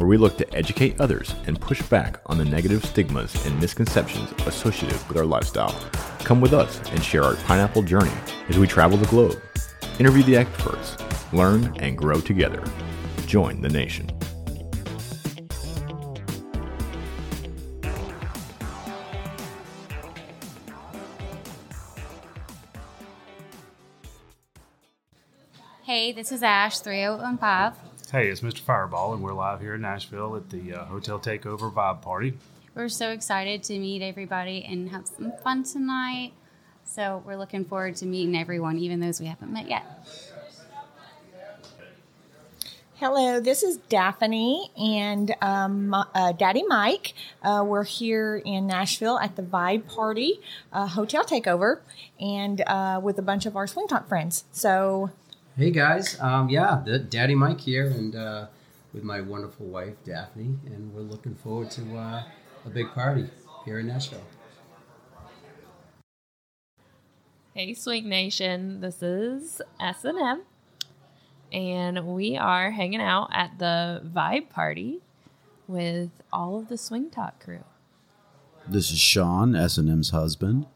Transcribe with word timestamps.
where 0.00 0.08
we 0.08 0.16
look 0.16 0.38
to 0.38 0.54
educate 0.54 0.98
others 0.98 1.34
and 1.46 1.60
push 1.60 1.82
back 1.82 2.22
on 2.24 2.38
the 2.38 2.44
negative 2.44 2.82
stigmas 2.82 3.34
and 3.44 3.60
misconceptions 3.60 4.32
associated 4.46 4.98
with 5.06 5.18
our 5.18 5.26
lifestyle. 5.26 5.78
Come 6.20 6.40
with 6.40 6.54
us 6.54 6.80
and 6.92 7.04
share 7.04 7.22
our 7.22 7.36
pineapple 7.36 7.82
journey 7.82 8.10
as 8.48 8.58
we 8.58 8.66
travel 8.66 8.96
the 8.96 9.06
globe, 9.08 9.38
interview 9.98 10.22
the 10.22 10.36
experts, 10.36 10.96
learn 11.34 11.76
and 11.80 11.98
grow 11.98 12.18
together. 12.18 12.64
Join 13.26 13.60
the 13.60 13.68
nation. 13.68 14.10
Hey, 25.82 26.12
this 26.12 26.32
is 26.32 26.42
Ash, 26.42 26.78
3015. 26.78 27.89
Hey, 28.12 28.26
it's 28.26 28.40
Mr. 28.40 28.58
Fireball, 28.58 29.14
and 29.14 29.22
we're 29.22 29.32
live 29.32 29.60
here 29.60 29.76
in 29.76 29.82
Nashville 29.82 30.34
at 30.34 30.50
the 30.50 30.74
uh, 30.74 30.84
Hotel 30.86 31.20
Takeover 31.20 31.72
Vibe 31.72 32.02
Party. 32.02 32.36
We're 32.74 32.88
so 32.88 33.10
excited 33.10 33.62
to 33.64 33.78
meet 33.78 34.02
everybody 34.02 34.66
and 34.68 34.88
have 34.88 35.06
some 35.06 35.32
fun 35.44 35.62
tonight. 35.62 36.32
So 36.82 37.22
we're 37.24 37.36
looking 37.36 37.64
forward 37.64 37.94
to 37.96 38.06
meeting 38.06 38.36
everyone, 38.36 38.78
even 38.78 38.98
those 38.98 39.20
we 39.20 39.26
haven't 39.26 39.52
met 39.52 39.68
yet. 39.68 39.84
Hello, 42.96 43.38
this 43.38 43.62
is 43.62 43.76
Daphne 43.88 44.72
and 44.76 45.32
um, 45.40 45.94
uh, 45.94 46.32
Daddy 46.32 46.64
Mike. 46.66 47.14
Uh, 47.44 47.62
we're 47.64 47.84
here 47.84 48.42
in 48.44 48.66
Nashville 48.66 49.20
at 49.20 49.36
the 49.36 49.42
Vibe 49.42 49.86
Party 49.86 50.40
uh, 50.72 50.88
Hotel 50.88 51.22
Takeover, 51.24 51.78
and 52.18 52.60
uh, 52.62 53.00
with 53.00 53.20
a 53.20 53.22
bunch 53.22 53.46
of 53.46 53.56
our 53.56 53.68
Swing 53.68 53.86
Talk 53.86 54.08
friends. 54.08 54.46
So, 54.50 55.10
Hey 55.56 55.72
guys, 55.72 56.18
um, 56.20 56.48
yeah, 56.48 56.80
the 56.84 57.00
Daddy 57.00 57.34
Mike 57.34 57.60
here, 57.60 57.86
and 57.86 58.14
uh, 58.14 58.46
with 58.94 59.02
my 59.02 59.20
wonderful 59.20 59.66
wife 59.66 59.94
Daphne, 60.04 60.56
and 60.64 60.94
we're 60.94 61.02
looking 61.02 61.34
forward 61.34 61.72
to 61.72 61.96
uh, 61.96 62.22
a 62.64 62.70
big 62.70 62.86
party 62.92 63.28
here 63.64 63.80
in 63.80 63.88
Nashville. 63.88 64.22
Hey, 67.52 67.74
Swing 67.74 68.08
Nation. 68.08 68.80
This 68.80 69.02
is 69.02 69.60
S 69.80 70.04
and 70.04 70.18
M, 70.20 70.42
and 71.52 72.06
we 72.06 72.36
are 72.36 72.70
hanging 72.70 73.02
out 73.02 73.28
at 73.32 73.58
the 73.58 74.02
Vibe 74.06 74.50
Party 74.50 75.00
with 75.66 76.10
all 76.32 76.58
of 76.60 76.68
the 76.68 76.78
Swing 76.78 77.10
Talk 77.10 77.42
crew. 77.42 77.64
This 78.68 78.92
is 78.92 79.00
Sean, 79.00 79.56
S&M's 79.56 80.10
husband. 80.10 80.66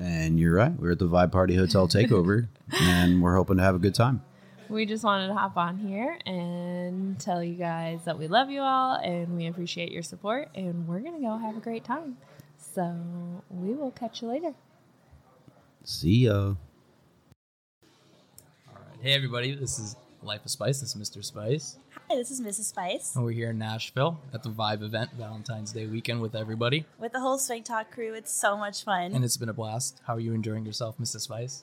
And 0.00 0.40
you're 0.40 0.54
right. 0.54 0.72
We're 0.80 0.92
at 0.92 0.98
the 0.98 1.06
Vibe 1.08 1.30
Party 1.30 1.54
Hotel 1.54 1.86
Takeover, 1.96 2.48
and 2.72 3.22
we're 3.22 3.36
hoping 3.36 3.58
to 3.58 3.62
have 3.62 3.74
a 3.74 3.78
good 3.78 3.94
time. 3.94 4.22
We 4.70 4.86
just 4.86 5.04
wanted 5.04 5.28
to 5.28 5.34
hop 5.34 5.58
on 5.58 5.76
here 5.76 6.18
and 6.24 7.20
tell 7.20 7.44
you 7.44 7.54
guys 7.54 8.04
that 8.06 8.18
we 8.18 8.26
love 8.26 8.48
you 8.50 8.60
all 8.62 8.94
and 8.94 9.36
we 9.36 9.46
appreciate 9.46 9.92
your 9.92 10.02
support, 10.02 10.48
and 10.54 10.88
we're 10.88 11.00
gonna 11.00 11.20
go 11.20 11.36
have 11.36 11.56
a 11.56 11.60
great 11.60 11.84
time. 11.84 12.16
So 12.56 12.96
we 13.50 13.74
will 13.74 13.90
catch 13.90 14.22
you 14.22 14.28
later. 14.28 14.54
See 15.84 16.26
ya. 16.26 16.32
All 16.32 16.54
right. 18.68 19.00
Hey 19.02 19.12
everybody, 19.12 19.54
this 19.54 19.78
is 19.78 19.96
Life 20.22 20.44
of 20.46 20.50
Spice. 20.50 20.80
This 20.80 20.96
is 20.96 21.10
Mr. 21.10 21.22
Spice, 21.22 21.76
Hi, 22.10 22.16
this 22.16 22.32
is 22.32 22.40
Mrs. 22.40 22.64
Spice 22.64 23.14
and 23.14 23.24
we're 23.24 23.30
here 23.30 23.50
in 23.50 23.58
Nashville 23.58 24.18
at 24.34 24.42
the 24.42 24.50
Vibe 24.50 24.82
event, 24.82 25.12
Valentine's 25.16 25.70
Day 25.70 25.86
weekend 25.86 26.20
with 26.20 26.34
everybody, 26.34 26.84
with 26.98 27.12
the 27.12 27.20
whole 27.20 27.38
Swing 27.38 27.62
Talk 27.62 27.92
crew. 27.92 28.14
It's 28.14 28.32
so 28.32 28.56
much 28.56 28.82
fun. 28.82 29.14
and 29.14 29.24
it's 29.24 29.36
been 29.36 29.48
a 29.48 29.52
blast. 29.52 30.00
How 30.08 30.16
are 30.16 30.20
you 30.20 30.32
enjoying 30.32 30.66
yourself, 30.66 30.98
Mrs. 30.98 31.20
Spice? 31.20 31.62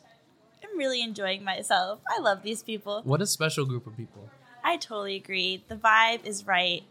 I'm 0.64 0.78
really 0.78 1.02
enjoying 1.02 1.44
myself. 1.44 2.00
I 2.10 2.22
love 2.22 2.44
these 2.44 2.64
people. 2.64 3.02
What 3.04 3.22
a 3.22 3.28
special 3.28 3.66
group 3.66 3.88
of 3.88 3.98
people. 3.98 4.30
I 4.64 4.78
totally 4.78 5.18
agree. 5.18 5.66
The 5.68 5.76
vibe 5.76 6.26
is 6.26 6.48
right. 6.48 6.84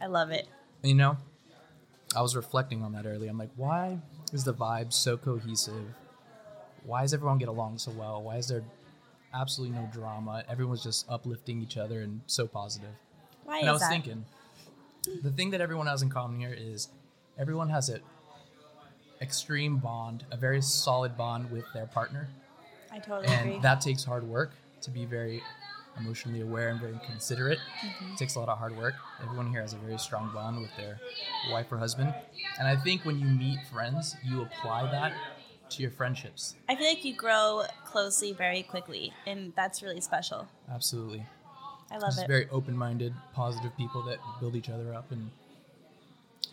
I 0.00 0.06
love 0.06 0.30
it. 0.30 0.48
You 0.82 0.94
know, 0.94 1.18
I 2.16 2.22
was 2.22 2.34
reflecting 2.34 2.82
on 2.82 2.92
that 2.92 3.04
earlier. 3.04 3.28
I'm 3.28 3.36
like, 3.36 3.52
why 3.56 3.98
is 4.32 4.44
the 4.44 4.54
vibe 4.54 4.90
so 4.90 5.18
cohesive? 5.18 5.84
Why 6.84 7.02
does 7.02 7.12
everyone 7.12 7.36
get 7.36 7.48
along 7.48 7.76
so 7.76 7.90
well? 7.90 8.22
Why 8.22 8.38
is 8.38 8.48
there 8.48 8.64
absolutely 9.34 9.76
no 9.76 9.88
drama? 9.92 10.44
Everyone's 10.48 10.82
just 10.82 11.06
uplifting 11.08 11.60
each 11.62 11.76
other 11.76 12.00
and 12.00 12.20
so 12.26 12.46
positive. 12.46 12.90
Why 13.44 13.58
and 13.58 13.64
is 13.64 13.68
I 13.68 13.72
was 13.72 13.80
that? 13.82 13.90
thinking, 13.90 14.24
the 15.22 15.30
thing 15.30 15.50
that 15.50 15.60
everyone 15.60 15.86
has 15.86 16.02
in 16.02 16.10
common 16.10 16.40
here 16.40 16.54
is 16.56 16.88
everyone 17.38 17.68
has 17.70 17.88
an 17.88 18.00
extreme 19.20 19.78
bond, 19.78 20.24
a 20.30 20.36
very 20.36 20.60
solid 20.62 21.16
bond 21.16 21.50
with 21.50 21.64
their 21.72 21.86
partner, 21.86 22.28
I 22.92 22.98
totally 22.98 23.28
and 23.28 23.48
agree. 23.48 23.60
that 23.62 23.80
takes 23.80 24.04
hard 24.04 24.24
work 24.24 24.52
to 24.82 24.90
be 24.90 25.04
very 25.04 25.42
emotionally 25.98 26.40
aware 26.40 26.68
and 26.70 26.80
very 26.80 26.98
considerate. 27.06 27.58
Mm-hmm. 27.84 28.12
It 28.12 28.18
takes 28.18 28.34
a 28.34 28.40
lot 28.40 28.48
of 28.48 28.58
hard 28.58 28.76
work. 28.76 28.94
Everyone 29.22 29.50
here 29.50 29.60
has 29.60 29.74
a 29.74 29.76
very 29.76 29.98
strong 29.98 30.30
bond 30.32 30.60
with 30.60 30.74
their 30.76 30.98
wife 31.50 31.70
or 31.70 31.78
husband, 31.78 32.14
and 32.58 32.66
I 32.66 32.76
think 32.76 33.04
when 33.04 33.18
you 33.18 33.26
meet 33.26 33.58
friends, 33.72 34.16
you 34.24 34.42
apply 34.42 34.90
that 34.90 35.12
to 35.76 35.82
your 35.82 35.90
friendships. 35.90 36.54
I 36.68 36.76
feel 36.76 36.86
like 36.86 37.04
you 37.04 37.14
grow 37.14 37.64
closely 37.84 38.32
very 38.32 38.62
quickly, 38.62 39.12
and 39.26 39.52
that's 39.56 39.82
really 39.82 40.00
special. 40.00 40.48
Absolutely, 40.72 41.24
I 41.90 41.94
love 41.98 42.10
just 42.10 42.22
it. 42.24 42.28
very 42.28 42.48
open-minded, 42.50 43.12
positive 43.34 43.76
people 43.76 44.02
that 44.04 44.18
build 44.40 44.54
each 44.56 44.68
other 44.70 44.94
up 44.94 45.10
and, 45.12 45.30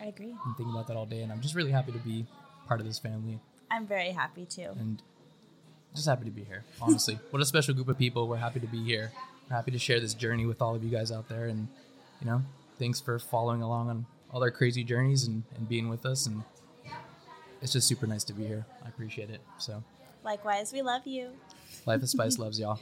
I 0.00 0.06
agree. 0.06 0.34
and 0.44 0.56
think 0.56 0.68
about 0.68 0.86
that 0.88 0.96
all 0.96 1.06
day. 1.06 1.20
And 1.22 1.32
I'm 1.32 1.40
just 1.40 1.54
really 1.54 1.70
happy 1.72 1.92
to 1.92 1.98
be 1.98 2.26
part 2.66 2.80
of 2.80 2.86
this 2.86 2.98
family. 2.98 3.38
I'm 3.70 3.86
very 3.86 4.10
happy 4.12 4.46
too. 4.46 4.70
and 4.78 5.02
just 5.94 6.06
happy 6.08 6.24
to 6.24 6.30
be 6.30 6.44
here. 6.44 6.64
Honestly, 6.80 7.18
what 7.30 7.42
a 7.42 7.44
special 7.44 7.74
group 7.74 7.88
of 7.88 7.98
people. 7.98 8.28
We're 8.28 8.36
happy 8.36 8.60
to 8.60 8.66
be 8.66 8.82
here. 8.82 9.12
We're 9.48 9.56
happy 9.56 9.70
to 9.72 9.78
share 9.78 10.00
this 10.00 10.14
journey 10.14 10.46
with 10.46 10.62
all 10.62 10.74
of 10.74 10.84
you 10.84 10.90
guys 10.90 11.10
out 11.10 11.28
there, 11.28 11.46
and 11.46 11.68
you 12.20 12.26
know, 12.26 12.42
thanks 12.78 13.00
for 13.00 13.18
following 13.18 13.62
along 13.62 13.88
on 13.90 14.06
all 14.32 14.42
our 14.42 14.50
crazy 14.50 14.84
journeys 14.84 15.24
and, 15.24 15.42
and 15.56 15.68
being 15.68 15.88
with 15.88 16.06
us. 16.06 16.26
And 16.26 16.44
it's 17.62 17.72
just 17.72 17.86
super 17.88 18.06
nice 18.06 18.24
to 18.24 18.32
be 18.32 18.44
here. 18.46 18.64
I 18.84 18.88
appreciate 18.88 19.30
it. 19.30 19.40
So, 19.58 19.82
Likewise, 20.24 20.72
we 20.72 20.82
love 20.82 21.06
you. 21.06 21.30
Life 21.86 22.02
of 22.02 22.08
Spice 22.08 22.38
loves 22.38 22.58
y'all. 22.60 22.78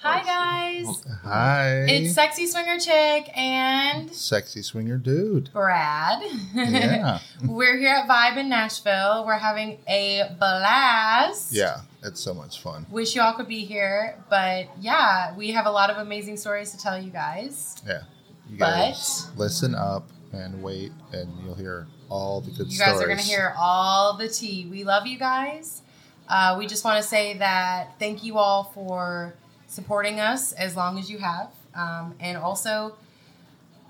Hi 0.00 0.22
guys, 0.22 0.86
oh, 0.86 1.02
Hi. 1.24 1.80
it's 1.88 2.14
Sexy 2.14 2.46
Swinger 2.46 2.78
Chick 2.78 3.36
and 3.36 4.08
Sexy 4.14 4.62
Swinger 4.62 4.96
Dude. 4.96 5.52
Brad. 5.52 6.22
Yeah. 6.54 7.18
We're 7.44 7.76
here 7.76 7.96
at 7.96 8.08
Vibe 8.08 8.36
in 8.36 8.48
Nashville. 8.48 9.24
We're 9.26 9.38
having 9.38 9.78
a 9.88 10.36
blast. 10.38 11.52
Yeah, 11.52 11.78
it's 12.04 12.20
so 12.20 12.32
much 12.32 12.62
fun. 12.62 12.86
Wish 12.90 13.16
you 13.16 13.22
all 13.22 13.32
could 13.32 13.48
be 13.48 13.64
here, 13.64 14.16
but 14.30 14.68
yeah, 14.80 15.34
we 15.36 15.50
have 15.50 15.66
a 15.66 15.70
lot 15.70 15.90
of 15.90 15.96
amazing 15.96 16.36
stories 16.36 16.70
to 16.70 16.78
tell 16.78 16.96
you 17.02 17.10
guys. 17.10 17.74
Yeah. 17.84 18.02
You 18.48 18.56
But- 18.58 18.96
listen 19.36 19.74
up 19.74 20.08
and 20.32 20.62
wait, 20.62 20.92
and 21.12 21.30
you'll 21.44 21.54
hear 21.54 21.86
all 22.08 22.40
the 22.40 22.50
good 22.50 22.70
You 22.72 22.78
guys 22.78 22.88
stories. 22.88 23.02
are 23.02 23.06
going 23.06 23.18
to 23.18 23.24
hear 23.24 23.54
all 23.58 24.16
the 24.16 24.28
tea. 24.28 24.66
We 24.70 24.84
love 24.84 25.06
you 25.06 25.18
guys. 25.18 25.82
Uh, 26.28 26.56
we 26.58 26.66
just 26.66 26.84
want 26.84 27.02
to 27.02 27.08
say 27.08 27.38
that 27.38 27.98
thank 27.98 28.22
you 28.22 28.38
all 28.38 28.64
for 28.64 29.34
supporting 29.66 30.20
us 30.20 30.52
as 30.52 30.76
long 30.76 30.98
as 30.98 31.10
you 31.10 31.18
have. 31.18 31.50
Um, 31.74 32.14
and 32.20 32.36
also, 32.36 32.96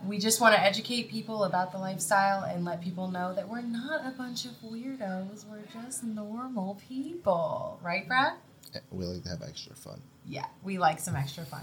we 0.06 0.18
just 0.18 0.40
want 0.40 0.54
to 0.54 0.60
educate 0.60 1.10
people 1.10 1.44
about 1.44 1.72
the 1.72 1.78
lifestyle 1.78 2.44
and 2.44 2.64
let 2.64 2.80
people 2.80 3.08
know 3.08 3.34
that 3.34 3.48
we're 3.48 3.62
not 3.62 4.06
a 4.06 4.10
bunch 4.16 4.44
of 4.44 4.52
weirdos. 4.62 5.44
We're 5.50 5.62
just 5.82 6.04
normal 6.04 6.80
people. 6.88 7.80
Right, 7.82 8.06
Brad? 8.06 8.34
We 8.90 9.04
like 9.04 9.22
to 9.24 9.30
have 9.30 9.42
extra 9.42 9.74
fun. 9.74 10.00
Yeah, 10.26 10.44
we 10.62 10.78
like 10.78 11.00
some 11.00 11.16
extra 11.16 11.44
fun. 11.44 11.62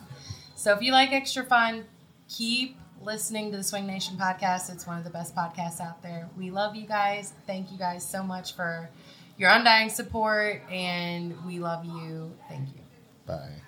So 0.55 0.73
if 0.73 0.81
you 0.81 0.91
like 0.91 1.11
extra 1.13 1.43
fun, 1.45 1.85
keep 2.27 2.77
listening 3.01 3.51
to 3.51 3.57
the 3.57 3.63
Swing 3.63 3.85
Nation 3.85 4.17
podcast. 4.17 4.71
It's 4.71 4.87
one 4.87 4.97
of 4.97 5.03
the 5.03 5.09
best 5.09 5.35
podcasts 5.35 5.79
out 5.79 6.01
there. 6.01 6.29
We 6.37 6.51
love 6.51 6.75
you 6.75 6.85
guys. 6.85 7.33
Thank 7.45 7.71
you 7.71 7.77
guys 7.77 8.07
so 8.07 8.23
much 8.23 8.55
for 8.55 8.89
your 9.37 9.49
undying 9.49 9.89
support, 9.89 10.61
and 10.71 11.35
we 11.45 11.59
love 11.59 11.85
you. 11.85 12.31
Thank 12.49 12.69
you. 12.69 12.81
Bye. 13.25 13.64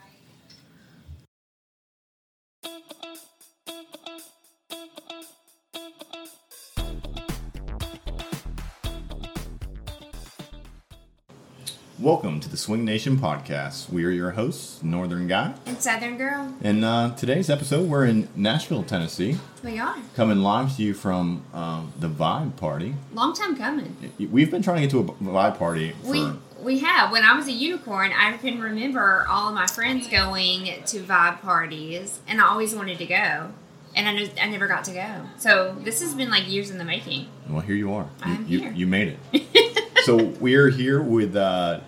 Welcome 11.99 12.39
to 12.41 12.49
the 12.49 12.57
Swing 12.57 12.85
Nation 12.85 13.17
podcast. 13.17 13.89
We 13.89 14.05
are 14.05 14.11
your 14.11 14.29
hosts, 14.29 14.83
Northern 14.83 15.27
Guy. 15.27 15.55
And 15.65 15.81
Southern 15.81 16.15
Girl, 16.15 16.53
And 16.61 16.85
uh, 16.85 17.15
today's 17.17 17.49
episode, 17.49 17.89
we're 17.89 18.05
in 18.05 18.29
Nashville, 18.35 18.83
Tennessee, 18.83 19.39
we 19.63 19.79
are. 19.79 19.95
coming 20.15 20.43
live 20.43 20.75
to 20.75 20.83
you 20.83 20.93
from 20.93 21.43
um, 21.55 21.91
the 21.99 22.07
Vibe 22.07 22.55
Party. 22.55 22.93
Long 23.15 23.33
time 23.33 23.57
coming. 23.57 23.95
We've 24.19 24.51
been 24.51 24.61
trying 24.61 24.75
to 24.77 24.81
get 24.83 24.91
to 24.91 24.99
a 24.99 25.05
Vibe 25.05 25.57
Party 25.57 25.93
for 26.03 26.11
We 26.11 26.31
we 26.61 26.79
have. 26.79 27.11
When 27.11 27.23
I 27.23 27.35
was 27.35 27.47
a 27.47 27.51
unicorn, 27.51 28.11
I 28.15 28.37
can 28.37 28.61
remember 28.61 29.25
all 29.27 29.49
of 29.49 29.55
my 29.55 29.65
friends 29.65 30.07
going 30.07 30.83
to 30.85 30.99
vibe 30.99 31.41
parties, 31.41 32.19
and 32.27 32.39
I 32.39 32.47
always 32.49 32.75
wanted 32.75 32.99
to 32.99 33.05
go, 33.07 33.51
and 33.95 34.07
I, 34.07 34.13
knew, 34.13 34.29
I 34.39 34.47
never 34.49 34.67
got 34.67 34.83
to 34.85 34.91
go. 34.91 35.21
So 35.39 35.75
this 35.79 36.01
has 36.01 36.13
been 36.13 36.29
like 36.29 36.47
years 36.47 36.69
in 36.69 36.77
the 36.77 36.83
making. 36.85 37.27
Well, 37.49 37.61
here 37.61 37.75
you 37.75 37.91
are. 37.93 38.07
I'm 38.21 38.45
you, 38.47 38.59
here. 38.59 38.71
you 38.71 38.85
made 38.85 39.17
it. 39.33 39.63
so 40.07 40.15
we're 40.39 40.69
here 40.69 41.01
with 41.01 41.35
uh, 41.35 41.81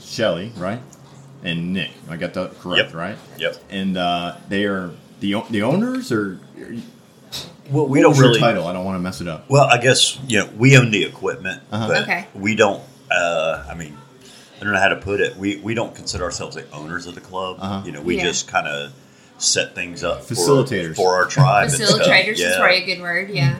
Shelly, 0.00 0.50
right? 0.56 0.80
And 1.44 1.72
Nick. 1.74 1.90
I 2.08 2.16
got 2.16 2.32
that 2.34 2.58
correct, 2.58 2.86
Yep. 2.88 2.94
right? 2.94 3.18
Yep. 3.38 3.56
And 3.70 3.96
uh, 3.96 4.36
they 4.48 4.64
are 4.64 4.90
the 5.20 5.42
the 5.50 5.62
owners, 5.62 6.10
or 6.10 6.40
Well, 7.70 7.86
we 7.86 8.00
don't 8.00 8.10
was 8.10 8.18
your 8.18 8.28
really. 8.28 8.40
title. 8.40 8.66
I 8.66 8.72
don't 8.72 8.84
want 8.84 8.96
to 8.96 9.00
mess 9.02 9.20
it 9.20 9.28
up. 9.28 9.48
Well, 9.50 9.64
I 9.64 9.78
guess 9.78 10.18
you 10.26 10.38
know 10.38 10.48
we 10.56 10.76
own 10.78 10.90
the 10.90 11.04
equipment, 11.04 11.62
Uh-huh. 11.70 11.88
but 11.88 12.02
Okay. 12.02 12.26
we 12.34 12.54
don't. 12.54 12.82
Uh, 13.10 13.64
I 13.70 13.74
mean, 13.74 13.96
I 14.60 14.64
don't 14.64 14.72
know 14.72 14.80
how 14.80 14.88
to 14.88 14.96
put 14.96 15.20
it. 15.20 15.36
We 15.36 15.56
we 15.56 15.74
don't 15.74 15.94
consider 15.94 16.24
ourselves 16.24 16.56
the 16.56 16.64
owners 16.72 17.06
of 17.06 17.14
the 17.14 17.20
club. 17.20 17.58
Uh-huh. 17.60 17.82
You 17.84 17.92
know, 17.92 18.00
we 18.00 18.16
Yeah. 18.16 18.24
just 18.24 18.48
kind 18.48 18.66
of 18.66 18.92
set 19.38 19.74
things 19.74 20.02
up 20.02 20.22
Facilitators. 20.22 20.96
for, 20.96 21.14
our 21.14 21.26
tribe. 21.26 21.64
and 21.64 21.72
stuff. 21.72 22.00
Facilitators 22.00 22.32
is 22.32 22.40
Yeah. 22.40 22.56
probably 22.58 22.82
a 22.82 22.86
good 22.86 23.02
word. 23.02 23.28
Yeah, 23.30 23.56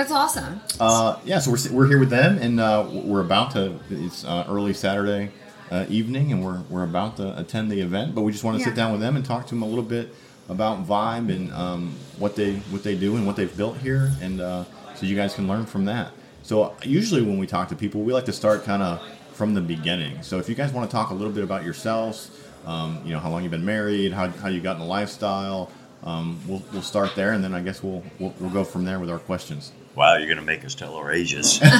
that's 0.00 0.12
awesome. 0.12 0.60
Uh, 0.80 1.18
yeah, 1.26 1.38
so 1.38 1.50
we're, 1.50 1.72
we're 1.72 1.86
here 1.86 1.98
with 1.98 2.08
them, 2.08 2.38
and 2.38 2.58
uh, 2.58 2.88
we're 2.90 3.20
about 3.20 3.50
to. 3.52 3.78
It's 3.90 4.24
uh, 4.24 4.46
early 4.48 4.72
Saturday 4.72 5.30
uh, 5.70 5.84
evening, 5.90 6.32
and 6.32 6.42
we're 6.42 6.60
we're 6.70 6.84
about 6.84 7.18
to 7.18 7.38
attend 7.38 7.70
the 7.70 7.80
event. 7.82 8.14
But 8.14 8.22
we 8.22 8.32
just 8.32 8.42
want 8.42 8.56
to 8.56 8.60
Yeah. 8.60 8.66
sit 8.68 8.74
down 8.76 8.92
with 8.92 9.02
them 9.02 9.16
and 9.16 9.24
talk 9.24 9.44
to 9.48 9.50
them 9.50 9.62
a 9.62 9.66
little 9.66 9.84
bit 9.84 10.14
about 10.48 10.86
Vibe 10.86 11.28
and 11.34 11.52
um, 11.52 11.94
what 12.18 12.34
they 12.34 12.54
what 12.70 12.82
they 12.82 12.94
do 12.96 13.16
and 13.16 13.26
what 13.26 13.36
they've 13.36 13.54
built 13.54 13.76
here, 13.78 14.10
and 14.22 14.40
uh, 14.40 14.64
so 14.94 15.04
you 15.04 15.14
guys 15.16 15.34
can 15.34 15.46
learn 15.46 15.66
from 15.66 15.84
that. 15.84 16.12
So 16.44 16.74
usually 16.82 17.20
when 17.20 17.36
we 17.38 17.46
talk 17.46 17.68
to 17.68 17.76
people, 17.76 18.00
we 18.00 18.14
like 18.14 18.24
to 18.24 18.32
start 18.32 18.64
kind 18.64 18.82
of 18.82 19.06
from 19.34 19.52
the 19.52 19.60
beginning. 19.60 20.22
So 20.22 20.38
if 20.38 20.48
you 20.48 20.54
guys 20.54 20.72
want 20.72 20.88
to 20.90 20.92
talk 20.96 21.10
a 21.10 21.14
little 21.14 21.32
bit 21.32 21.44
about 21.44 21.62
yourselves, 21.62 22.30
um, 22.66 23.00
you 23.04 23.12
know 23.12 23.18
how 23.18 23.28
long 23.28 23.42
you've 23.42 23.50
been 23.52 23.66
married, 23.66 24.12
how, 24.14 24.28
how 24.28 24.48
you 24.48 24.62
got 24.62 24.76
in 24.76 24.80
the 24.80 24.86
lifestyle. 24.88 25.70
Um, 26.02 26.40
we'll, 26.48 26.62
we'll 26.72 26.80
start 26.80 27.14
there, 27.14 27.32
and 27.32 27.44
then 27.44 27.52
I 27.54 27.60
guess 27.60 27.82
we'll, 27.82 28.02
we'll 28.18 28.32
we'll 28.40 28.48
go 28.50 28.64
from 28.64 28.86
there 28.86 28.98
with 28.98 29.10
our 29.10 29.18
questions. 29.18 29.72
Wow, 29.94 30.16
you're 30.16 30.26
going 30.26 30.38
to 30.38 30.44
make 30.44 30.64
us 30.64 30.74
tell 30.74 30.94
our 30.94 31.12
ages. 31.12 31.60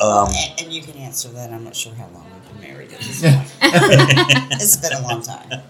Um, 0.00 0.28
and, 0.28 0.60
and 0.62 0.72
you 0.72 0.82
can 0.82 0.96
answer 0.96 1.28
that. 1.28 1.52
I'm 1.52 1.64
not 1.64 1.76
sure 1.76 1.94
how 1.94 2.08
long 2.08 2.26
we've 2.32 2.52
been 2.52 2.68
married 2.68 2.92
at 2.92 2.98
this 2.98 3.22
point. 3.22 3.52
it's 4.52 4.76
been 4.76 4.92
a 4.92 5.00
long 5.02 5.22
time. 5.22 5.62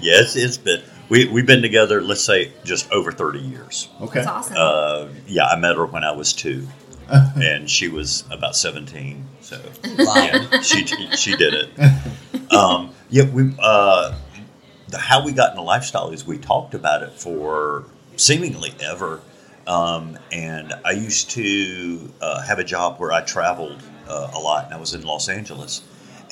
yes, 0.00 0.36
it's 0.36 0.58
been. 0.58 0.82
We 1.08 1.26
we've 1.26 1.46
been 1.46 1.62
together. 1.62 2.02
Let's 2.02 2.22
say 2.22 2.52
just 2.62 2.92
over 2.92 3.10
thirty 3.10 3.40
years. 3.40 3.88
Okay. 4.00 4.20
That's 4.20 4.26
awesome. 4.28 4.56
Uh, 4.58 5.08
yeah, 5.26 5.46
I 5.46 5.56
met 5.58 5.76
her 5.76 5.86
when 5.86 6.04
I 6.04 6.12
was 6.12 6.34
two, 6.34 6.68
and 7.08 7.68
she 7.68 7.88
was 7.88 8.24
about 8.30 8.54
seventeen. 8.54 9.24
So 9.40 9.60
yeah, 9.82 10.60
she 10.60 10.84
she 11.16 11.36
did 11.36 11.54
it. 11.54 12.52
Um, 12.52 12.92
yeah, 13.08 13.24
we 13.24 13.54
uh, 13.58 14.14
the, 14.88 14.98
how 14.98 15.24
we 15.24 15.32
got 15.32 15.50
in 15.50 15.56
the 15.56 15.62
lifestyle 15.62 16.10
is 16.10 16.26
we 16.26 16.36
talked 16.38 16.74
about 16.74 17.02
it 17.02 17.12
for 17.12 17.86
seemingly 18.16 18.74
ever. 18.80 19.22
Um, 19.70 20.18
and 20.32 20.74
I 20.84 20.90
used 20.90 21.30
to 21.30 22.12
uh, 22.20 22.42
have 22.42 22.58
a 22.58 22.64
job 22.64 22.98
where 22.98 23.12
I 23.12 23.20
traveled 23.20 23.80
uh, 24.08 24.32
a 24.34 24.38
lot, 24.40 24.64
and 24.64 24.74
I 24.74 24.78
was 24.78 24.94
in 24.94 25.02
Los 25.02 25.28
Angeles. 25.28 25.82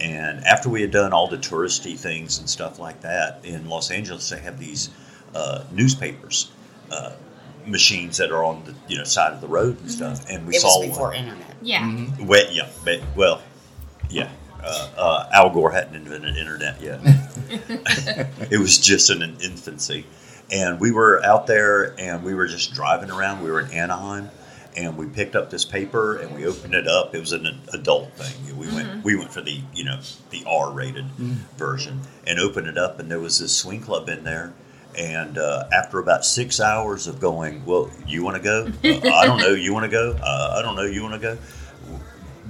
And 0.01 0.45
after 0.45 0.69
we 0.69 0.81
had 0.81 0.91
done 0.91 1.13
all 1.13 1.29
the 1.29 1.39
touristy 1.39 1.97
things 1.97 2.41
and 2.41 2.51
stuff 2.51 2.81
like 2.81 3.03
that 3.03 3.45
in 3.45 3.69
Los 3.69 3.93
Angeles, 3.93 4.29
they 4.29 4.41
have 4.41 4.59
these 4.59 4.91
uh, 5.37 5.63
newspapers 5.71 6.51
uh, 6.91 7.13
machines 7.65 8.17
that 8.17 8.33
are 8.33 8.43
on 8.43 8.65
the 8.65 8.75
you 8.89 8.99
know 8.99 9.05
side 9.05 9.33
of 9.33 9.41
the 9.41 9.47
road 9.47 9.81
and 9.81 9.91
stuff. 9.91 10.29
And 10.29 10.45
we 10.45 10.57
it 10.57 10.61
saw 10.61 10.81
was 10.81 10.89
before 10.89 11.09
one. 11.09 11.17
internet. 11.19 11.57
yeah. 11.63 12.07
Well, 12.21 12.51
yeah, 12.51 12.69
but, 12.85 13.01
well, 13.15 13.41
yeah. 14.11 14.31
Uh, 14.61 14.89
uh, 14.97 15.31
Al 15.33 15.51
Gore 15.51 15.71
hadn't 15.71 15.95
invented 15.95 16.37
internet 16.37 16.81
yet. 16.81 17.01
it 18.51 18.59
was 18.59 18.79
just 18.79 19.11
in 19.11 19.23
an 19.23 19.37
infancy, 19.41 20.07
and 20.51 20.81
we 20.81 20.93
were 20.93 21.23
out 21.25 21.47
there, 21.47 21.95
and 21.99 22.23
we 22.25 22.35
were 22.35 22.47
just 22.47 22.73
driving 22.75 23.11
around. 23.11 23.43
We 23.43 23.51
were 23.51 23.61
in 23.61 23.71
Anaheim, 23.73 24.31
and 24.77 24.97
we 24.97 25.07
picked 25.07 25.37
up 25.37 25.51
this 25.51 25.65
paper, 25.65 26.17
and 26.17 26.35
we 26.35 26.47
opened 26.47 26.75
it 26.75 26.87
up. 26.87 27.15
It 27.15 27.21
was 27.21 27.33
an 27.33 27.61
adult 27.73 28.13
thing. 28.15 28.57
We 28.59 28.67
went, 28.75 29.05
we 29.05 29.17
went 29.17 29.33
for 29.33 29.41
the 29.43 29.61
you 29.75 29.85
know 29.85 30.01
the 30.31 30.45
R-rated 30.47 31.07
version, 31.57 32.01
and 32.27 32.39
opened 32.39 32.67
it 32.69 32.79
up, 32.79 32.99
and 32.99 33.11
there 33.11 33.21
was 33.21 33.39
this 33.39 33.57
swing 33.57 33.81
club 33.81 34.09
in 34.09 34.25
there. 34.25 34.53
And 34.97 35.39
uh, 35.39 35.69
after 35.73 36.01
about 36.01 36.25
six 36.25 36.61
hours 36.61 37.07
of 37.07 37.21
going, 37.21 37.65
well, 37.65 37.89
you 38.07 38.25
want 38.25 38.37
to 38.37 38.43
go? 38.43 38.73
Uh, 38.83 39.11
I 39.15 39.27
don't 39.27 39.39
know. 39.39 39.51
You 39.55 39.73
want 39.73 39.85
to 39.85 39.91
go? 39.91 40.17
Uh, 40.21 40.55
I 40.59 40.63
don't 40.63 40.75
know. 40.75 40.83
You 40.83 41.03
want 41.03 41.15
to 41.15 41.21
go? 41.21 41.39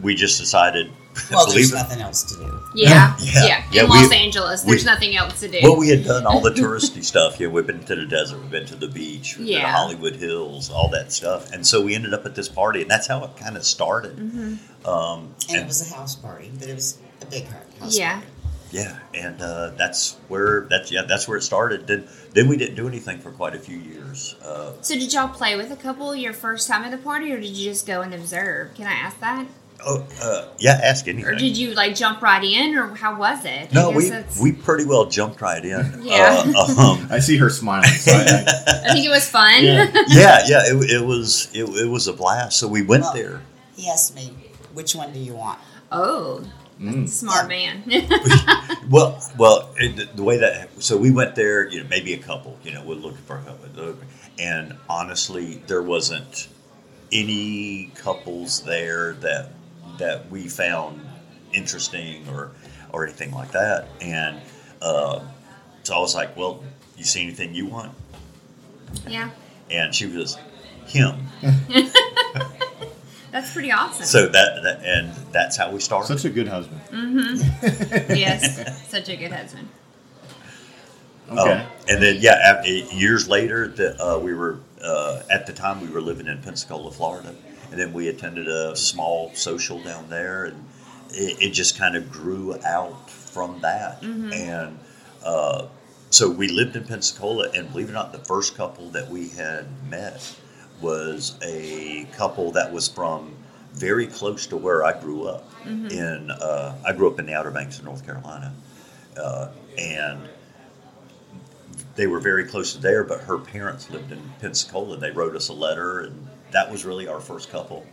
We 0.03 0.15
just 0.15 0.39
decided. 0.39 0.91
Well, 1.33 1.47
believe 1.47 1.71
there's 1.71 1.73
nothing 1.73 2.01
else 2.01 2.23
to 2.25 2.37
do. 2.37 2.61
Yeah, 2.77 3.17
Yeah. 3.19 3.33
yeah. 3.47 3.65
Yeah, 3.73 3.83
In 3.85 3.91
we- 3.91 3.97
Los 3.97 4.13
Angeles, 4.13 4.63
there's 4.63 4.83
we- 4.85 4.87
nothing 4.87 5.17
else 5.17 5.41
to 5.41 5.49
do. 5.49 5.59
Well, 5.65 5.77
we 5.77 5.89
had 5.89 6.05
done 6.05 6.25
all 6.27 6.41
the 6.41 6.51
touristy 6.63 7.03
stuff. 7.05 7.41
Yeah, 7.41 7.49
we've 7.49 7.67
been 7.67 7.83
to 7.85 7.97
the 7.97 8.07
desert, 8.07 8.41
we've 8.41 8.51
been 8.53 8.67
to 8.67 8.77
the 8.77 8.87
beach, 8.87 9.37
we've 9.37 9.47
been 9.49 9.57
to 9.57 9.61
Yeah. 9.63 9.73
Hollywood 9.73 10.15
Hills, 10.15 10.71
all 10.71 10.89
that 10.91 11.11
stuff. 11.11 11.51
And 11.53 11.67
so 11.67 11.81
we 11.83 11.97
ended 11.97 12.15
up 12.15 12.25
at 12.25 12.37
this 12.37 12.49
party, 12.49 12.83
and 12.83 12.91
that's 12.91 13.09
how 13.09 13.25
it 13.25 13.37
kind 13.37 13.57
of 13.57 13.65
started. 13.65 14.17
Mhm. 14.17 14.59
Um, 14.87 15.35
And 15.49 15.57
and 15.57 15.61
it 15.63 15.67
was 15.67 15.91
a 15.91 15.95
house 15.95 16.15
party, 16.15 16.53
but 16.57 16.69
it 16.69 16.75
was 16.77 16.99
a 17.21 17.27
big 17.27 17.47
house 17.81 17.97
Yeah. 17.99 18.13
party. 18.13 18.27
yeah, 18.71 18.99
and 19.13 19.43
uh, 19.43 19.71
that's 19.77 20.15
where 20.29 20.67
that's 20.71 20.93
yeah 20.93 21.03
that's 21.09 21.27
where 21.27 21.37
it 21.39 21.43
started. 21.43 21.89
Then 21.89 22.07
then 22.35 22.47
we 22.47 22.57
didn't 22.57 22.77
do 22.77 22.87
anything 22.87 23.19
for 23.19 23.33
quite 23.33 23.57
a 23.57 23.59
few 23.59 23.79
years. 23.79 24.37
Uh, 24.45 24.73
So 24.83 24.95
did 24.95 25.13
y'all 25.13 25.29
play 25.29 25.57
with 25.57 25.73
a 25.73 25.77
couple 25.77 26.15
your 26.15 26.33
first 26.35 26.69
time 26.69 26.85
at 26.85 26.93
the 26.93 26.99
party, 26.99 27.33
or 27.33 27.41
did 27.41 27.51
you 27.57 27.71
just 27.73 27.87
go 27.89 28.03
and 28.03 28.15
observe? 28.15 28.75
Can 28.77 28.87
I 28.87 28.93
ask 28.93 29.19
that? 29.21 29.47
Oh 29.85 30.07
uh, 30.23 30.49
yeah, 30.59 30.81
ask 30.83 31.07
Or 31.07 31.11
anything. 31.11 31.37
did 31.39 31.57
you 31.57 31.75
like 31.75 31.95
jump 31.95 32.21
right 32.23 32.43
in, 32.43 32.77
or 32.77 32.89
how 32.95 33.17
was 33.19 33.45
it? 33.45 33.73
No, 33.73 33.91
we 33.91 34.09
that's- 34.11 34.41
we 34.41 34.53
pretty 34.53 34.85
well 34.85 35.07
jumped 35.07 35.41
right 35.41 35.65
in. 35.65 36.01
Yeah. 36.03 36.43
Uh, 36.57 36.75
um, 37.01 37.09
I 37.11 37.19
see 37.21 37.37
her 37.39 37.51
smiling. 37.51 37.89
So 37.91 38.13
I, 38.13 38.17
I, 38.17 38.83
I 38.91 38.93
think 38.93 39.07
it 39.07 39.11
was 39.11 39.29
fun. 39.29 39.65
Yeah. 39.65 39.91
yeah, 40.09 40.39
yeah, 40.47 40.63
it, 40.67 40.91
it 40.91 41.07
was 41.07 41.49
it, 41.55 41.65
it 41.65 41.87
was 41.89 42.07
a 42.09 42.13
blast. 42.13 42.59
So 42.59 42.67
we 42.69 42.83
went 42.83 43.03
Well, 43.05 43.15
there. 43.15 43.43
He 43.77 43.89
asked 43.89 44.15
me, 44.17 44.33
which 44.75 44.95
one 44.95 45.13
do 45.13 45.19
you 45.19 45.35
want? 45.35 45.59
oh, 45.93 46.45
Mm. 46.81 47.09
smart 47.09 47.49
man. 47.49 47.83
Well, 48.89 49.21
well, 49.37 49.75
it, 49.79 49.97
the- 49.97 50.09
the 50.15 50.23
way 50.23 50.37
that 50.39 50.81
so 50.81 50.97
we 50.97 51.11
went 51.11 51.35
there, 51.35 51.67
you 51.69 51.83
know, 51.83 51.89
maybe 51.91 52.13
a 52.15 52.19
couple, 52.19 52.57
you 52.63 52.71
know, 52.73 52.85
we're 52.85 52.95
looking 52.95 53.19
for 53.27 53.39
a 53.39 53.43
couple, 53.43 53.97
and 54.39 54.77
honestly, 54.89 55.61
there 55.67 55.83
wasn't 55.83 56.47
any 57.11 57.91
couples 57.97 58.61
there 58.63 59.15
that 59.15 59.51
that 59.99 60.31
we 60.31 60.49
found 60.49 61.01
interesting 61.53 62.29
or 62.29 62.53
or 62.91 63.05
anything 63.05 63.33
like 63.33 63.51
that, 63.53 63.87
and 64.01 64.41
uh, 64.81 65.21
so 65.83 65.95
I 65.95 66.01
was 66.01 66.15
like, 66.15 66.37
well, 66.37 66.63
you 66.97 67.05
see 67.05 67.23
anything 67.23 67.55
you 67.55 67.67
want? 67.67 67.93
yeah, 69.07 69.31
And 69.71 69.95
she 69.95 70.07
was 70.07 70.39
him. 70.87 71.27
that's 73.31 73.53
pretty 73.53 73.71
awesome. 73.73 74.05
So 74.05 74.27
that, 74.27 74.63
that 74.63 74.81
and 74.85 75.13
that's 75.33 75.57
how 75.57 75.71
we 75.71 75.81
started. 75.81 76.07
such 76.07 76.25
a 76.25 76.31
good 76.31 76.49
husband. 76.49 76.81
mm-hmm. 76.91 78.13
yes, 78.15 78.89
such 78.89 79.09
a 79.09 79.17
good 79.17 79.33
husband. 79.33 79.69
Okay. 81.31 81.41
Um, 81.41 81.67
and 81.89 82.03
then, 82.03 82.17
yeah, 82.21 82.39
after, 82.43 82.69
years 82.71 83.29
later, 83.29 83.69
the, 83.69 84.03
uh, 84.03 84.19
we 84.19 84.33
were 84.33 84.61
uh, 84.83 85.23
at 85.31 85.47
the 85.47 85.53
time 85.53 85.81
we 85.81 85.89
were 85.89 86.01
living 86.01 86.27
in 86.27 86.41
Pensacola, 86.41 86.91
Florida, 86.91 87.35
and 87.71 87.79
then 87.79 87.93
we 87.93 88.09
attended 88.09 88.49
a 88.49 88.75
small 88.77 89.33
social 89.35 89.83
down 89.83 90.09
there, 90.09 90.47
and 90.47 90.65
it, 91.11 91.43
it 91.43 91.51
just 91.51 91.79
kind 91.79 91.97
of 91.97 92.11
grew 92.11 92.57
out 92.65 93.11
from 93.11 93.61
that. 93.61 94.03
Mhm. 94.03 94.33
And 94.35 94.79
uh, 95.25 95.67
so 96.11 96.31
we 96.31 96.49
lived 96.49 96.77
in 96.77 96.85
Pensacola, 96.85 97.51
and 97.51 97.71
believe 97.71 97.89
it 97.89 97.91
or 97.91 97.95
not, 97.95 98.13
the 98.13 98.19
first 98.19 98.57
couple 98.57 98.91
that 98.91 99.09
we 99.11 99.29
had 99.29 99.67
met 99.91 100.35
was 100.81 101.37
a 101.43 102.07
couple 102.13 102.53
that 102.53 102.73
was 102.73 102.89
from 102.89 103.35
very 103.75 104.07
close 104.07 104.47
to 104.47 104.57
where 104.57 104.85
I 104.85 104.99
grew 104.99 105.25
up. 105.29 105.45
Mhm. 105.65 105.91
In 105.93 106.31
uh, 106.31 106.75
I 106.87 106.93
grew 106.93 107.11
up 107.11 107.19
in 107.19 107.27
the 107.27 107.35
Outer 107.35 107.51
Banks 107.51 107.79
of 107.79 107.85
North 107.85 108.05
Carolina, 108.07 108.53
uh, 109.17 109.49
and 109.77 110.29
they 111.97 112.07
were 112.07 112.21
very 112.21 112.45
close 112.45 112.73
to 112.75 112.79
there, 112.81 113.03
but 113.05 113.21
her 113.23 113.39
parents 113.39 113.91
lived 113.91 114.13
in 114.13 114.33
Pensacola. 114.41 114.97
They 114.97 115.11
wrote 115.11 115.35
us 115.35 115.49
a 115.49 115.53
letter, 115.53 116.01
and 116.01 116.29
that 116.53 116.71
was 116.71 116.85
really 116.85 117.09
our 117.09 117.21
first 117.21 117.51
couple. 117.51 117.87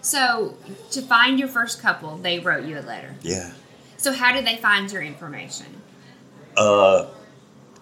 So 0.00 0.56
to 0.90 1.02
find 1.02 1.38
your 1.38 1.48
first 1.48 1.80
couple, 1.80 2.16
they 2.16 2.40
wrote 2.40 2.64
you 2.64 2.78
a 2.78 2.80
letter. 2.80 3.14
Yeah. 3.22 3.52
So 3.96 4.12
how 4.12 4.32
did 4.32 4.44
they 4.44 4.56
find 4.56 4.90
your 4.90 5.02
information? 5.02 5.66
Uh, 6.56 7.06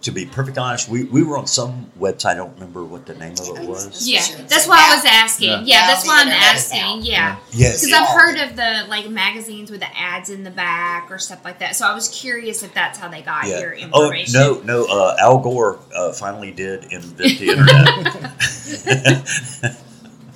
to 0.03 0.11
be 0.11 0.27
perfectly 0.27 0.61
honest, 0.61 0.89
we, 0.89 1.05
we 1.05 1.23
were 1.23 1.37
on 1.37 1.47
some 1.47 1.91
website. 1.99 2.27
I 2.27 2.35
don't 2.35 2.55
remember 2.55 2.85
what 2.85 3.07
the 3.07 3.15
name 3.15 3.33
of 3.33 3.59
it 3.59 3.69
was. 3.69 4.09
Yeah, 4.09 4.23
that's 4.49 4.67
why 4.67 4.89
I 4.91 4.95
was 4.95 5.05
asking. 5.05 5.49
Yeah. 5.49 5.62
Yeah, 5.65 5.87
that's 5.87 6.07
why 6.07 6.21
I'm 6.21 6.29
Now 6.29 6.33
the 6.33 6.37
internet 6.37 6.57
is 6.57 6.73
asking. 6.73 7.03
Yeah, 7.03 7.37
Yes. 7.53 7.85
because 7.85 7.93
I've 7.93 8.09
heard 8.09 8.39
of 8.39 8.57
the 8.57 8.87
like 8.89 9.09
magazines 9.11 9.71
with 9.71 9.81
the 9.81 9.99
ads 9.99 10.31
in 10.31 10.45
the 10.45 10.50
back 10.50 11.11
or 11.11 11.19
stuff 11.19 11.45
like 11.45 11.59
that. 11.59 11.77
So 11.77 11.87
I 11.87 11.95
was 11.95 12.09
curious 12.09 12.62
if 12.62 12.73
that's 12.73 12.99
how 12.99 13.09
they 13.09 13.23
got 13.23 13.47
your 13.47 13.73
information. 13.73 14.41
Oh 14.41 14.62
no, 14.65 14.85
no. 14.85 14.87
Uh, 14.87 15.17
Al 15.21 15.39
Gore 15.39 15.79
uh, 15.95 16.12
finally 16.12 16.50
did 16.50 16.85
invent 16.93 17.39
the 17.39 17.50
internet. 17.50 19.75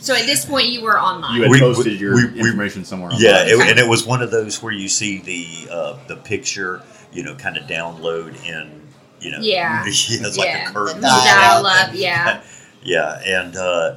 So 0.04 0.14
at 0.14 0.26
this 0.26 0.44
point, 0.44 0.68
you 0.68 0.82
were 0.82 1.00
online. 1.00 1.36
You 1.36 1.42
had 1.44 1.50
We- 1.50 1.60
posted 1.60 1.86
we- 1.86 1.98
your 1.98 2.14
we- 2.14 2.26
we- 2.26 2.40
information 2.40 2.84
somewhere. 2.84 3.10
Yeah, 3.16 3.30
online. 3.44 3.48
it, 3.48 3.70
and 3.70 3.78
it 3.78 3.88
was 3.88 4.04
one 4.04 4.20
of 4.22 4.30
those 4.30 4.62
where 4.62 4.72
you 4.72 4.86
see 4.88 5.18
the 5.18 5.72
uh, 5.72 5.96
the 6.08 6.16
picture, 6.16 6.82
you 7.10 7.22
know, 7.22 7.34
kind 7.34 7.56
of 7.56 7.64
download 7.64 8.34
in, 8.44 8.82
you 9.20 9.30
know, 9.32 9.38
Yeah. 9.40 9.82
it's 9.86 10.36
like 10.36 10.46
Yeah. 10.48 10.68
a 10.68 10.72
curtain. 10.72 11.00
The 11.00 11.06
dial 11.08 11.66
up, 11.66 11.90
yeah. 11.94 12.42
yeah, 12.82 13.18
and 13.24 13.56
uh, 13.56 13.94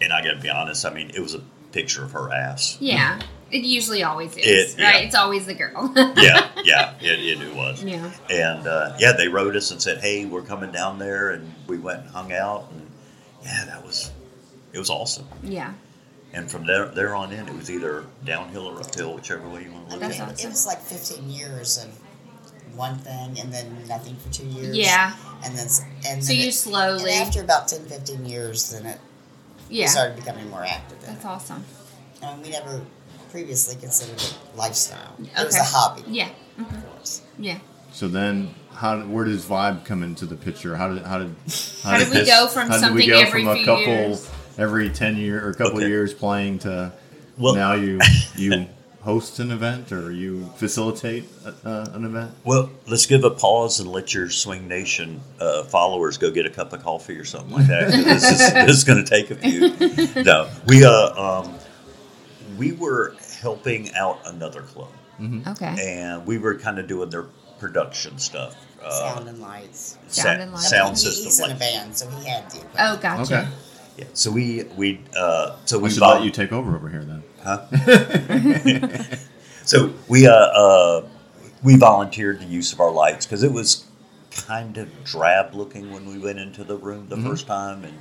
and 0.00 0.12
I 0.12 0.22
got 0.24 0.30
to 0.32 0.40
be 0.40 0.50
honest. 0.50 0.84
I 0.84 0.90
mean, 0.90 1.10
it 1.14 1.20
was 1.20 1.34
a 1.34 1.42
picture 1.70 2.02
of 2.04 2.10
her 2.12 2.32
ass. 2.32 2.76
Yeah, 2.80 3.20
it 3.52 3.62
usually 3.62 4.02
always 4.02 4.36
is, 4.36 4.74
It- 4.74 4.82
right? 4.82 4.94
yeah. 4.96 5.00
It's 5.06 5.14
always 5.14 5.46
the 5.46 5.54
girl. 5.54 5.92
yeah, 5.96 6.48
yeah, 6.64 6.94
it, 7.00 7.20
it, 7.20 7.40
it 7.40 7.54
was. 7.54 7.84
Yeah. 7.84 8.10
And 8.30 8.66
uh, 8.66 8.96
yeah, 8.98 9.12
they 9.12 9.28
wrote 9.28 9.54
us 9.54 9.70
and 9.70 9.80
said, 9.80 9.98
"Hey, 9.98 10.24
we're 10.24 10.42
coming 10.42 10.72
down 10.72 10.98
there," 10.98 11.30
and 11.30 11.54
we 11.68 11.78
went 11.78 12.00
and 12.00 12.10
hung 12.10 12.32
out, 12.32 12.66
and 12.72 12.84
yeah, 13.44 13.64
that 13.66 13.84
was 13.86 14.10
it 14.72 14.78
was 14.78 14.90
awesome. 14.90 15.26
Yeah. 15.42 15.72
And 16.32 16.50
from 16.50 16.66
there 16.66 16.86
there 16.88 17.14
on 17.14 17.32
in, 17.32 17.48
it 17.48 17.54
was 17.54 17.70
either 17.70 18.04
downhill 18.24 18.66
or 18.66 18.80
uphill, 18.80 19.14
whichever 19.14 19.48
way 19.48 19.64
you 19.64 19.72
want 19.72 19.88
to 19.88 19.94
look 19.96 20.02
I 20.04 20.06
at 20.06 20.18
mean, 20.20 20.28
it. 20.30 20.44
it 20.44 20.48
was 20.48 20.66
like 20.66 20.80
15 20.80 21.30
years 21.30 21.78
of 21.82 21.88
one 22.76 22.98
thing 22.98 23.38
and 23.40 23.52
then 23.52 23.66
nothing 23.88 24.14
for 24.16 24.30
two 24.32 24.46
years. 24.46 24.76
Yeah. 24.76 25.14
And 25.44 25.56
then, 25.56 25.68
and 26.06 26.22
So 26.22 26.28
then 26.32 26.36
you 26.42 26.48
it- 26.48 26.52
slowly- 26.54 27.12
And 27.12 27.26
after 27.26 27.40
about 27.42 27.68
10, 27.68 27.86
15 27.86 28.26
years, 28.26 28.70
then 28.70 28.84
it 28.86 29.00
Yeah. 29.70 29.86
started 29.88 30.16
becoming 30.16 30.48
more 30.50 30.64
active. 30.64 30.98
That's 31.00 31.24
it. 31.24 31.26
awesome. 31.26 31.64
I 32.22 32.34
mean, 32.34 32.42
we 32.42 32.50
never 32.50 32.82
previously 33.30 33.76
considered 33.76 34.20
it 34.20 34.34
lifestyle. 34.54 35.14
It 35.18 35.44
was 35.46 35.56
a 35.56 35.62
hobby. 35.64 36.02
Yeah. 36.08 36.28
Mhm. 36.58 36.82
Yeah. 37.38 37.58
So 37.92 38.06
then, 38.08 38.54
how 38.74 39.00
where 39.00 39.24
does 39.24 39.44
vibe 39.44 39.84
come 39.84 40.02
into 40.02 40.26
the 40.26 40.36
picture? 40.36 40.76
How 40.76 40.88
did 40.92 41.04
how 41.04 41.18
did 41.18 41.34
How 41.82 41.98
did 41.98 42.10
we 42.10 42.24
go 42.26 42.46
from 42.48 42.68
how 42.68 42.78
did 42.78 42.92
we 42.94 43.02
something 43.02 43.08
go 43.08 43.18
every 43.18 43.42
from 43.44 43.48
a 43.48 43.54
few 43.56 43.64
couple 43.64 43.82
years? 43.84 44.28
Every 44.58 44.90
ten 44.90 45.16
year 45.16 45.44
or 45.46 45.50
a 45.50 45.54
couple 45.54 45.78
Okay. 45.78 45.88
years 45.88 46.12
playing 46.12 46.58
to 46.60 46.92
Well- 47.38 47.54
now 47.54 47.72
you 47.74 48.00
you 48.36 48.66
host 49.02 49.38
an 49.38 49.50
event 49.52 49.90
or 49.92 50.10
you 50.12 50.44
facilitate 50.56 51.24
uh, 51.64 51.86
an 51.94 52.04
event? 52.04 52.32
Well, 52.44 52.68
let's 52.88 53.06
give 53.06 53.24
a 53.24 53.30
pause 53.30 53.80
and 53.80 53.90
let 53.90 54.12
your 54.12 54.28
Swing 54.28 54.68
Nation 54.68 55.20
uh, 55.40 55.62
followers 55.62 56.18
go 56.18 56.30
get 56.30 56.44
a 56.44 56.50
cup 56.50 56.72
of 56.74 56.82
coffee 56.82 57.16
or 57.16 57.24
something 57.24 57.52
like 57.54 57.68
that. 57.68 57.90
this 57.90 58.30
is, 58.30 58.52
this 58.52 58.76
is 58.78 58.84
going 58.84 59.02
to 59.02 59.08
take 59.08 59.30
a 59.30 59.36
few. 59.36 60.22
No, 60.24 60.50
we 60.66 60.84
uh, 60.84 60.90
um, 61.42 61.54
we 62.58 62.72
were 62.72 63.14
helping 63.40 63.94
out 63.94 64.18
another 64.26 64.62
club, 64.62 64.90
Okay. 65.46 65.76
and 65.80 66.26
we 66.26 66.36
were 66.38 66.56
kind 66.56 66.78
of 66.78 66.86
doing 66.88 67.08
their 67.08 67.26
production 67.60 68.18
stuff. 68.18 68.56
Uh, 68.82 69.14
Sound 69.14 69.28
and 69.28 69.40
lights. 69.40 69.96
sa- 70.08 70.22
Sound 70.22 70.42
and 70.42 70.52
lights. 70.52 70.68
sound 70.70 70.98
system. 70.98 71.24
He's 71.24 71.40
in 71.40 71.50
a 71.52 71.54
band, 71.54 71.96
so 71.96 72.08
he 72.10 72.28
had 72.28 72.50
the 72.50 72.58
equipment. 72.58 72.76
Oh, 72.80 72.96
gotcha. 73.00 73.22
Okay. 73.40 73.48
Yeah. 73.98 74.04
So 74.14 74.30
we 74.30 74.64
we 74.76 75.00
uh, 75.16 75.56
so 75.64 75.78
I 75.78 75.82
we 75.82 75.90
should 75.90 76.00
vol- 76.00 76.14
let 76.14 76.24
you 76.24 76.30
take 76.30 76.52
over 76.52 76.74
over 76.76 76.88
here 76.88 77.04
then. 77.04 77.22
Huh? 77.42 77.66
so 79.64 79.92
we 80.08 80.26
uh, 80.26 80.32
uh, 80.32 81.06
we 81.62 81.76
volunteered 81.76 82.40
the 82.40 82.46
use 82.46 82.72
of 82.72 82.80
our 82.80 82.90
lights 82.90 83.26
because 83.26 83.42
it 83.42 83.52
was 83.52 83.84
kind 84.30 84.78
of 84.78 84.88
drab 85.04 85.54
looking 85.54 85.90
when 85.92 86.06
we 86.06 86.18
went 86.18 86.38
into 86.38 86.64
the 86.64 86.76
room 86.76 87.08
the 87.08 87.16
Mhm. 87.16 87.26
first 87.28 87.46
time, 87.46 87.84
and 87.84 87.98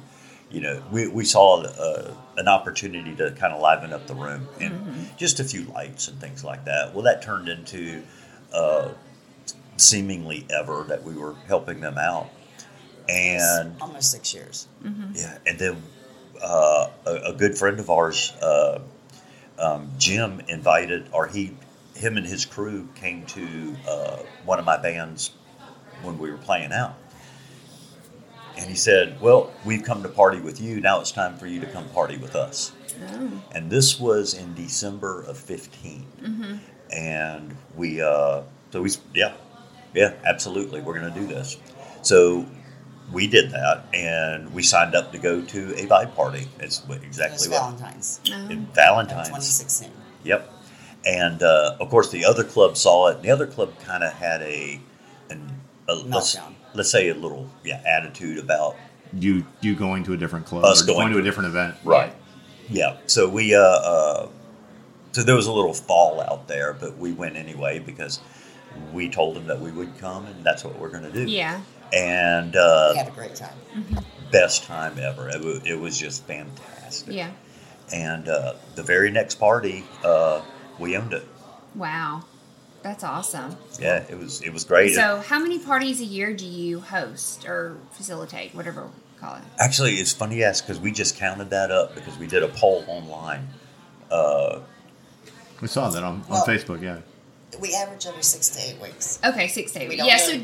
you 0.51 0.61
know 0.61 0.81
we 0.91 1.07
we 1.07 1.25
saw 1.25 1.61
uh, 1.63 2.13
an 2.37 2.47
opportunity 2.47 3.15
to 3.15 3.31
kind 3.31 3.53
of 3.53 3.61
liven 3.61 3.91
up 3.93 4.05
the 4.07 4.15
room 4.15 4.47
and 4.61 5.09
just 5.17 5.39
a 5.39 5.43
few 5.43 5.63
lights 5.65 6.07
and 6.07 6.19
things 6.21 6.43
like 6.43 6.65
that. 6.65 6.93
Well, 6.93 7.03
that 7.03 7.21
turned 7.21 7.49
into 7.49 8.03
uh, 8.53 8.89
seemingly 9.77 10.45
ever 10.49 10.85
that 10.87 11.03
we 11.03 11.15
were 11.15 11.35
helping 11.47 11.81
them 11.81 11.97
out, 11.97 12.29
and 13.09 13.75
Almost 13.81 14.11
six 14.11 14.33
years. 14.33 14.67
yeah, 15.13 15.37
and 15.45 15.57
then 15.59 15.81
uh, 16.41 16.89
a, 17.05 17.11
a 17.27 17.33
good 17.33 17.57
friend 17.57 17.79
of 17.79 17.89
ours, 17.89 18.31
uh, 18.41 18.79
um, 19.59 19.89
Jim, 19.97 20.41
invited, 20.47 21.07
or 21.11 21.27
he, 21.27 21.55
him 21.95 22.17
and 22.17 22.25
his 22.25 22.45
crew 22.45 22.87
came 22.95 23.25
to 23.27 23.75
uh, 23.87 24.17
one 24.45 24.59
of 24.59 24.65
my 24.65 24.77
bands 24.77 25.31
when 26.03 26.19
we 26.19 26.29
were 26.29 26.37
playing 26.37 26.71
out, 26.71 26.95
and 28.57 28.69
he 28.69 28.75
said, 28.75 29.19
"Well, 29.21 29.51
we've 29.65 29.83
come 29.83 30.03
to 30.03 30.09
party 30.09 30.39
with 30.39 30.61
you. 30.61 30.79
Now 30.79 30.99
it's 30.99 31.11
time 31.11 31.37
for 31.37 31.47
you 31.47 31.59
to 31.59 31.65
come 31.67 31.87
party 31.89 32.17
with 32.17 32.35
us." 32.35 32.71
Oh. 33.09 33.31
And 33.51 33.69
this 33.69 33.99
was 33.99 34.33
in 34.33 34.53
December 34.55 35.21
of 35.23 35.37
15 35.37 36.05
Mhm. 36.23 36.59
and 36.91 37.55
we 37.75 38.01
uh 38.01 38.41
so 38.71 38.81
we 38.81 38.89
yeah 39.13 39.33
yeah 39.93 40.13
absolutely 40.25 40.81
we're 40.81 40.93
gonna 40.95 41.13
do 41.13 41.27
this 41.27 41.57
so 42.01 42.45
we 43.11 43.27
did 43.27 43.51
that 43.51 43.85
and 43.93 44.53
we 44.53 44.61
signed 44.63 44.93
up 44.95 45.11
to 45.13 45.17
go 45.17 45.41
to 45.41 45.73
a 45.75 45.85
vibe 45.87 46.13
party 46.15 46.47
it's 46.59 46.79
what- 46.85 46.97
It 46.97 47.07
was 47.07 47.17
exactly 47.17 47.49
what 47.49 47.59
Valentine's. 47.61 48.19
in 48.49 48.65
valentine's 48.73 49.27
2016. 49.29 49.91
yep 50.23 50.51
and 51.05 51.41
uh, 51.41 51.77
of 51.79 51.89
course 51.89 52.09
the 52.11 52.25
other 52.25 52.43
club 52.43 52.75
saw 52.75 53.07
it 53.07 53.21
the 53.21 53.29
other 53.31 53.47
club 53.47 53.77
kind 53.79 54.03
of 54.03 54.11
had 54.13 54.41
a 54.41 54.79
an 55.29 55.49
a, 55.87 55.95
let's, 55.95 56.37
let's 56.73 56.91
say 56.91 57.09
a 57.09 57.13
little 57.13 57.49
yeah 57.63 57.81
attitude 57.85 58.37
about 58.39 58.75
You 59.13 59.45
you 59.61 59.73
going 59.73 60.03
to 60.05 60.13
a 60.13 60.17
different 60.17 60.45
club 60.45 60.65
Us 60.65 60.83
or 60.83 60.87
going 60.87 60.97
going 60.97 61.07
to 61.09 61.13
to- 61.15 61.19
a 61.21 61.23
different 61.23 61.47
event? 61.49 61.75
Right. 61.85 62.13
Yeah. 62.69 62.97
So 63.07 63.29
we 63.29 63.55
uh, 63.55 63.61
uh 63.61 64.27
so 65.13 65.23
there 65.23 65.35
was 65.35 65.47
a 65.47 65.53
little 65.53 65.73
fallout 65.73 66.49
there, 66.49 66.73
but 66.73 66.97
we 66.97 67.13
went 67.13 67.37
anyway 67.37 67.79
because 67.79 68.19
we 68.91 69.09
told 69.09 69.35
them 69.37 69.47
that 69.47 69.59
we 69.61 69.71
would 69.71 69.97
come 69.97 70.25
and 70.25 70.43
that's 70.43 70.63
what 70.65 70.77
we're 70.77 70.89
going 70.89 71.03
to 71.03 71.11
do. 71.11 71.23
Yeah. 71.31 71.61
And 71.94 72.56
uh, 72.56 72.89
We 72.94 72.98
had 73.00 73.08
a 73.08 73.12
great 73.12 73.36
time. 73.36 73.56
best 74.32 74.63
time 74.65 74.98
ever. 75.00 75.29
It, 75.29 75.41
wa- 75.44 75.62
it 75.65 75.79
was 75.79 75.98
just 75.98 76.24
fantastic. 76.25 77.13
Yeah. 77.13 77.32
And 77.94 78.27
uh, 78.27 78.53
the 78.75 78.84
very 78.84 79.12
next 79.12 79.36
party, 79.36 79.84
uh, 80.03 80.41
we 80.79 80.98
owned 80.98 81.13
it. 81.13 81.25
Wow. 81.75 82.24
That's 82.84 83.03
awesome. 83.03 83.56
Yeah, 83.79 84.03
it 84.10 84.17
was 84.17 84.41
it 84.41 84.53
was 84.53 84.63
great. 84.63 84.94
So, 84.94 85.17
how 85.20 85.39
many 85.39 85.60
parties 85.60 86.00
a 86.00 86.06
year 86.06 86.34
do 86.34 86.46
you 86.46 86.79
host 86.79 87.46
or 87.48 87.75
facilitate, 87.91 88.53
whatever 88.56 88.84
we 88.86 89.20
call 89.20 89.36
it? 89.36 89.41
Actually, 89.60 89.96
it's 89.96 90.13
funny 90.13 90.38
you 90.38 90.44
ask 90.44 90.65
because 90.65 90.79
we 90.79 90.91
just 90.91 91.17
counted 91.17 91.50
that 91.50 91.70
up 91.72 91.96
because 91.96 92.17
we 92.17 92.27
did 92.27 92.44
a 92.44 92.48
poll 92.48 92.86
online. 92.88 93.48
Uh, 94.12 94.60
We 95.60 95.67
saw 95.67 95.89
that 95.89 96.03
on, 96.03 96.22
on 96.24 96.29
Well- 96.29 96.46
Facebook. 96.46 96.82
Yeah. 96.82 97.00
We 97.60 97.74
average 97.74 98.06
every 98.06 98.24
six 98.24 98.50
to 98.50 98.60
eight 98.62 98.79
weeks. 98.82 99.20
Okay, 99.25 99.48
six 99.48 99.72
to 99.74 99.79
eight. 99.82 99.89
We 99.89 99.96
weeks. 99.96 99.98
don't 100.00 100.08
Yeah. 100.10 100.17
So, 100.17 100.32
it- 100.34 100.41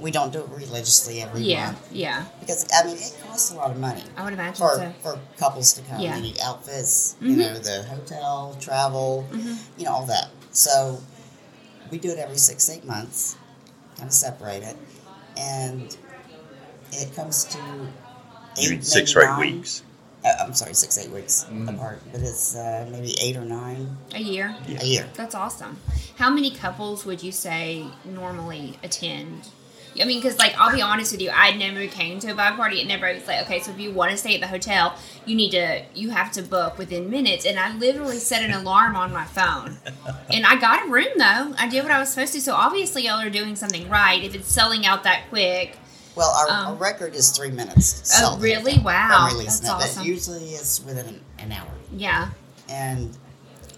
We 0.00 0.10
don't 0.10 0.32
do 0.32 0.40
it 0.40 0.48
religiously 0.48 1.22
every 1.22 1.42
year. 1.42 1.56
yeah, 1.58 1.66
month. 1.66 1.88
yeah. 1.92 2.24
Because, 2.40 2.66
I 2.74 2.84
mean, 2.84 2.96
it 2.96 3.16
costs 3.26 3.52
a 3.52 3.56
lot 3.56 3.70
of 3.70 3.78
money. 3.78 4.02
I 4.16 4.24
would 4.24 4.32
imagine 4.32 4.56
for, 4.56 4.74
so. 4.76 4.92
for 5.02 5.18
couples 5.38 5.72
to 5.74 5.82
come. 5.82 6.00
Yeah. 6.00 6.16
You 6.16 6.22
need 6.22 6.38
outfits, 6.40 7.14
Mhm. 7.20 7.28
you 7.30 7.36
know, 7.36 7.54
the 7.58 7.84
hotel, 7.84 8.56
travel, 8.60 9.24
Mhm. 9.30 9.56
you 9.78 9.84
know, 9.84 9.92
all 9.92 10.06
that. 10.06 10.30
So 10.52 11.00
we 11.90 11.98
do 11.98 12.10
it 12.10 12.18
every 12.18 12.38
six, 12.38 12.68
eight 12.70 12.84
months, 12.84 13.36
kind 13.96 14.08
of 14.08 14.12
separate 14.14 14.64
it. 14.64 14.76
And 15.36 15.96
it 16.92 17.14
comes 17.14 17.44
to 17.44 17.58
you 17.58 17.88
eight, 18.58 18.70
mean 18.70 18.82
six 18.82 19.14
maybe 19.14 19.26
or 19.26 19.28
eight 19.28 19.32
nine. 19.38 19.56
weeks? 19.56 19.82
Uh, 20.24 20.28
I'm 20.40 20.54
sorry, 20.54 20.74
six, 20.74 20.96
eight 20.98 21.10
weeks 21.10 21.44
Mhm. 21.50 21.68
apart. 21.74 22.00
But 22.10 22.22
it's 22.22 22.56
uh, 22.56 22.86
maybe 22.90 23.14
eight 23.20 23.36
or 23.36 23.44
nine 23.44 23.96
A 24.14 24.18
year. 24.20 24.56
a 24.80 24.84
year. 24.84 25.08
That's 25.14 25.34
awesome. 25.36 25.78
How 26.16 26.30
many 26.30 26.50
couples 26.50 27.04
would 27.04 27.22
you 27.22 27.30
say 27.30 27.86
normally 28.04 28.78
attend? 28.82 29.48
I 30.00 30.04
mean, 30.04 30.20
because 30.20 30.38
like 30.38 30.54
I'll 30.58 30.74
be 30.74 30.82
honest 30.82 31.12
with 31.12 31.20
you, 31.22 31.30
I 31.30 31.56
never 31.56 31.86
came 31.86 32.18
to 32.20 32.28
a 32.30 32.34
vibe 32.34 32.56
party 32.56 32.80
It 32.80 32.86
never 32.86 33.12
was 33.12 33.26
like, 33.26 33.42
okay, 33.42 33.60
so 33.60 33.70
if 33.70 33.78
you 33.78 33.92
want 33.92 34.10
to 34.10 34.16
stay 34.16 34.34
at 34.34 34.40
the 34.40 34.46
hotel, 34.48 34.96
you 35.24 35.34
need 35.36 35.50
to 35.50 35.82
you 35.94 36.10
have 36.10 36.32
to 36.32 36.42
book 36.42 36.78
within 36.78 37.10
minutes. 37.10 37.46
And 37.46 37.58
I 37.58 37.76
literally 37.76 38.18
set 38.18 38.42
an 38.42 38.52
alarm 38.52 38.96
on 38.96 39.12
my 39.12 39.24
phone, 39.24 39.78
and 40.32 40.44
I 40.46 40.56
got 40.60 40.86
a 40.86 40.90
room 40.90 41.06
though. 41.16 41.54
I 41.58 41.68
did 41.68 41.82
what 41.82 41.92
I 41.92 41.98
was 42.00 42.10
supposed 42.10 42.32
to. 42.34 42.40
So 42.40 42.54
obviously, 42.54 43.04
y'all 43.06 43.20
are 43.20 43.30
doing 43.30 43.56
something 43.56 43.88
right. 43.88 44.22
If 44.22 44.34
it's 44.34 44.52
selling 44.52 44.84
out 44.86 45.04
that 45.04 45.24
quick, 45.30 45.76
Well, 46.16 46.30
our, 46.30 46.48
Um, 46.48 46.66
our 46.68 46.74
record 46.74 47.14
is 47.14 47.30
three 47.30 47.50
minutes. 47.50 48.10
Oh, 48.22 48.38
really? 48.38 48.78
Wow. 48.78 49.30
That's 49.36 49.60
it, 49.62 49.68
awesome. 49.68 50.02
But 50.02 50.06
usually 50.06 50.50
it's 50.50 50.80
within 50.84 51.06
an, 51.06 51.20
an 51.38 51.52
hour. 51.52 51.68
yeah, 51.92 52.30
and 52.68 53.16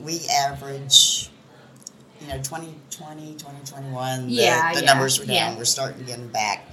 we 0.00 0.20
average 0.28 1.30
you 2.20 2.26
know 2.28 2.36
2020 2.38 3.32
2021 3.34 4.26
the, 4.26 4.32
Yeah, 4.32 4.72
the 4.72 4.80
yeah, 4.80 4.86
numbers 4.86 5.18
were 5.18 5.26
down 5.26 5.34
yeah. 5.34 5.56
we're 5.56 5.64
starting 5.64 5.98
to 5.98 6.04
get 6.04 6.18
them 6.18 6.28
back 6.28 6.66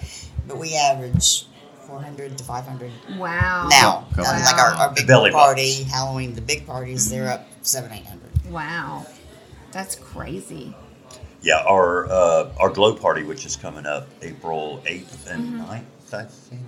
but 0.48 0.58
we 0.58 0.76
average 0.76 1.46
400 1.88 2.38
to 2.38 2.44
500 2.44 2.92
wow. 3.18 3.68
now 3.70 4.08
Wow. 4.18 4.24
Um, 4.36 4.42
like 4.44 4.56
our, 4.58 4.72
our 4.74 4.94
big 4.94 5.06
Belly 5.08 5.32
party 5.32 5.84
halloween 5.84 6.34
the 6.34 6.42
big 6.42 6.66
parties 6.66 7.10
they're 7.10 7.30
up 7.30 7.48
7 7.62 7.92
800 7.92 8.52
Wow, 8.52 9.06
that's 9.72 9.96
crazy. 9.96 10.76
yeah, 11.42 11.64
our 11.66 12.06
uh, 12.12 12.50
our 12.60 12.70
glow 12.70 12.94
party, 12.94 13.24
which 13.24 13.46
is 13.46 13.56
coming 13.56 13.86
up 13.86 14.08
April 14.22 14.84
eighth 14.86 15.28
and 15.30 15.62
Mhm. 15.62 15.66
9th, 16.12 16.14
I 16.14 16.24
think, 16.26 16.62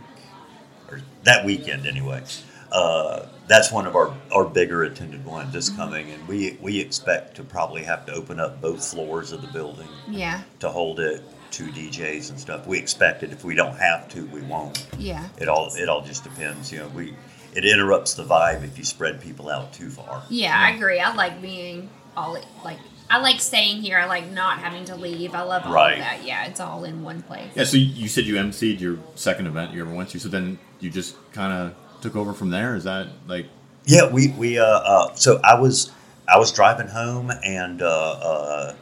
or 0.89 1.01
that 1.23 1.43
weekend 1.45 1.85
anyway. 1.85 2.23
Uh, 2.71 3.25
that's 3.47 3.71
one 3.71 3.85
of 3.85 3.95
our, 3.95 4.15
our 4.31 4.45
bigger 4.45 4.83
attended 4.83 5.25
ones 5.25 5.53
that's 5.53 5.69
mm-hmm. 5.69 5.81
coming, 5.81 6.11
and 6.11 6.27
we 6.27 6.57
we 6.61 6.79
expect 6.79 7.35
to 7.35 7.43
probably 7.43 7.83
have 7.83 8.05
to 8.07 8.13
open 8.13 8.39
up 8.39 8.61
both 8.61 8.83
floors 8.85 9.31
of 9.31 9.41
the 9.41 9.47
building 9.47 9.87
Yeah. 10.07 10.41
to 10.59 10.69
hold 10.69 10.99
it 10.99 11.21
to 11.51 11.63
DJs 11.63 12.31
and 12.31 12.39
stuff. 12.39 12.67
We 12.67 12.77
expect 12.77 13.23
it. 13.23 13.31
If 13.31 13.43
we 13.43 13.55
don't 13.55 13.77
have 13.77 14.09
to, 14.09 14.25
we 14.27 14.41
won't. 14.41 14.85
Yeah. 14.97 15.27
It 15.37 15.47
all 15.47 15.73
it 15.75 15.87
all 15.89 16.01
just 16.01 16.23
depends. 16.23 16.71
You 16.71 16.79
know, 16.79 16.87
we 16.89 17.15
it 17.55 17.65
interrupts 17.65 18.15
the 18.15 18.23
vibe 18.23 18.63
if 18.63 18.77
you 18.77 18.83
spread 18.83 19.21
people 19.21 19.49
out 19.49 19.73
too 19.73 19.89
far. 19.89 20.23
Yeah, 20.29 20.57
I 20.57 20.71
agree. 20.71 20.99
I 20.99 21.13
like 21.13 21.41
being 21.41 21.89
all 22.17 22.37
like 22.63 22.77
I 23.09 23.19
like 23.19 23.39
staying 23.39 23.81
here. 23.81 23.99
I 23.99 24.05
like 24.05 24.31
not 24.31 24.57
having 24.57 24.85
to 24.85 24.95
leave. 24.95 25.35
I 25.35 25.43
love 25.43 25.63
all 25.65 25.71
Right. 25.73 25.93
of 25.93 25.99
that. 25.99 26.25
Yeah, 26.25 26.45
it's 26.45 26.59
all 26.59 26.83
in 26.83 27.03
one 27.03 27.21
place. 27.21 27.51
Yeah, 27.53 27.65
so 27.65 27.77
you- 27.77 27.85
you 27.85 28.07
said 28.07 28.25
you 28.25 28.35
emceed 28.35 28.79
your 28.79 28.97
second 29.13 29.45
event 29.45 29.73
you 29.73 29.81
ever 29.81 29.93
went 29.93 30.09
to, 30.09 30.19
so 30.19 30.27
then 30.27 30.57
you 30.79 30.89
just 30.89 31.15
kind 31.31 31.53
of 31.53 31.75
took 32.05 32.15
over 32.15 32.33
from 32.33 32.51
there. 32.51 32.75
Is 32.75 32.83
that 32.85 33.07
like? 33.27 33.47
Yeah, 33.85 34.11
we 34.11 34.29
we 34.29 34.57
uh, 34.57 34.65
uh 34.65 35.15
so 35.15 35.39
I 35.43 35.59
was 35.59 35.91
I 36.27 36.37
was 36.37 36.51
driving 36.51 36.87
home 36.87 37.31
and 37.43 37.81
uh, 37.81 38.11
uh 38.11 38.75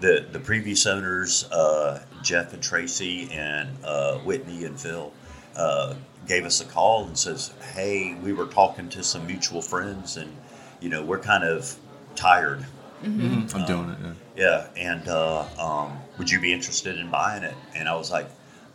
the 0.00 0.26
the 0.30 0.38
previous 0.40 0.86
owners 0.86 1.44
uh 1.50 2.02
Jeff 2.22 2.52
and 2.52 2.62
Tracy 2.62 3.28
and 3.32 3.68
uh 3.84 4.18
Whitney 4.18 4.64
and 4.64 4.78
Phil 4.78 5.12
uh 5.56 5.94
gave 6.26 6.44
us 6.44 6.60
a 6.60 6.64
call 6.64 7.06
and 7.06 7.18
says, 7.18 7.52
"Hey, 7.74 8.14
we 8.22 8.32
were 8.32 8.46
talking 8.46 8.88
to 8.90 9.02
some 9.02 9.26
mutual 9.26 9.62
friends 9.62 10.16
and 10.16 10.34
you 10.80 10.88
know, 10.88 11.04
we're 11.04 11.18
kind 11.18 11.42
of 11.44 11.76
tired. 12.14 12.64
Mhm. 13.02 13.52
I'm 13.54 13.66
doing 13.66 13.90
it. 13.90 14.16
Yeah, 14.36 14.66
and 14.76 15.08
uh, 15.08 15.44
um, 15.58 15.98
would 16.18 16.30
you 16.30 16.40
be 16.40 16.52
interested 16.52 16.98
in 16.98 17.10
buying 17.10 17.42
it? 17.42 17.54
And 17.74 17.88
I 17.88 17.94
was 17.96 18.10
like, 18.12 18.28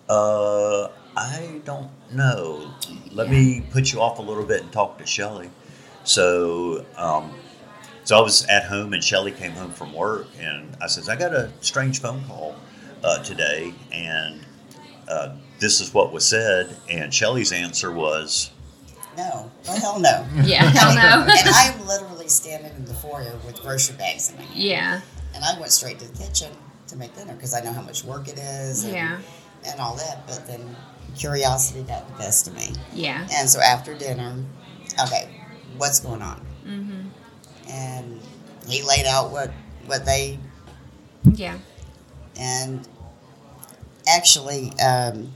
uh, 0.09 0.89
I 1.15 1.61
don't 1.65 1.89
know. 2.11 2.71
Let 3.11 3.29
me 3.29 3.61
put 3.71 3.91
you 3.93 4.01
off 4.01 4.19
a 4.19 4.21
little 4.21 4.43
bit 4.45 4.61
and 4.61 4.71
talk 4.71 4.97
to 4.97 5.05
Shelly. 5.05 5.49
So, 6.03 6.85
um, 6.97 7.31
so 8.03 8.17
I 8.17 8.21
was 8.21 8.45
at 8.47 8.65
home, 8.65 8.93
and 8.93 9.03
Shelly 9.03 9.31
came 9.31 9.51
home 9.51 9.71
from 9.71 9.93
work, 9.93 10.27
and 10.39 10.75
I 10.81 10.87
says, 10.87 11.07
I 11.09 11.15
got 11.15 11.33
a 11.33 11.51
strange 11.61 12.01
phone 12.01 12.23
call 12.25 12.55
uh, 13.03 13.23
today, 13.23 13.73
and 13.91 14.41
uh, 15.07 15.35
this 15.59 15.79
is 15.79 15.93
what 15.93 16.11
was 16.11 16.27
said. 16.27 16.75
And 16.89 17.13
Shelly's 17.13 17.51
answer 17.51 17.91
was, 17.91 18.51
No. 19.15 19.51
Oh, 19.69 19.79
hell 19.79 19.99
no. 19.99 20.25
Yeah, 20.43 20.63
hell 20.63 20.95
no. 20.95 21.21
and 21.31 21.49
I 21.49 21.73
am 21.73 21.85
literally 21.87 22.27
standing 22.27 22.73
in 22.75 22.85
the 22.85 22.93
foyer 22.95 23.37
with 23.45 23.61
grocery 23.61 23.95
bags 23.97 24.29
in 24.31 24.37
my 24.37 24.43
hand. 24.43 24.59
Yeah. 24.59 25.01
And 25.35 25.43
I 25.43 25.57
went 25.59 25.71
straight 25.71 25.99
to 25.99 26.11
the 26.11 26.17
kitchen 26.17 26.51
to 26.87 26.97
make 26.97 27.15
dinner 27.15 27.33
because 27.33 27.53
I 27.53 27.61
know 27.61 27.71
how 27.71 27.81
much 27.81 28.03
work 28.03 28.27
it 28.27 28.37
is 28.37 28.83
and, 28.83 28.93
Yeah. 28.93 29.15
and 29.15 29.23
all 29.79 29.95
that. 29.95 30.25
But 30.27 30.45
then 30.47 30.75
curiosity 31.15 31.83
got 31.83 32.07
the 32.07 32.17
best 32.17 32.47
of 32.47 32.55
me. 32.55 32.69
Yeah. 32.93 33.27
And 33.33 33.49
so 33.49 33.59
after 33.59 33.93
dinner, 33.95 34.35
okay, 35.05 35.29
what's 35.77 35.99
going 35.99 36.21
on? 36.21 36.45
Mm-hmm. 36.65 37.69
And 37.69 38.21
he 38.67 38.83
laid 38.83 39.05
out 39.05 39.31
what 39.31 39.51
what 39.85 40.05
they 40.05 40.39
Yeah. 41.23 41.57
and 42.37 42.87
actually 44.07 44.71
um, 44.79 45.31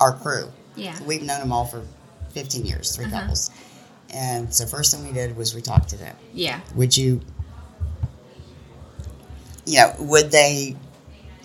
our 0.00 0.12
crew. 0.12 0.50
Yeah. 0.76 0.96
We've 1.04 1.22
known 1.22 1.40
them 1.40 1.52
all 1.52 1.64
for 1.64 1.82
15 2.30 2.66
years, 2.66 2.94
3 2.96 3.06
Uh-huh. 3.06 3.20
couples. 3.20 3.50
And 4.10 4.52
so 4.54 4.66
first 4.66 4.94
thing 4.94 5.06
we 5.06 5.12
did 5.12 5.36
was 5.36 5.54
we 5.54 5.62
talked 5.62 5.88
to 5.90 5.96
them. 5.96 6.14
Yeah. 6.34 6.60
Would 6.74 6.96
you, 6.96 7.20
you 9.64 9.78
know, 9.78 9.94
would 9.98 10.30
they 10.30 10.76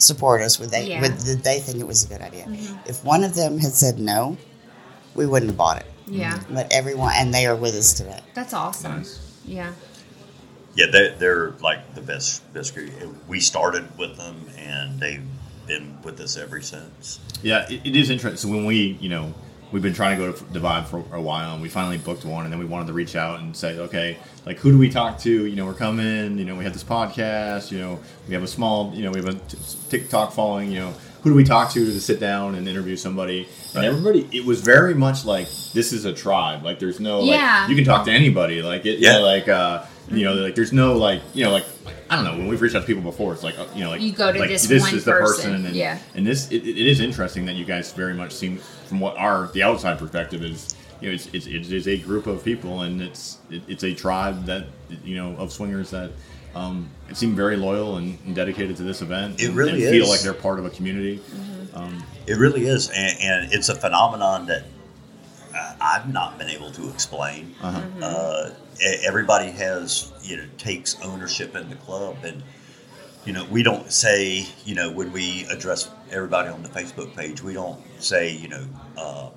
support 0.01 0.41
us? 0.41 0.59
Would 0.59 0.69
they, 0.71 0.87
Yeah. 0.87 1.01
would, 1.01 1.17
did 1.19 1.43
they 1.43 1.59
think 1.59 1.79
it 1.79 1.87
was 1.87 2.03
a 2.03 2.07
good 2.07 2.21
idea? 2.21 2.45
Mhm. 2.45 2.77
If 2.87 3.03
one 3.03 3.23
of 3.23 3.35
them 3.35 3.59
had 3.59 3.73
said 3.73 3.99
no, 3.99 4.37
we 5.15 5.25
wouldn't 5.25 5.49
have 5.51 5.57
bought 5.57 5.77
it. 5.77 5.85
Yeah. 6.07 6.39
But 6.49 6.71
everyone, 6.71 7.13
and 7.15 7.33
they 7.33 7.45
are 7.45 7.55
with 7.55 7.75
us 7.75 7.93
today. 7.93 8.19
That's 8.33 8.53
awesome. 8.53 9.05
Yeah. 9.45 9.71
Yeah, 10.75 10.85
they're, 10.91 11.15
they're 11.15 11.49
like 11.61 11.95
the 11.95 12.01
best 12.01 12.51
best 12.53 12.73
group. 12.73 12.91
We 13.27 13.39
started 13.41 13.97
with 13.97 14.15
them, 14.17 14.45
and 14.57 14.99
they've 14.99 15.23
been 15.67 15.97
with 16.03 16.19
us 16.21 16.37
ever 16.37 16.61
since. 16.61 17.19
Yeah, 17.43 17.65
it, 17.69 17.81
it 17.85 17.95
is 17.95 18.09
interesting. 18.09 18.49
So 18.49 18.55
when 18.55 18.65
we, 18.65 18.97
you 19.01 19.09
know, 19.09 19.33
we've 19.71 19.81
been 19.81 19.93
trying 19.93 20.17
to 20.19 20.25
go 20.25 20.31
to 20.31 20.43
the 20.53 20.59
Vibe 20.59 20.85
for 20.85 21.03
a 21.13 21.21
while, 21.21 21.53
and 21.53 21.61
we 21.61 21.69
finally 21.69 21.97
booked 21.97 22.25
one, 22.25 22.43
and 22.43 22.51
then 22.51 22.59
we 22.59 22.65
wanted 22.65 22.87
to 22.87 22.93
reach 22.93 23.15
out 23.15 23.39
and 23.39 23.55
say, 23.55 23.77
okay, 23.79 24.17
like 24.45 24.57
who 24.57 24.71
do 24.71 24.77
we 24.77 24.89
talk 24.89 25.19
to? 25.19 25.45
You 25.45 25.55
know, 25.55 25.65
we're 25.65 25.73
coming. 25.73 26.37
You 26.37 26.45
know, 26.45 26.55
we 26.55 26.63
have 26.63 26.73
this 26.73 26.83
podcast. 26.83 27.71
You 27.71 27.79
know, 27.79 27.99
we 28.27 28.33
have 28.33 28.43
a 28.43 28.47
small, 28.47 28.93
you 28.93 29.03
know, 29.03 29.11
we 29.11 29.19
have 29.23 29.29
a 29.29 29.39
TikTok 29.89 30.33
following. 30.33 30.71
You 30.71 30.79
know, 30.79 30.93
who 31.23 31.29
do 31.29 31.35
we 31.35 31.43
talk 31.43 31.71
to 31.73 31.85
to 31.85 32.01
sit 32.01 32.19
down 32.19 32.55
and 32.55 32.67
interview 32.67 32.95
somebody? 32.95 33.47
And 33.75 33.85
everybody, 33.85 34.27
it 34.35 34.43
was 34.45 34.61
very 34.61 34.93
much 34.95 35.23
like 35.25 35.47
this 35.73 35.93
is 35.93 36.05
a 36.05 36.13
tribe. 36.13 36.63
Like 36.63 36.79
there's 36.79 36.99
no, 36.99 37.21
Yeah. 37.23 37.61
like 37.61 37.69
you 37.69 37.75
can 37.75 37.85
talk 37.85 38.05
to 38.05 38.11
anybody. 38.11 38.61
Like 38.61 38.85
it, 38.85 38.99
Yeah. 38.99 39.13
yeah, 39.13 39.17
like 39.19 39.47
uh, 39.47 39.83
you 40.11 40.25
know, 40.25 40.33
like 40.33 40.55
there's 40.55 40.73
no 40.73 40.97
like, 40.97 41.21
you 41.33 41.43
know, 41.43 41.51
like. 41.51 41.65
I 42.09 42.15
don't 42.15 42.25
know. 42.25 42.37
When 42.37 42.47
we've 42.49 42.61
reached 42.61 42.75
out 42.75 42.81
to 42.81 42.85
people 42.85 43.03
before, 43.03 43.31
it's 43.31 43.41
like 43.41 43.57
uh, 43.57 43.65
you 43.73 43.85
know, 43.85 43.91
like 43.91 44.01
You 44.01 44.11
go 44.11 44.33
to 44.33 44.37
like, 44.37 44.49
this 44.49 44.67
this 44.67 44.83
one 44.83 44.95
is 44.95 45.05
the 45.05 45.11
person, 45.11 45.51
person, 45.51 45.65
and, 45.65 45.75
yeah. 45.75 45.97
and 46.13 46.27
this 46.27 46.51
it, 46.51 46.67
it 46.67 46.77
is 46.77 46.99
interesting 46.99 47.45
that 47.45 47.55
you 47.55 47.63
guys 47.63 47.93
very 47.93 48.13
much 48.13 48.33
seem 48.33 48.57
from 48.57 48.99
what 48.99 49.15
our 49.15 49.47
the 49.53 49.63
outside 49.63 49.97
perspective 49.97 50.43
is 50.43 50.75
you 50.99 51.07
know 51.07 51.13
it's 51.15 51.27
it's, 51.27 51.47
it 51.47 51.71
is 51.71 51.87
a 51.87 51.97
group 51.97 52.27
of 52.27 52.43
people 52.43 52.81
and 52.81 53.01
it's 53.01 53.37
it, 53.49 53.61
it's 53.69 53.83
a 53.83 53.93
tribe 53.93 54.45
that 54.45 54.65
you 55.05 55.15
know 55.15 55.37
of 55.37 55.53
swingers 55.53 55.89
that 55.91 56.11
um, 56.53 56.89
it 57.09 57.15
seem 57.15 57.33
very 57.33 57.55
loyal 57.55 57.95
and, 57.95 58.17
and 58.25 58.35
dedicated 58.35 58.75
to 58.75 58.83
this 58.83 59.01
event 59.01 59.41
It 59.41 59.47
and, 59.47 59.55
really 59.55 59.85
and 59.85 59.91
feel 59.91 60.09
like 60.09 60.19
they're 60.19 60.33
part 60.33 60.59
of 60.59 60.65
a 60.65 60.69
community 60.69 61.21
um, 61.73 62.03
It 62.27 62.37
really 62.37 62.67
is, 62.67 62.89
and, 62.89 63.17
and 63.21 63.53
it's 63.53 63.69
a 63.69 63.75
phenomenon 63.75 64.45
that 64.47 64.65
uh, 65.55 65.75
I've 65.79 66.11
not 66.11 66.37
been 66.37 66.49
able 66.49 66.71
to 66.71 66.89
explain. 66.89 67.55
Uh-huh. 67.61 68.05
Uh, 68.05 68.49
e- 68.49 68.53
everybody 69.03 69.51
has, 69.51 70.11
you 70.23 70.37
know, 70.37 70.45
takes 70.57 70.99
ownership 71.03 71.55
in 71.55 71.69
the 71.69 71.75
club, 71.75 72.17
and 72.23 72.41
you 73.25 73.33
know, 73.33 73.45
we 73.51 73.61
don't 73.61 73.91
say, 73.91 74.47
you 74.65 74.73
know, 74.73 74.91
when 74.91 75.11
we 75.11 75.45
address 75.45 75.89
everybody 76.09 76.49
on 76.49 76.63
the 76.63 76.69
Facebook 76.69 77.15
page, 77.15 77.43
we 77.43 77.53
don't 77.53 77.79
say, 78.01 78.31
you 78.35 78.47
know, 78.47 78.65
uh, 78.97 79.29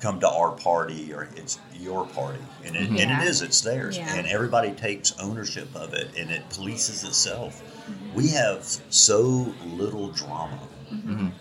come 0.00 0.20
to 0.20 0.28
our 0.28 0.52
party 0.52 1.12
or 1.12 1.28
it's 1.34 1.58
your 1.74 2.06
party, 2.06 2.38
and 2.64 2.76
it, 2.76 2.88
and 2.88 2.98
it 3.22 3.26
is, 3.26 3.42
it's 3.42 3.60
theirs, 3.62 3.96
Yeah. 3.96 4.14
and 4.14 4.26
everybody 4.28 4.70
takes 4.72 5.12
ownership 5.18 5.74
of 5.74 5.92
it, 5.94 6.08
and 6.16 6.30
it 6.30 6.48
polices 6.50 7.04
itself. 7.04 7.62
We 8.14 8.28
have 8.28 8.64
so 8.90 9.52
little 9.64 10.08
drama. 10.10 10.60
mhm. 10.92 11.32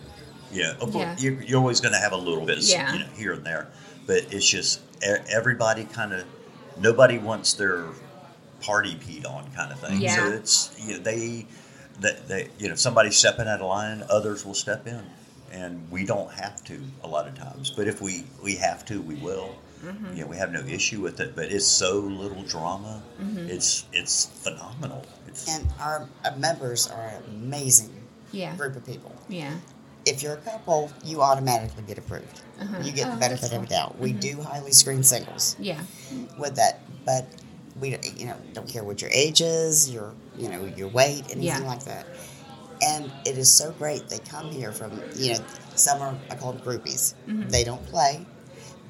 Yeah, 0.51 0.71
of 0.81 0.91
course, 0.91 0.95
Yeah. 0.95 1.15
You're, 1.19 1.41
you're 1.43 1.59
always 1.59 1.81
going 1.81 1.93
to 1.93 1.99
have 1.99 2.13
a 2.13 2.17
little 2.17 2.45
bit, 2.45 2.59
Yeah. 2.59 2.93
you 2.93 2.99
know, 2.99 3.05
here 3.15 3.33
and 3.33 3.45
there, 3.45 3.67
but 4.07 4.33
it's 4.33 4.47
just 4.47 4.79
everybody 5.29 5.83
kind 5.83 6.13
of 6.13 6.23
nobody 6.77 7.17
wants 7.17 7.53
their 7.53 7.85
party 8.61 8.95
peed 8.95 9.29
on 9.29 9.51
kind 9.53 9.71
of 9.71 9.79
thing. 9.79 10.01
Yeah. 10.01 10.15
So 10.15 10.27
it's 10.33 10.75
you 10.85 10.93
know, 10.93 10.99
they 10.99 11.45
that 12.01 12.27
they 12.27 12.49
you 12.59 12.67
know 12.67 12.73
if 12.73 12.79
somebody's 12.79 13.17
stepping 13.17 13.47
out 13.47 13.61
of 13.61 13.67
line, 13.67 14.03
others 14.09 14.45
will 14.45 14.53
step 14.53 14.87
in, 14.87 15.03
and 15.51 15.89
we 15.91 16.05
don't 16.05 16.31
have 16.33 16.63
to 16.65 16.79
a 17.03 17.07
lot 17.07 17.27
of 17.27 17.35
times. 17.35 17.69
But 17.71 17.87
if 17.87 18.01
we 18.01 18.23
we 18.43 18.55
have 18.55 18.85
to, 18.85 19.01
we 19.01 19.15
will. 19.15 19.55
Mhm. 19.83 20.15
You 20.15 20.21
know, 20.23 20.27
we 20.27 20.37
have 20.37 20.51
no 20.51 20.61
issue 20.61 20.99
with 21.01 21.19
it, 21.19 21.35
but 21.35 21.51
it's 21.51 21.67
so 21.67 21.99
little 21.99 22.41
drama. 22.43 23.03
Mhm. 23.21 23.49
It's 23.49 23.85
it's 23.93 24.25
phenomenal. 24.25 25.05
It's, 25.27 25.47
And 25.49 25.67
our 25.79 26.07
uh, 26.23 26.31
members 26.37 26.87
are 26.87 27.07
an 27.07 27.23
amazing 27.29 27.91
Yeah. 28.31 28.55
group 28.55 28.75
of 28.77 28.85
people. 28.85 29.13
Yeah. 29.27 29.53
If 30.05 30.21
you're 30.21 30.33
a 30.33 30.37
couple, 30.37 30.91
you 31.03 31.21
automatically 31.21 31.83
get 31.87 31.97
approved. 31.97 32.41
Uh-huh. 32.61 32.77
You 32.83 32.91
get 32.91 33.07
Oh, 33.07 33.11
the 33.11 33.17
benefit 33.17 33.51
of 33.53 33.63
a 33.63 33.65
doubt. 33.65 33.97
We 33.99 34.13
Mhm. 34.13 34.19
do 34.19 34.41
highly 34.41 34.71
screen 34.71 35.03
singles. 35.03 35.55
Yeah. 35.59 35.81
with 36.37 36.55
that, 36.55 36.79
but 37.05 37.25
we 37.79 37.89
don't- 37.89 38.19
you 38.19 38.25
know 38.27 38.35
don't 38.53 38.67
care 38.69 38.83
what 38.83 39.01
your 39.01 39.09
age 39.11 39.41
is, 39.41 39.89
your 39.89 40.13
you 40.37 40.47
know 40.49 40.63
your 40.77 40.87
weight, 40.89 41.23
anything 41.25 41.43
Yeah. 41.43 41.59
like 41.59 41.83
that. 41.85 42.05
And 42.81 43.11
it 43.25 43.37
is 43.37 43.51
so 43.51 43.71
great. 43.71 44.07
They 44.09 44.19
come 44.19 44.51
here 44.51 44.71
from 44.71 45.01
you 45.15 45.33
know 45.33 45.39
some 45.75 46.01
are 46.01 46.15
I 46.29 46.35
call 46.35 46.53
them 46.53 46.61
groupies. 46.61 47.13
Mhm. 47.27 47.49
They 47.49 47.63
don't 47.63 47.85
play, 47.87 48.25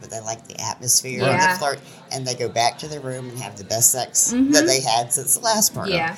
but 0.01 0.09
they 0.09 0.19
like 0.19 0.47
the 0.47 0.59
atmosphere 0.59 1.23
and 1.23 1.41
the 1.53 1.57
flirt, 1.59 1.79
and 2.11 2.27
they 2.27 2.35
go 2.35 2.49
back 2.49 2.77
to 2.79 2.87
their 2.87 2.99
room 2.99 3.29
and 3.29 3.39
have 3.39 3.57
the 3.57 3.63
best 3.63 3.91
sex 3.91 4.31
Mhm. 4.33 4.51
that 4.53 4.67
they 4.67 4.81
had 4.81 5.13
since 5.13 5.35
the 5.35 5.39
last 5.41 5.73
party. 5.73 5.93
Yeah. 5.93 6.15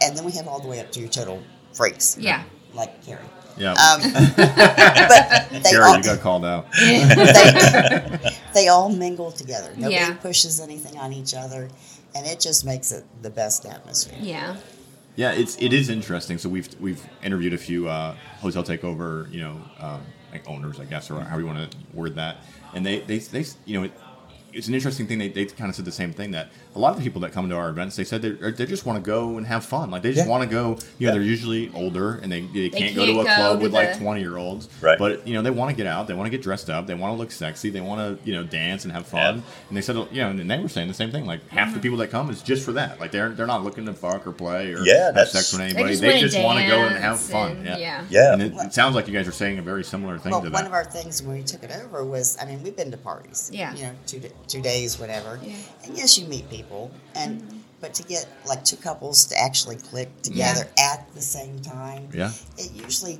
And 0.00 0.16
then 0.16 0.24
we 0.24 0.32
have 0.32 0.46
all 0.46 0.60
the 0.60 0.68
way 0.68 0.78
up 0.80 0.92
to 0.92 1.00
your 1.00 1.08
total 1.08 1.42
freaks. 1.74 2.16
Yeah. 2.18 2.42
like 2.74 3.04
Carrie. 3.04 3.22
Yeah 3.58 3.72
Um, 3.72 4.00
but 4.36 5.48
they 5.62 5.70
Gary, 5.70 5.84
all, 5.84 5.96
you 5.96 6.02
got 6.02 6.20
called 6.20 6.44
out 6.44 6.70
they, 6.72 8.36
they 8.54 8.68
all 8.68 8.88
mingle 8.88 9.30
together. 9.32 9.70
Nobody 9.76 9.94
Yeah. 9.94 10.14
pushes 10.14 10.60
anything 10.60 10.96
on 10.98 11.12
each 11.12 11.34
other, 11.34 11.68
and 12.14 12.26
it 12.26 12.40
just 12.40 12.64
makes 12.64 12.92
it 12.92 13.04
the 13.22 13.30
best 13.30 13.66
atmosphere. 13.66 14.18
Yeah. 14.20 14.56
Yeah, 15.16 15.32
it's 15.32 15.56
it 15.60 15.72
is 15.72 15.88
interesting. 15.90 16.38
So 16.38 16.48
we've 16.48 16.68
we've 16.80 17.04
interviewed 17.24 17.52
a 17.52 17.58
few 17.58 17.88
uh, 17.88 18.14
hotel 18.40 18.62
takeover, 18.62 19.30
you 19.32 19.40
know, 19.40 19.60
um, 19.80 20.00
like 20.30 20.48
owners, 20.48 20.78
I 20.78 20.84
guess, 20.84 21.10
or 21.10 21.20
however 21.20 21.40
you 21.40 21.46
want 21.48 21.70
to 21.72 21.76
word 21.92 22.14
that. 22.14 22.36
And 22.72 22.86
they 22.86 23.00
they, 23.00 23.18
they 23.18 23.44
you 23.66 23.80
know, 23.80 23.90
it's 24.52 24.68
an 24.68 24.74
interesting 24.74 25.08
thing. 25.08 25.18
They, 25.18 25.28
they 25.28 25.46
kind 25.46 25.70
of 25.70 25.74
said 25.74 25.84
the 25.86 25.90
same 25.92 26.12
thing 26.12 26.30
that 26.32 26.50
a 26.78 26.80
lot 26.80 26.90
of 26.92 26.98
the 26.98 27.02
people 27.02 27.20
that 27.22 27.32
come 27.32 27.48
to 27.48 27.56
our 27.56 27.70
events, 27.70 27.96
they 27.96 28.04
said 28.04 28.22
they 28.22 28.30
they 28.52 28.66
just 28.66 28.86
want 28.86 29.02
to 29.02 29.06
go 29.06 29.36
and 29.36 29.46
have 29.46 29.64
fun. 29.64 29.90
Like 29.90 30.02
they 30.02 30.12
just 30.12 30.26
Yeah. 30.26 30.30
want 30.30 30.44
to 30.44 30.48
go. 30.48 30.78
You 30.98 31.08
know, 31.08 31.14
they're 31.14 31.22
usually 31.22 31.70
older 31.74 32.14
and 32.22 32.30
they, 32.30 32.42
they, 32.42 32.70
can't, 32.70 32.94
go 32.94 33.04
to 33.04 33.12
can't 33.12 33.20
a 33.20 33.24
go 33.30 33.34
club 33.36 33.58
to 33.58 33.62
with 33.64 33.72
like 33.74 33.98
twenty 33.98 34.20
year 34.20 34.36
olds. 34.36 34.68
Right. 34.80 34.98
But 34.98 35.26
you 35.26 35.34
know, 35.34 35.42
they 35.42 35.50
want 35.50 35.70
to 35.70 35.76
get 35.76 35.86
out. 35.86 36.06
They 36.06 36.14
want 36.14 36.26
to 36.26 36.30
get 36.30 36.42
dressed 36.42 36.70
up. 36.70 36.86
They 36.86 36.94
want 36.94 37.12
to 37.14 37.18
look 37.18 37.30
sexy. 37.30 37.70
They 37.70 37.80
want 37.80 38.00
to 38.22 38.24
you 38.28 38.34
know 38.34 38.44
dance 38.44 38.84
and 38.84 38.92
have 38.92 39.06
fun. 39.06 39.42
And 39.68 39.76
they 39.76 39.80
said, 39.82 39.96
you 40.12 40.20
know, 40.22 40.30
and 40.30 40.50
they 40.50 40.58
were 40.60 40.68
saying 40.68 40.88
the 40.88 40.94
same 40.94 41.10
thing. 41.10 41.26
Like 41.26 41.46
half 41.48 41.68
Mm-hmm. 41.68 41.74
the 41.76 41.80
people 41.82 41.98
that 41.98 42.10
come 42.10 42.30
is 42.30 42.42
just 42.42 42.64
for 42.64 42.72
that. 42.72 43.00
Like 43.00 43.10
they're 43.10 43.30
they're 43.30 43.46
not 43.46 43.64
looking 43.64 43.84
to 43.86 43.92
fuck 43.92 44.26
or 44.26 44.32
play 44.32 44.72
or 44.72 44.78
Yeah, 44.84 45.06
have 45.06 45.14
that's- 45.14 45.32
sex 45.32 45.52
with 45.52 45.60
anybody. 45.62 45.96
They 45.96 46.06
wanna 46.08 46.20
just 46.20 46.38
want 46.38 46.58
to 46.60 46.66
go 46.66 46.78
and 46.84 46.96
have 46.96 47.18
fun. 47.20 47.56
and- 47.58 47.66
yeah. 47.66 47.76
yeah. 47.78 48.04
Yeah. 48.10 48.32
And 48.34 48.42
it, 48.42 48.52
it 48.56 48.72
sounds 48.72 48.94
like 48.94 49.06
you 49.08 49.12
guys 49.14 49.26
are 49.26 49.32
saying 49.32 49.58
a 49.58 49.62
very 49.62 49.82
similar 49.84 50.18
thing 50.18 50.30
Well, 50.32 50.42
to 50.42 50.50
one 50.50 50.62
that. 50.62 50.66
of 50.68 50.72
our 50.72 50.84
things 50.84 51.22
when 51.22 51.36
we 51.36 51.42
took 51.42 51.62
it 51.62 51.70
over 51.84 52.04
was, 52.04 52.36
I 52.40 52.44
mean, 52.46 52.62
we've 52.62 52.76
been 52.76 52.90
to 52.90 52.96
parties. 52.96 53.50
Yeah. 53.52 53.74
You 53.74 53.82
know, 53.84 53.92
two 54.06 54.20
two 54.46 54.60
days, 54.62 54.98
whatever. 54.98 55.38
Yeah. 55.42 55.54
And 55.84 55.96
yes, 55.96 56.18
you 56.18 56.26
meet 56.26 56.48
people, 56.50 56.67
and 57.14 57.40
Mm-hmm. 57.42 57.58
but 57.80 57.94
to 57.94 58.02
get 58.02 58.26
like 58.46 58.64
two 58.64 58.76
couples 58.76 59.26
to 59.26 59.38
actually 59.38 59.76
click 59.76 60.08
together 60.22 60.66
at 60.78 61.06
the 61.14 61.20
same 61.22 61.60
time, 61.60 62.08
yeah. 62.12 62.30
it 62.56 62.72
usually 62.72 63.18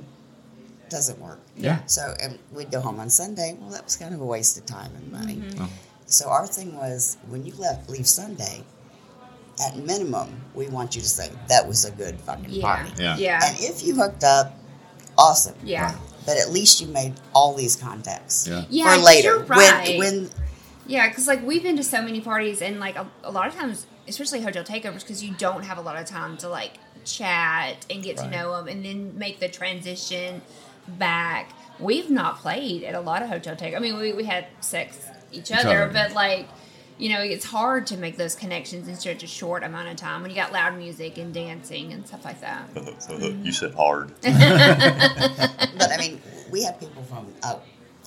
doesn't 0.89 1.19
work. 1.19 1.39
Yeah. 1.55 1.79
So 1.85 2.13
and 2.21 2.37
we'd 2.51 2.71
go 2.71 2.81
home 2.81 2.99
on 2.99 3.09
Sunday. 3.09 3.55
Well, 3.59 3.69
that 3.71 3.83
was 3.85 3.95
kind 3.95 4.13
of 4.13 4.21
a 4.21 4.25
waste 4.25 4.57
of 4.57 4.65
time 4.65 4.91
and 4.95 5.11
money. 5.11 5.35
Mm-hmm. 5.35 5.63
Oh. 5.63 5.69
So 6.07 6.29
our 6.29 6.47
thing 6.47 6.75
was 6.75 7.17
when 7.27 7.45
you 7.45 7.53
left 7.55 7.89
leave 7.89 8.07
Sunday, 8.07 8.63
at 9.63 9.77
minimum, 9.77 10.29
we 10.55 10.67
want 10.67 10.95
you 10.95 11.01
to 11.01 11.07
say 11.07 11.29
that 11.47 11.67
was 11.67 11.85
a 11.85 11.91
good 11.91 12.19
fucking 12.21 12.45
Yeah. 12.49 12.61
party. 12.61 12.91
Yeah. 12.97 13.17
Yeah. 13.17 13.39
And 13.43 13.57
if 13.59 13.83
you 13.83 13.93
hooked 13.95 14.23
up, 14.23 14.57
awesome. 15.17 15.55
Yeah. 15.63 15.95
But 16.25 16.37
at 16.37 16.49
least 16.51 16.81
you 16.81 16.87
made 16.87 17.13
all 17.33 17.53
these 17.53 17.75
contacts 17.75 18.47
Yeah. 18.47 18.63
Yeah, 18.69 18.95
for 18.95 19.01
later. 19.03 19.29
you're 19.35 19.43
right. 19.43 19.97
When 19.97 20.13
when 20.23 20.29
Yeah, 20.89 21.07
because 21.07 21.27
like 21.27 21.45
we've 21.45 21.61
been 21.61 21.77
to 21.77 21.83
so 21.83 22.01
many 22.01 22.19
parties, 22.19 22.63
and 22.63 22.79
like 22.79 22.95
a, 22.95 23.07
a 23.23 23.31
lot 23.31 23.47
of 23.47 23.53
times, 23.53 23.85
especially 24.07 24.41
hotel 24.41 24.63
takeovers, 24.63 25.01
because 25.01 25.23
you 25.23 25.35
don't 25.35 25.63
have 25.63 25.77
a 25.77 25.81
lot 25.81 25.95
of 25.97 26.07
time 26.07 26.35
to 26.37 26.49
like 26.49 26.73
chat 27.05 27.85
and 27.91 28.01
get 28.03 28.17
to 28.17 28.27
know 28.27 28.57
them, 28.57 28.67
and 28.67 28.83
then 28.83 29.17
make 29.17 29.39
the 29.39 29.47
transition 29.47 30.41
back. 30.87 31.53
We've 31.79 32.09
not 32.09 32.39
played 32.39 32.83
at 32.83 32.95
a 32.95 32.99
lot 33.01 33.21
of 33.21 33.29
hotel 33.29 33.55
take. 33.55 33.75
I 33.75 33.79
mean, 33.79 33.97
we, 33.97 34.13
we 34.13 34.23
had 34.25 34.47
sex 34.61 35.07
each 35.31 35.51
other, 35.51 35.83
other. 35.83 35.93
but 35.93 36.13
like 36.13 36.47
you 36.97 37.09
know, 37.09 37.21
it's 37.21 37.45
hard 37.45 37.87
to 37.87 37.97
make 37.97 38.17
those 38.17 38.35
connections 38.35 38.87
in 38.87 38.95
such 38.95 39.23
a 39.23 39.27
short 39.27 39.63
amount 39.63 39.87
of 39.87 39.95
time 39.95 40.21
when 40.21 40.31
you 40.31 40.35
got 40.35 40.51
loud 40.51 40.77
music 40.77 41.17
and 41.17 41.33
dancing 41.33 41.93
and 41.93 42.05
stuff 42.05 42.25
like 42.25 42.41
that. 42.41 42.67
you 43.43 43.51
said 43.53 43.73
hard. 43.73 44.09
but 44.21 44.31
I 44.33 45.97
mean, 45.97 46.21
we 46.51 46.63
have 46.63 46.79
people 46.79 47.03
from 47.03 47.33
uh, 47.41 47.57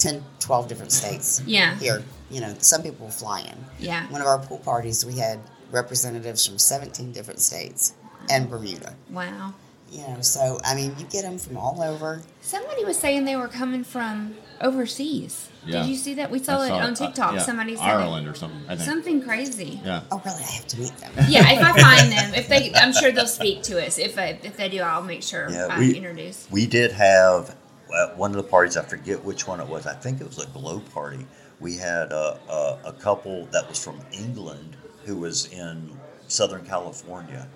10, 0.02 0.22
12 0.40 0.68
different 0.68 0.92
states 0.92 1.40
Yeah. 1.46 1.76
here. 1.78 2.02
You 2.30 2.40
know, 2.40 2.54
some 2.58 2.82
people 2.82 3.08
fly 3.10 3.40
in. 3.40 3.64
Yeah. 3.78 4.06
One 4.08 4.20
of 4.20 4.26
our 4.26 4.38
pool 4.38 4.58
parties, 4.58 5.04
we 5.04 5.16
had 5.18 5.38
representatives 5.70 6.46
from 6.46 6.58
17 6.58 7.12
different 7.12 7.40
states 7.40 7.94
and 8.30 8.48
Bermuda. 8.50 8.94
Wow. 9.10 9.54
You 9.90 10.00
know, 10.08 10.20
so 10.22 10.58
I 10.64 10.74
mean, 10.74 10.94
you 10.98 11.04
get 11.06 11.22
them 11.22 11.38
from 11.38 11.56
all 11.58 11.82
over. 11.82 12.22
Somebody 12.40 12.84
was 12.84 12.98
saying 12.98 13.26
they 13.26 13.36
were 13.36 13.48
coming 13.48 13.84
from 13.84 14.34
overseas. 14.62 15.48
Yeah. 15.66 15.82
Did 15.82 15.90
you 15.90 15.96
see 15.96 16.14
that? 16.14 16.30
We 16.30 16.38
saw 16.38 16.60
I 16.60 16.64
it 16.64 16.68
saw 16.68 16.74
on 16.78 16.92
Uh, 16.92 16.94
TikTok. 16.94 17.34
yeah, 17.34 17.42
Somebody 17.42 17.76
said 17.76 17.84
Ireland 17.84 18.26
or 18.26 18.34
something. 18.34 18.62
I 18.68 18.74
think. 18.76 18.88
something 18.88 19.22
crazy. 19.22 19.80
Yeah. 19.84 20.00
Oh, 20.10 20.20
really? 20.24 20.42
I 20.42 20.50
have 20.50 20.66
to 20.68 20.80
meet 20.80 20.96
them. 20.98 21.12
Yeah, 21.28 21.48
if 21.50 21.60
I 21.62 21.72
find 21.98 22.10
them, 22.10 22.34
if 22.34 22.48
they, 22.48 22.72
I'm 22.74 22.92
sure 22.94 23.12
they'll 23.12 23.26
speak 23.26 23.62
to 23.64 23.84
us. 23.86 23.98
If 23.98 24.18
I, 24.18 24.38
if 24.42 24.56
they 24.56 24.68
do, 24.70 24.80
I'll 24.80 25.02
make 25.02 25.22
sure 25.22 25.48
Yeah, 25.50 25.66
I 25.70 25.78
we- 25.78 25.94
introduce. 25.94 26.48
We 26.50 26.66
did 26.66 26.92
have 26.92 27.54
at 27.94 28.16
one 28.16 28.30
of 28.30 28.36
the 28.36 28.42
parties. 28.42 28.76
I 28.76 28.82
forget 28.82 29.22
which 29.24 29.46
one 29.46 29.60
it 29.60 29.66
was. 29.66 29.86
I 29.86 29.94
think 29.94 30.20
it 30.20 30.26
was 30.26 30.38
a 30.38 30.46
glow 30.48 30.80
party. 30.80 31.26
We 31.60 31.76
had 31.76 32.10
a, 32.12 32.38
a, 32.48 32.78
a 32.86 32.92
couple 32.92 33.46
that 33.52 33.68
was 33.68 33.82
from 33.82 34.00
England 34.12 34.76
who 35.04 35.16
was 35.16 35.52
in 35.52 35.90
Southern 36.28 36.64
California, 36.64 37.46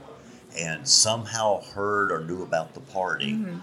and 0.58 0.86
somehow 0.86 1.62
heard 1.62 2.10
or 2.12 2.20
knew 2.24 2.42
about 2.42 2.74
the 2.74 2.80
party. 2.80 3.32
Mm-hmm. 3.32 3.58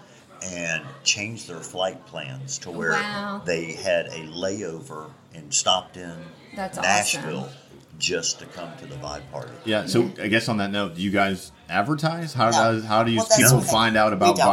And 0.46 0.84
changed 1.06 1.48
their 1.48 1.62
flight 1.62 2.06
plans 2.06 2.58
to 2.60 2.70
where 2.72 2.92
Wow. 2.92 3.42
they 3.46 3.72
had 3.72 4.08
a 4.08 4.28
layover 4.28 5.10
and 5.34 5.54
stopped 5.54 5.96
in 5.96 6.14
That's 6.54 6.78
Nashville 6.78 7.38
awesome. 7.46 7.54
just 7.98 8.40
to 8.40 8.46
come 8.48 8.70
to 8.80 8.86
the 8.86 8.96
vibe 8.96 9.22
party. 9.32 9.54
Yeah. 9.64 9.86
So 9.86 10.12
I 10.22 10.28
guess 10.28 10.50
on 10.50 10.58
that 10.58 10.70
note, 10.70 10.96
do 10.96 11.02
you 11.02 11.12
guys 11.12 11.54
advertise? 11.70 12.34
How 12.34 12.50
No. 12.50 12.58
does 12.74 12.84
how 12.84 13.04
do 13.04 13.12
you 13.12 13.20
Well, 13.20 13.28
people 13.38 13.60
the 13.60 13.66
find 13.68 13.96
out 13.96 14.12
about 14.12 14.36
don't. 14.36 14.46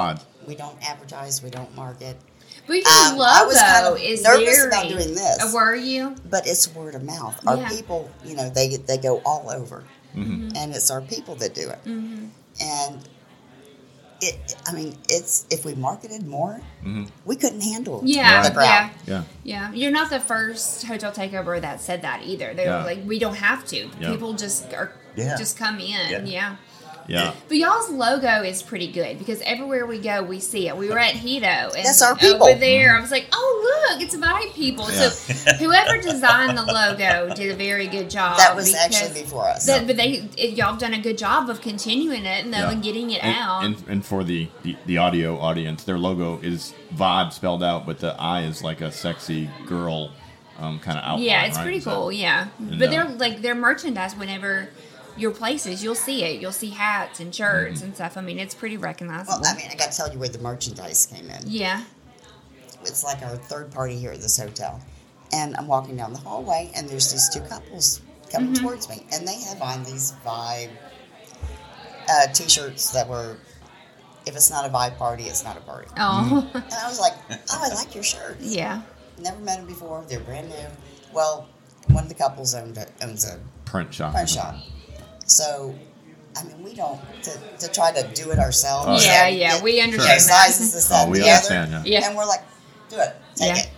VOD? 0.50 0.54
We 0.54 0.56
don't 0.56 0.88
advertise. 0.90 1.42
We 1.42 1.50
don't 1.50 1.74
market. 1.76 2.16
But 2.66 2.74
your 2.76 2.88
Um, 2.88 3.16
logo 3.18 3.30
I 3.30 3.44
was 3.46 3.58
kind 3.58 3.86
of 3.86 3.98
is 3.98 4.22
nervous 4.22 4.56
very. 4.56 4.68
about 4.68 4.88
doing 4.88 5.14
this. 5.14 5.52
Were 5.54 5.74
you? 5.74 6.14
But 6.28 6.46
it's 6.46 6.68
word 6.74 6.94
of 6.94 7.02
mouth. 7.04 7.40
Our 7.46 7.56
Yeah. 7.56 7.68
people, 7.68 8.10
you 8.24 8.34
know, 8.36 8.50
they 8.50 8.76
they 8.76 8.98
go 8.98 9.22
all 9.24 9.50
over, 9.50 9.84
Mm-hmm. 10.16 10.56
and 10.56 10.74
it's 10.74 10.90
our 10.90 11.00
people 11.00 11.34
that 11.36 11.54
do 11.54 11.68
it. 11.70 11.78
Mm-hmm. 11.84 12.26
And 12.60 12.98
it, 14.20 14.54
I 14.66 14.72
mean, 14.72 14.96
it's 15.08 15.46
if 15.50 15.64
we 15.64 15.74
marketed 15.74 16.26
more, 16.26 16.60
Mm-hmm. 16.84 17.04
we 17.24 17.36
couldn't 17.36 17.62
handle 17.62 18.02
Yeah, 18.04 18.42
the 18.42 18.50
crowd. 18.54 18.90
Yeah. 19.06 19.22
Yeah, 19.44 19.72
you're 19.72 19.90
not 19.92 20.10
the 20.10 20.20
first 20.20 20.84
hotel 20.84 21.10
takeover 21.12 21.60
that 21.60 21.80
said 21.80 22.02
that 22.02 22.22
either. 22.24 22.52
They 22.54 22.64
Yeah. 22.64 22.78
were 22.80 22.84
like, 22.84 23.00
we 23.06 23.18
don't 23.18 23.36
have 23.36 23.64
to. 23.68 23.88
Yeah. 23.98 24.10
People 24.10 24.34
just 24.34 24.72
are 24.74 24.92
Yeah. 25.16 25.36
just 25.38 25.56
come 25.56 25.78
in. 25.80 26.26
Yeah. 26.26 26.56
Yeah. 27.08 27.24
Yeah. 27.24 27.34
But 27.48 27.56
y'all's 27.56 27.90
logo 27.90 28.42
is 28.42 28.62
pretty 28.62 28.90
good 28.90 29.18
because 29.18 29.40
everywhere 29.42 29.86
we 29.86 29.98
go, 29.98 30.22
we 30.22 30.40
see 30.40 30.68
it. 30.68 30.76
We 30.76 30.88
were 30.88 30.98
at 30.98 31.14
Hedo, 31.14 31.74
and 31.74 31.84
That's 31.86 32.00
our 32.02 32.16
people. 32.16 32.46
over 32.48 32.58
there. 32.58 32.96
I 32.96 33.00
was 33.00 33.10
like, 33.10 33.26
"Oh, 33.32 33.86
look, 33.90 34.02
it's 34.02 34.14
Vibe 34.16 34.52
people." 34.54 34.90
Yeah. 34.90 35.08
So 35.08 35.52
whoever 35.58 36.00
designed 36.00 36.56
the 36.56 36.62
logo 36.64 37.34
did 37.34 37.50
a 37.50 37.54
very 37.56 37.86
good 37.88 38.08
job. 38.10 38.38
That 38.38 38.54
was 38.56 38.74
actually 38.74 39.22
before 39.22 39.48
us. 39.48 39.66
that- 39.66 39.86
but 39.86 39.96
they, 39.96 40.28
it, 40.36 40.56
y'all 40.56 40.70
have 40.70 40.78
done 40.78 40.94
a 40.94 41.00
good 41.00 41.18
job 41.18 41.50
of 41.50 41.60
continuing 41.60 42.24
it 42.24 42.44
and, 42.44 42.52
though, 42.54 42.58
Yeah. 42.58 42.70
and 42.70 42.82
getting 42.82 43.10
it 43.10 43.22
And, 43.24 43.36
out. 43.36 43.64
and, 43.64 43.76
and 43.88 44.04
for 44.04 44.22
the, 44.24 44.48
the, 44.62 44.76
the 44.86 44.98
audio 44.98 45.38
audience, 45.38 45.84
their 45.84 45.98
logo 45.98 46.38
is 46.42 46.74
VOD 46.94 47.32
spelled 47.32 47.62
out, 47.62 47.86
but 47.86 47.98
the 47.98 48.14
I 48.20 48.42
is 48.42 48.62
like 48.62 48.80
a 48.80 48.92
sexy 48.92 49.48
girl 49.66 50.12
um, 50.58 50.78
kind 50.80 50.98
of 50.98 51.04
outline. 51.04 51.24
yeah, 51.24 51.44
it's 51.46 51.56
right? 51.56 51.62
pretty 51.64 51.80
So- 51.80 51.90
cool. 51.94 52.12
Yeah, 52.12 52.48
but 52.60 52.90
they're 52.90 53.08
like 53.08 53.40
their 53.42 53.54
merchandise. 53.54 54.14
Whenever 54.14 54.68
your 55.16 55.30
places, 55.32 55.82
you'll 55.82 55.94
see 55.94 56.24
it. 56.24 56.40
You'll 56.40 56.52
see 56.52 56.70
hats 56.70 57.20
and 57.20 57.34
shirts 57.34 57.78
Mm-hmm. 57.78 57.84
and 57.86 57.94
stuff. 57.94 58.16
I 58.16 58.20
mean, 58.20 58.38
it's 58.38 58.54
pretty 58.54 58.76
recognizable. 58.76 59.40
Well, 59.42 59.52
I 59.52 59.56
mean, 59.56 59.68
I 59.70 59.74
got 59.74 59.90
to 59.92 59.96
tell 59.96 60.12
you 60.12 60.18
where 60.18 60.28
the 60.28 60.38
merchandise 60.38 61.06
came 61.06 61.28
in. 61.30 61.42
yeah. 61.46 61.84
It's 62.82 63.04
like 63.04 63.22
our 63.22 63.36
third 63.36 63.70
party 63.72 63.96
here 63.98 64.10
at 64.12 64.20
this 64.20 64.38
hotel, 64.38 64.80
and 65.34 65.54
I'm 65.56 65.66
walking 65.66 65.96
down 65.96 66.12
the 66.14 66.18
hallway, 66.18 66.70
and 66.74 66.88
there's 66.88 67.12
these 67.12 67.28
two 67.28 67.40
couples 67.40 68.00
coming 68.32 68.52
Mm-hmm. 68.54 68.64
towards 68.64 68.88
me, 68.88 69.04
and 69.12 69.28
they 69.28 69.38
have 69.42 69.60
on 69.60 69.84
these 69.84 70.14
vibe 70.24 70.70
uh, 72.08 72.26
t-shirts 72.32 72.90
that 72.92 73.08
were. 73.08 73.36
If 74.26 74.36
it's 74.36 74.50
not 74.50 74.66
a 74.66 74.68
vibe 74.68 74.96
party, 74.98 75.24
it's 75.24 75.44
not 75.44 75.56
a 75.56 75.60
party. 75.60 75.88
Oh, 75.98 76.50
And 76.54 76.64
I 76.74 76.88
was 76.88 77.00
like, 77.00 77.14
"Oh, 77.50 77.60
I 77.70 77.74
like 77.74 77.94
your 77.94 78.04
shirts." 78.04 78.44
yeah. 78.44 78.82
Never 79.18 79.38
met 79.40 79.58
them 79.58 79.66
before. 79.66 80.04
They're 80.08 80.20
brand 80.20 80.48
new. 80.48 80.56
Well, 81.12 81.48
one 81.88 82.04
of 82.04 82.08
the 82.08 82.14
couples 82.14 82.54
owned 82.54 82.78
a, 82.78 82.86
owns 83.02 83.26
a 83.28 83.38
Print 83.66 83.92
shop. 83.92 84.12
print 84.14 84.28
shop. 84.30 84.54
So, 85.30 85.74
I 86.36 86.42
mean, 86.44 86.62
we 86.62 86.74
don't 86.74 87.00
to, 87.22 87.30
to 87.60 87.68
try 87.72 87.92
to 87.92 88.06
do 88.14 88.30
it 88.30 88.38
ourselves. 88.38 88.86
Oh, 88.88 89.06
yeah, 89.06 89.28
yeah, 89.28 89.54
get 89.54 89.62
we 89.62 89.72
the 89.72 89.80
understand 89.82 90.20
that. 90.20 90.20
sizes 90.20 90.72
this, 90.74 90.88
that, 90.88 91.06
Oh, 91.06 91.10
we 91.10 91.18
the 91.18 91.24
other. 91.24 91.32
understand, 91.54 91.70
yeah. 91.86 92.00
Yeah. 92.00 92.08
And 92.08 92.16
we're 92.16 92.26
like, 92.26 92.42
do 92.88 92.96
it, 92.98 93.14
take 93.36 93.56
Yeah. 93.56 93.62
it. 93.62 93.70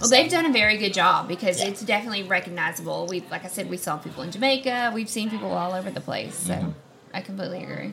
Well, 0.00 0.08
they've 0.10 0.30
done 0.30 0.46
a 0.46 0.52
very 0.52 0.78
good 0.78 0.94
job 0.94 1.28
because 1.28 1.60
Yeah. 1.60 1.68
it's 1.68 1.82
definitely 1.82 2.22
recognizable. 2.22 3.06
We, 3.06 3.20
like 3.30 3.44
I 3.44 3.48
said, 3.48 3.68
we 3.70 3.76
saw 3.76 3.98
people 3.98 4.22
in 4.22 4.30
Jamaica. 4.32 4.92
We've 4.94 5.10
seen 5.10 5.30
people 5.30 5.52
all 5.52 5.72
over 5.74 5.90
the 5.90 6.00
place. 6.00 6.34
So 6.36 6.54
Mm-hmm. 6.54 6.70
I 7.12 7.20
completely 7.20 7.62
agree. 7.64 7.92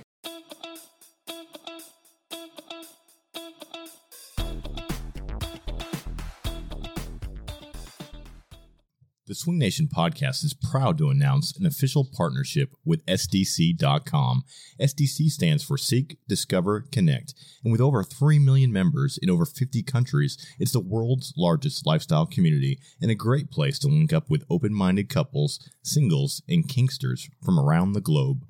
Swing 9.37 9.59
Nation 9.59 9.87
podcast 9.87 10.43
is 10.43 10.55
proud 10.55 10.97
to 10.97 11.09
announce 11.09 11.55
an 11.55 11.67
official 11.67 12.03
partnership 12.11 12.73
with 12.83 13.05
SDC.com. 13.05 14.43
SDC 14.81 15.29
stands 15.29 15.63
for 15.63 15.77
Seek, 15.77 16.17
Discover, 16.27 16.85
Connect. 16.91 17.35
And 17.63 17.71
with 17.71 17.79
over 17.79 18.03
3 18.03 18.39
million 18.39 18.73
members 18.73 19.19
in 19.21 19.29
over 19.29 19.45
50 19.45 19.83
countries, 19.83 20.37
it's 20.59 20.71
the 20.71 20.79
world's 20.79 21.33
largest 21.37 21.85
lifestyle 21.85 22.25
community 22.25 22.79
and 22.99 23.11
a 23.11 23.15
great 23.15 23.51
place 23.51 23.77
to 23.79 23.87
link 23.87 24.11
up 24.11 24.27
with 24.27 24.43
open 24.49 24.73
minded 24.73 25.07
couples, 25.07 25.59
singles, 25.83 26.41
and 26.49 26.67
kinksters 26.67 27.29
from 27.45 27.59
around 27.59 27.93
the 27.93 28.01
globe. 28.01 28.43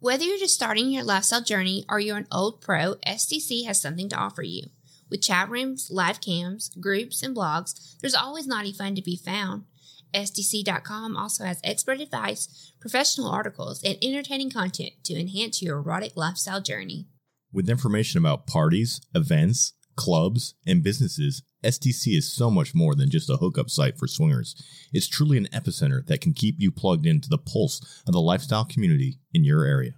Whether 0.00 0.24
you're 0.24 0.38
just 0.38 0.54
starting 0.54 0.90
your 0.90 1.04
lifestyle 1.04 1.42
journey 1.42 1.86
or 1.88 1.98
you're 1.98 2.18
an 2.18 2.28
old 2.30 2.60
pro, 2.60 2.96
SDC 3.06 3.64
has 3.66 3.80
something 3.80 4.10
to 4.10 4.16
offer 4.16 4.42
you. 4.42 4.64
With 5.10 5.22
chat 5.22 5.48
rooms, 5.48 5.88
live 5.90 6.20
cams, 6.20 6.68
groups, 6.78 7.22
and 7.22 7.34
blogs, 7.34 7.98
there's 8.00 8.14
always 8.14 8.46
naughty 8.46 8.72
fun 8.72 8.94
to 8.94 9.02
be 9.02 9.16
found. 9.16 9.64
SDC.com 10.14 11.16
also 11.16 11.44
has 11.44 11.60
expert 11.62 12.00
advice, 12.00 12.72
professional 12.80 13.30
articles, 13.30 13.82
and 13.82 13.96
entertaining 14.02 14.50
content 14.50 14.92
to 15.04 15.18
enhance 15.18 15.62
your 15.62 15.78
erotic 15.78 16.12
lifestyle 16.16 16.60
journey. 16.60 17.06
With 17.52 17.68
information 17.68 18.18
about 18.18 18.46
parties, 18.46 19.00
events, 19.14 19.74
clubs, 19.96 20.54
and 20.66 20.82
businesses, 20.82 21.42
SDC 21.64 22.16
is 22.16 22.32
so 22.32 22.50
much 22.50 22.74
more 22.74 22.94
than 22.94 23.10
just 23.10 23.28
a 23.28 23.36
hookup 23.36 23.68
site 23.68 23.98
for 23.98 24.06
swingers. 24.06 24.54
It's 24.92 25.08
truly 25.08 25.36
an 25.36 25.48
epicenter 25.52 26.06
that 26.06 26.20
can 26.20 26.32
keep 26.32 26.56
you 26.58 26.70
plugged 26.70 27.06
into 27.06 27.28
the 27.28 27.38
pulse 27.38 28.02
of 28.06 28.12
the 28.12 28.20
lifestyle 28.20 28.64
community 28.64 29.18
in 29.34 29.44
your 29.44 29.64
area. 29.64 29.92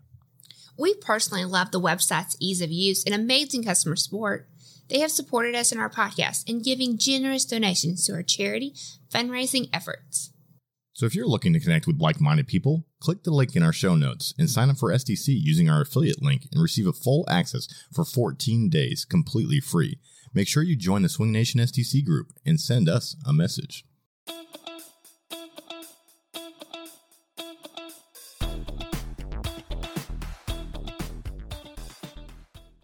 We 0.79 0.95
personally 0.95 1.45
love 1.45 1.71
the 1.71 1.81
website's 1.81 2.37
ease 2.41 2.61
of 2.61 2.71
use 2.71 3.05
and 3.05 3.15
amazing 3.15 3.65
customer 3.65 3.95
support. 3.95 4.49
They 4.89 5.01
have 5.01 5.11
supported 5.11 5.55
us 5.55 5.73
in 5.73 5.79
our 5.79 5.91
podcast 5.91 6.49
and 6.49 6.65
giving 6.65 6.99
generous 6.99 7.45
donations 7.45 8.05
to 8.07 8.13
our 8.13 8.23
charity 8.23 8.75
fundraising 9.13 9.69
efforts. 9.73 10.33
So 10.95 11.07
if 11.07 11.15
you're 11.15 11.27
looking 11.27 11.55
to 11.55 11.61
connect 11.61 11.87
with 11.87 12.01
like-minded 12.01 12.47
people, 12.47 12.85
click 13.01 13.25
the 13.25 13.31
link 13.31 13.57
in 13.57 13.63
our 13.63 13.73
show 13.73 13.97
notes 13.97 14.35
and 14.39 14.51
sign 14.51 14.69
up 14.69 14.77
for 14.77 14.93
SDC 14.93 15.29
using 15.29 15.71
our 15.71 15.81
affiliate 15.81 16.23
link 16.23 16.47
and 16.53 16.61
receive 16.61 16.87
a 16.87 16.93
full 16.93 17.25
access 17.31 17.67
for 17.95 18.05
14 18.05 18.69
days 18.69 19.07
completely 19.07 19.59
free. 19.59 19.99
Make 20.35 20.49
sure 20.49 20.63
you 20.63 20.77
join 20.77 21.03
the 21.03 21.09
Swing 21.09 21.33
Nation 21.33 21.61
SDC 21.61 22.05
group 22.05 22.29
and 22.45 22.61
send 22.61 22.89
us 22.89 23.17
a 23.27 23.33
message. 23.33 23.85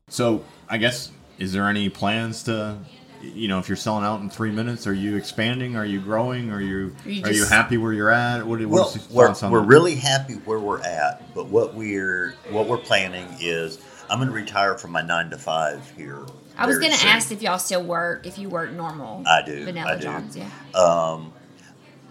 So, 0.08 0.42
I 0.68 0.78
guess 0.78 1.12
is 1.38 1.52
there 1.52 1.68
any 1.68 1.88
plans 1.88 2.42
to 2.44 2.78
you 3.20 3.48
know, 3.48 3.58
if 3.58 3.68
you're 3.68 3.76
selling 3.76 4.04
out 4.04 4.20
in 4.20 4.30
three 4.30 4.52
minutes, 4.52 4.86
are 4.86 4.92
you 4.92 5.16
expanding? 5.16 5.76
Are 5.76 5.84
you 5.84 6.00
growing? 6.00 6.52
Are 6.52 6.60
you 6.60 6.94
Are 7.04 7.10
you 7.10 7.24
are 7.24 7.32
you 7.32 7.44
happy 7.46 7.76
where 7.76 7.92
you're 7.92 8.10
at? 8.10 8.46
What, 8.46 8.60
Well, 8.60 8.84
what's 8.84 8.96
your 8.96 9.04
we're, 9.16 9.34
on 9.42 9.50
we're 9.50 9.60
really 9.64 9.96
happy 9.96 10.34
where 10.34 10.60
we're 10.60 10.80
at, 10.82 11.34
but 11.34 11.46
what 11.48 11.74
we're 11.74 12.34
what 12.50 12.68
we're 12.68 12.78
planning 12.78 13.26
is 13.40 13.80
I'm 14.08 14.18
going 14.18 14.28
to 14.28 14.34
retire 14.34 14.78
from 14.78 14.92
my 14.92 15.02
nine 15.02 15.30
to 15.30 15.38
five 15.38 15.90
here. 15.96 16.24
I 16.56 16.66
was 16.66 16.78
going 16.78 16.92
to 16.92 17.06
ask 17.06 17.30
if 17.30 17.42
y'all 17.42 17.58
still 17.58 17.82
work, 17.82 18.26
if 18.26 18.38
you 18.38 18.48
work 18.48 18.72
normal. 18.72 19.22
I 19.26 19.42
do. 19.44 19.64
Vanilla 19.64 19.92
I 19.92 19.96
do. 19.96 20.02
jobs, 20.02 20.36
yeah. 20.36 20.50
Um, 20.74 21.32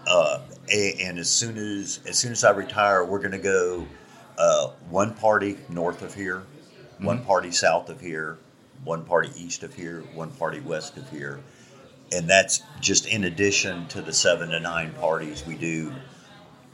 uh, 0.06 0.40
a- 0.70 0.94
and 1.02 1.18
as 1.18 1.30
soon 1.30 1.56
as 1.56 2.00
as 2.06 2.18
soon 2.18 2.32
as 2.32 2.44
I 2.44 2.50
retire, 2.50 3.04
we're 3.04 3.18
going 3.18 3.32
to 3.32 3.38
go 3.38 3.86
uh, 4.36 4.68
one 4.90 5.14
party 5.14 5.56
north 5.68 6.02
of 6.02 6.14
here, 6.14 6.42
one 6.98 7.20
Mhm. 7.20 7.26
party 7.26 7.50
south 7.50 7.88
of 7.88 8.00
here, 8.00 8.38
one 8.84 9.04
party 9.04 9.30
east 9.36 9.62
of 9.62 9.74
here, 9.74 10.02
one 10.14 10.30
party 10.30 10.60
west 10.60 10.96
of 10.96 11.08
here, 11.10 11.40
and 12.12 12.28
that's 12.28 12.62
just 12.80 13.06
in 13.06 13.24
addition 13.24 13.86
to 13.88 14.02
the 14.02 14.12
seven 14.12 14.50
to 14.50 14.60
nine 14.60 14.92
parties 14.94 15.44
we 15.46 15.56
do 15.56 15.92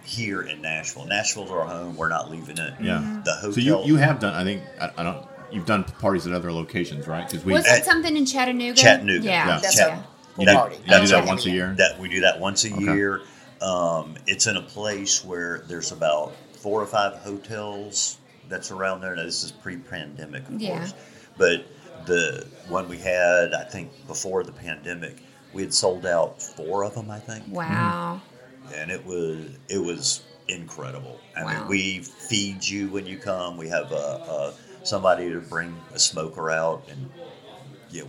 here 0.05 0.43
in 0.43 0.61
Nashville. 0.61 1.07
Nashville's 1.07 1.51
our 1.51 1.65
home. 1.65 1.97
We're 1.97 2.09
not 2.11 2.31
leaving 2.31 2.59
it. 2.59 2.75
Yeah. 2.81 3.23
The 3.25 3.33
hotel. 3.35 3.53
So 3.53 3.61
you 3.61 3.83
you 3.85 3.97
have 3.97 4.21
done. 4.21 4.35
I 4.35 4.45
think 4.45 4.63
I, 4.81 4.91
I 4.99 5.03
don't. 5.03 5.27
You've 5.51 5.67
done 5.67 5.85
parties 5.85 6.27
at 6.27 6.33
other 6.33 6.53
locations, 6.53 7.07
right? 7.07 7.27
Because 7.29 7.45
we 7.45 7.53
Was 7.53 7.67
it 7.67 7.85
something 7.85 8.17
in 8.17 8.27
Chattanooga? 8.27 8.75
Chattanooga. 8.81 9.25
Yeah. 9.25 9.61
Chat- 9.61 9.75
yeah. 9.77 10.03
You 10.37 10.47
do- 10.47 10.77
you 10.93 11.01
do 11.01 11.07
that 11.09 11.27
once 11.27 11.47
a 11.47 11.51
year? 11.51 11.75
That 11.79 11.99
we 12.01 12.09
do 12.09 12.21
that 12.23 12.41
once 12.41 12.65
a 12.65 12.73
Okay. 12.73 12.83
year. 12.83 13.23
Um, 13.63 14.17
it's 14.27 14.47
in 14.49 14.57
a 14.57 14.63
place 14.63 15.25
where 15.25 15.65
there's 15.69 15.93
about 15.93 16.33
four 16.57 16.83
or 16.83 16.87
five 16.87 17.15
hotels 17.19 18.19
that's 18.49 18.73
around 18.73 19.01
there. 19.01 19.15
Now 19.15 19.23
this 19.25 19.45
is 19.45 19.53
pre-pandemic, 19.53 20.47
of 20.49 20.61
Yeah. 20.61 20.77
course, 20.79 20.95
but 21.39 21.65
the 22.07 22.47
one 22.69 22.89
we 22.89 22.99
had, 22.99 23.55
I 23.55 23.65
think, 23.65 23.91
before 24.07 24.43
the 24.43 24.53
pandemic, 24.53 25.17
we 25.53 25.63
had 25.63 25.73
sold 25.75 26.05
out 26.07 26.41
four 26.43 26.85
of 26.85 26.95
them. 26.95 27.11
I 27.11 27.19
think. 27.19 27.45
Wow. 27.49 28.21
And 28.75 28.91
it 28.91 29.05
was 29.05 29.47
it 29.69 29.79
was 29.79 30.23
incredible. 30.49 31.19
I 31.37 31.45
Wow. 31.45 31.59
mean, 31.61 31.69
we 31.69 31.99
feed 32.01 32.67
you 32.67 32.89
when 32.89 33.07
you 33.07 33.19
come. 33.19 33.57
We 33.57 33.69
have 33.69 33.93
a, 33.93 33.95
a 33.95 34.55
somebody 34.85 35.31
to 35.31 35.41
bring 35.41 35.75
a 35.95 35.99
smoker 35.99 36.51
out 36.51 36.83
and 36.91 37.11
you 37.91 38.03
know 38.03 38.09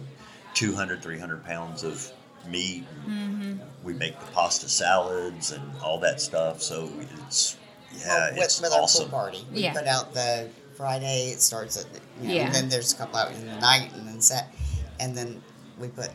200 0.56 1.02
300 1.02 1.44
pounds 1.46 1.84
of 1.84 2.12
meat 2.50 2.84
and 3.08 3.12
Mm-hmm. 3.60 3.86
we 3.86 3.94
make 3.94 4.20
the 4.20 4.26
pasta 4.28 4.68
salads 4.68 5.52
and 5.52 5.64
all 5.82 6.00
that 6.00 6.20
stuff 6.20 6.62
so 6.62 6.90
it's 7.28 7.56
yeah 8.00 8.32
with, 8.32 8.40
it's 8.44 8.62
awesome 8.64 9.10
pool 9.10 9.20
party. 9.20 9.46
We 9.54 9.62
Yeah. 9.62 9.74
put 9.74 9.88
out 9.88 10.14
the 10.14 10.50
Friday. 10.76 11.30
It 11.32 11.42
starts 11.42 11.78
at 11.78 11.86
you 12.22 12.28
know, 12.28 12.34
Yeah. 12.34 12.46
and 12.48 12.56
then 12.56 12.70
there's 12.70 12.94
a 12.94 12.96
couple 12.96 13.18
out 13.18 13.32
in 13.32 13.46
the 13.46 13.56
night, 13.60 13.92
and 13.94 14.08
then 14.08 14.22
set, 14.22 14.54
and 15.00 15.16
then 15.18 15.42
we 15.80 15.88
put 15.90 16.10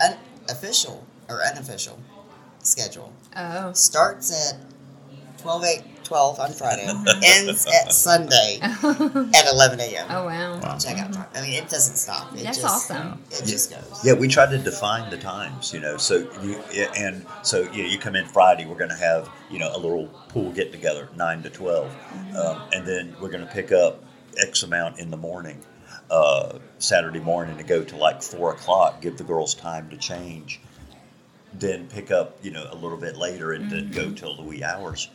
unofficial 0.00 1.06
or 1.28 1.42
unofficial 1.42 1.98
schedule. 2.62 3.12
Oh. 3.36 3.72
Starts 3.72 4.30
at 4.52 4.58
12, 5.44 5.64
8, 5.64 5.82
12 6.04 6.40
on 6.40 6.52
Friday, 6.52 6.88
ends 7.22 7.66
at 7.66 7.92
Sunday 7.92 8.58
at 8.62 9.52
11 9.52 9.78
a.m. 9.78 10.06
Oh, 10.08 10.24
wow. 10.24 10.58
Wow. 10.58 10.78
Check 10.78 10.98
out 10.98 11.12
time. 11.12 11.26
I 11.34 11.42
mean, 11.42 11.52
it 11.52 11.68
doesn't 11.68 11.96
stop. 11.96 12.32
It 12.34 12.44
That's 12.44 12.62
just, 12.62 12.90
awesome. 12.90 13.22
It 13.30 13.44
just 13.44 13.70
goes. 13.70 14.00
yeah 14.02 14.14
we 14.14 14.26
try 14.26 14.46
to 14.50 14.56
define 14.56 15.10
the 15.10 15.18
times 15.18 15.72
you 15.74 15.80
know 15.80 15.98
so 15.98 16.26
you 16.42 16.54
and 16.96 17.26
so 17.42 17.62
you, 17.72 17.82
know, 17.82 17.88
you 17.90 17.98
come 17.98 18.16
in 18.16 18.24
friday 18.26 18.64
we're 18.64 18.78
going 18.78 18.90
to 18.90 18.96
have 18.96 19.28
you 19.50 19.58
know 19.58 19.70
a 19.74 19.78
little 19.78 20.06
pool 20.28 20.50
get 20.52 20.72
together 20.72 21.08
9 21.14 21.42
to 21.42 21.50
12 21.50 21.84
Mm-hmm. 21.90 22.36
um, 22.36 22.62
and 22.72 22.86
then 22.86 23.14
we're 23.20 23.28
going 23.28 23.46
to 23.46 23.52
pick 23.52 23.70
up 23.72 24.02
x 24.38 24.62
amount 24.62 24.98
in 24.98 25.10
the 25.10 25.16
morning 25.16 25.60
uh, 26.10 26.58
saturday 26.78 27.20
morning 27.20 27.56
to 27.58 27.64
go 27.64 27.84
to 27.84 27.96
like 27.96 28.22
4 28.22 28.52
o'clock 28.54 29.00
give 29.02 29.18
the 29.18 29.24
girls 29.24 29.54
time 29.54 29.90
to 29.90 29.96
change 29.96 30.60
then 31.52 31.86
pick 31.88 32.10
up 32.10 32.38
you 32.42 32.50
know 32.50 32.66
a 32.70 32.74
little 32.76 32.98
bit 32.98 33.16
later 33.16 33.52
and 33.52 33.70
then 33.70 33.90
go 33.90 34.10
till 34.10 34.34
the 34.36 34.42
wee 34.42 34.62
hours 34.64 35.08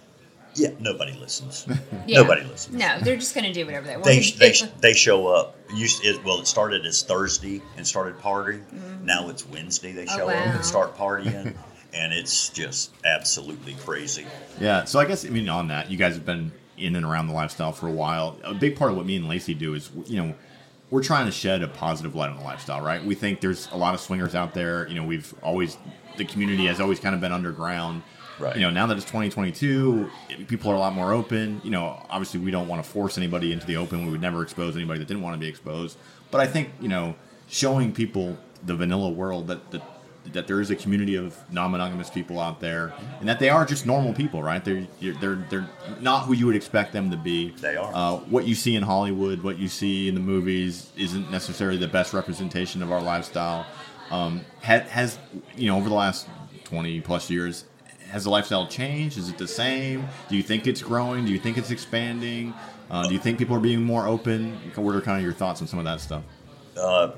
yeah 0.60 0.70
nobody 0.80 1.14
listens 1.14 1.66
Yeah. 2.08 2.22
nobody 2.22 2.44
listens 2.44 2.76
No, 2.78 3.00
they're 3.02 3.16
just 3.18 3.34
going 3.36 3.46
to 3.46 3.54
do 3.54 3.66
whatever 3.66 3.88
they 3.88 3.94
want. 3.96 4.06
they, 4.06 4.20
they, 4.38 4.54
they 4.82 4.94
show 4.94 5.28
up. 5.28 5.56
Used 5.74 6.04
it, 6.04 6.24
well, 6.24 6.40
it 6.40 6.48
started 6.48 6.86
as 6.86 7.04
Thursday 7.04 7.62
and 7.78 7.86
started 7.86 8.18
partying. 8.18 8.66
Mm-hmm. 8.74 9.06
Now 9.06 9.30
it's 9.30 9.48
Wednesday. 9.48 9.92
They 9.92 10.06
Oh, 10.10 10.18
show 10.18 10.30
up 10.30 10.36
and 10.48 10.66
start 10.66 10.98
partying, 10.98 11.54
and 11.94 12.14
it's 12.14 12.50
just 12.50 12.92
absolutely 13.06 13.76
crazy. 13.76 14.26
Yeah. 14.60 14.86
So 14.86 15.00
I 15.00 15.06
guess 15.06 15.26
I 15.26 15.30
mean 15.30 15.48
on 15.50 15.68
that, 15.68 15.92
you 15.92 15.98
guys 15.98 16.16
have 16.16 16.26
been 16.26 16.52
in 16.78 16.96
and 16.96 17.06
around 17.06 17.28
the 17.28 17.34
lifestyle 17.34 17.72
for 17.72 17.88
a 17.88 17.92
while. 17.92 18.38
A 18.44 18.54
big 18.54 18.76
part 18.78 18.90
of 18.92 18.98
what 18.98 19.06
me 19.06 19.16
and 19.18 19.28
Lacey 19.28 19.54
do 19.54 19.74
is 19.76 19.92
you 20.08 20.18
know 20.22 20.34
we're 20.90 21.04
trying 21.04 21.28
to 21.28 21.32
shed 21.32 21.62
a 21.62 21.68
positive 21.68 22.16
light 22.16 22.32
on 22.32 22.38
the 22.38 22.44
lifestyle, 22.44 22.82
right? 22.82 23.04
We 23.06 23.14
think 23.14 23.42
there's 23.42 23.68
a 23.72 23.78
lot 23.78 23.94
of 23.94 24.00
swingers 24.00 24.34
out 24.34 24.56
there. 24.56 24.88
You 24.88 24.96
know, 24.96 25.04
we've 25.04 25.32
always 25.44 25.78
the 26.18 26.26
community 26.26 26.66
has 26.66 26.80
always 26.80 27.00
kind 27.00 27.14
of 27.14 27.22
been 27.22 27.32
underground. 27.32 28.02
Right. 28.40 28.56
You 28.56 28.62
know, 28.62 28.70
now 28.70 28.88
that 28.88 28.98
it's 28.98 29.06
2022, 29.06 30.10
people 30.48 30.72
are 30.72 30.76
a 30.76 30.80
lot 30.80 30.94
more 30.94 31.12
open. 31.14 31.62
You 31.64 31.72
know, 31.72 32.06
obviously 32.10 32.40
we 32.40 32.52
don't 32.52 32.68
want 32.68 32.84
to 32.84 32.90
force 32.90 33.18
anybody 33.18 33.52
into 33.52 33.66
the 33.66 33.78
open. 33.78 34.06
We 34.06 34.12
would 34.12 34.22
never 34.22 34.42
expose 34.42 34.76
anybody 34.76 35.00
that 35.00 35.08
didn't 35.08 35.24
want 35.24 35.36
to 35.36 35.40
be 35.40 35.48
exposed. 35.48 35.98
But 36.32 36.42
I 36.42 36.48
think 36.48 36.70
you 36.80 36.88
know, 36.88 37.16
showing 37.48 37.92
people 37.94 38.38
the 38.66 38.76
vanilla 38.76 39.10
world 39.10 39.48
that 39.48 39.72
that 39.72 39.82
that 40.34 40.48
there 40.48 40.62
is 40.62 40.70
a 40.70 40.76
community 40.76 41.16
of 41.16 41.36
non-monogamous 41.52 42.10
people 42.10 42.40
out 42.40 42.60
there, 42.60 42.94
and 43.20 43.28
that 43.28 43.40
they 43.40 43.50
are 43.50 43.66
just 43.66 43.86
normal 43.86 44.14
people, 44.14 44.44
right? 44.44 44.64
They're 44.64 44.86
they're 45.02 45.44
they're 45.50 45.70
not 46.00 46.26
who 46.26 46.34
you 46.34 46.46
would 46.46 46.56
expect 46.56 46.94
them 46.94 47.10
to 47.12 47.18
be. 47.18 47.52
They 47.52 47.76
are. 47.76 47.92
Uh, 47.94 48.18
what 48.18 48.46
you 48.46 48.56
see 48.56 48.76
in 48.76 48.84
Hollywood, 48.84 49.42
what 49.42 49.58
you 49.58 49.68
see 49.68 50.08
in 50.08 50.16
the 50.16 50.22
movies, 50.22 50.92
isn't 50.98 51.32
necessarily 51.32 51.78
the 51.78 51.88
best 51.88 52.14
representation 52.14 52.84
of 52.84 52.92
our 52.92 53.02
lifestyle. 53.02 53.66
Um, 54.12 54.46
has, 54.62 54.82
has 54.90 55.20
you 55.56 55.68
know 55.68 55.78
over 55.78 55.90
the 55.90 55.96
last 55.96 56.28
twenty 56.64 57.02
plus 57.02 57.30
years, 57.30 57.66
has 58.10 58.24
the 58.24 58.30
lifestyle 58.30 58.68
changed? 58.68 59.18
Is 59.18 59.30
it 59.30 59.38
the 59.38 59.48
same? 59.48 60.08
Do 60.30 60.36
you 60.36 60.44
think 60.44 60.68
it's 60.68 60.82
growing? 60.82 61.26
Do 61.26 61.32
you 61.32 61.40
think 61.40 61.58
it's 61.58 61.72
expanding? 61.72 62.54
Uh, 62.90 63.08
do 63.08 63.14
you 63.14 63.20
think 63.20 63.38
people 63.38 63.56
are 63.56 63.60
being 63.62 63.84
more 63.84 64.08
open? 64.08 64.54
What 64.76 64.96
are 64.96 65.02
kind 65.02 65.18
of 65.18 65.24
your 65.24 65.34
thoughts 65.34 65.62
on 65.62 65.68
some 65.68 65.80
of 65.80 65.86
that 65.86 66.02
stuff? 66.02 66.24
Uh, 66.78 67.12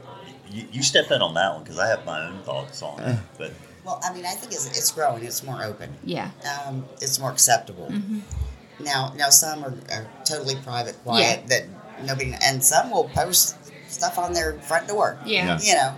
you, 0.50 0.66
you 0.72 0.84
step 0.84 1.10
in 1.12 1.22
on 1.22 1.34
that 1.36 1.54
one 1.54 1.64
because 1.64 1.80
I 1.80 1.88
have 1.88 2.06
my 2.06 2.28
own 2.28 2.42
thoughts 2.44 2.82
on 2.82 3.00
it. 3.02 3.18
But 3.38 3.54
Well, 3.86 4.00
I 4.04 4.14
mean, 4.14 4.26
I 4.26 4.32
think 4.32 4.52
it's, 4.52 4.68
it's 4.78 4.92
growing. 4.92 5.24
It's 5.24 5.44
more 5.44 5.64
open. 5.64 5.94
Yeah. 6.04 6.32
Um, 6.68 6.86
it's 7.02 7.20
more 7.20 7.32
acceptable. 7.32 7.88
Mm-hmm. 7.90 8.84
Now, 8.84 9.14
now 9.16 9.30
some 9.30 9.64
are, 9.64 9.74
are 9.92 10.08
totally 10.26 10.56
private, 10.64 10.96
quiet 11.04 11.48
that 11.48 11.66
nobody, 12.04 12.36
and 12.44 12.64
some 12.64 12.90
will 12.92 13.06
post 13.10 13.56
stuff 13.90 14.18
on 14.18 14.34
their 14.34 14.54
front 14.60 14.88
door. 14.88 15.18
Yeah. 15.26 15.58
You 15.62 15.76
know, 15.76 15.96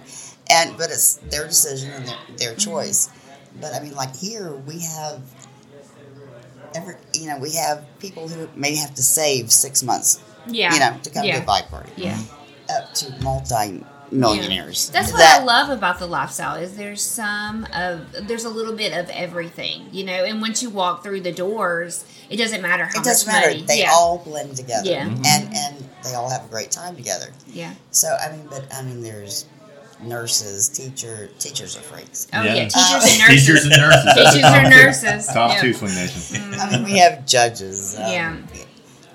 and 0.51 0.77
but 0.77 0.91
it's 0.91 1.15
their 1.15 1.47
decision 1.47 1.91
and 1.91 2.05
their, 2.07 2.17
their 2.37 2.49
Mm-hmm. 2.51 2.71
choice. 2.71 3.09
But 3.61 3.73
I 3.73 3.79
mean, 3.79 3.95
like 3.95 4.15
here 4.15 4.51
we 4.55 4.79
have 4.81 5.21
every, 6.75 6.95
you 7.13 7.27
know, 7.27 7.37
we 7.37 7.53
have 7.55 7.85
people 7.99 8.27
who 8.27 8.47
may 8.55 8.75
have 8.75 8.93
to 8.95 9.03
save 9.03 9.51
six 9.51 9.83
months. 9.83 10.21
Yeah. 10.47 10.73
You 10.73 10.79
know, 10.79 10.97
to 11.03 11.09
come 11.09 11.23
Yeah. 11.25 11.37
to 11.37 11.43
a 11.43 11.45
Vibe 11.45 11.69
party. 11.69 11.91
Yeah. 11.97 12.17
Up 12.69 12.93
to 12.95 13.11
multi 13.21 13.83
millionaires. 14.11 14.89
That's 14.89 15.11
what 15.11 15.21
I 15.21 15.43
love 15.43 15.69
about 15.69 15.97
the 15.99 16.05
lifestyle 16.05 16.55
is 16.55 16.77
there's 16.77 17.01
some 17.01 17.65
of 17.73 18.27
there's 18.27 18.45
a 18.45 18.49
little 18.49 18.75
bit 18.75 18.93
of 18.93 19.09
everything, 19.09 19.87
you 19.91 20.03
know. 20.05 20.23
And 20.23 20.39
once 20.41 20.61
you 20.61 20.69
walk 20.69 21.03
through 21.03 21.21
the 21.21 21.31
doors, 21.31 22.05
it 22.29 22.37
doesn't 22.37 22.61
matter 22.61 22.85
how 22.85 23.01
It 23.01 23.03
doesn't 23.03 23.27
much 23.27 23.35
matter. 23.35 23.49
money. 23.53 23.61
They 23.65 23.79
yeah. 23.79 23.91
all 23.91 24.19
blend 24.19 24.55
together. 24.55 24.89
Yeah. 24.89 25.05
Mhm. 25.07 25.25
And 25.25 25.55
and 25.55 25.89
they 26.03 26.13
all 26.13 26.29
have 26.29 26.45
a 26.45 26.47
great 26.47 26.71
time 26.71 26.95
together. 26.95 27.27
Yeah. 27.47 27.73
So 27.91 28.15
I 28.15 28.31
mean, 28.31 28.47
but 28.49 28.65
I 28.73 28.81
mean, 28.83 29.01
there's 29.01 29.45
nurses, 30.05 30.69
teacher, 30.69 31.29
teachers 31.39 31.75
are 31.77 31.81
freaks. 31.81 32.27
Oh, 32.33 32.41
yeah. 32.43 32.53
Yeah. 32.55 32.63
Teachers 32.67 32.75
Uh, 32.75 33.07
and 33.09 33.19
nurses. 33.19 33.45
Teachers 33.45 33.63
and 33.65 33.71
nurses. 33.71 34.13
Teachers 34.33 34.43
and 34.43 34.69
nurses. 34.69 35.27
Top 35.33 35.51
Yeah. 35.51 35.61
two 35.61 35.73
swing 35.73 35.95
nation. 35.95 36.53
I 36.59 36.69
mean, 36.71 36.83
we 36.83 36.97
have 36.99 37.25
judges. 37.25 37.95
Um, 37.95 38.01
Yeah. 38.11 38.37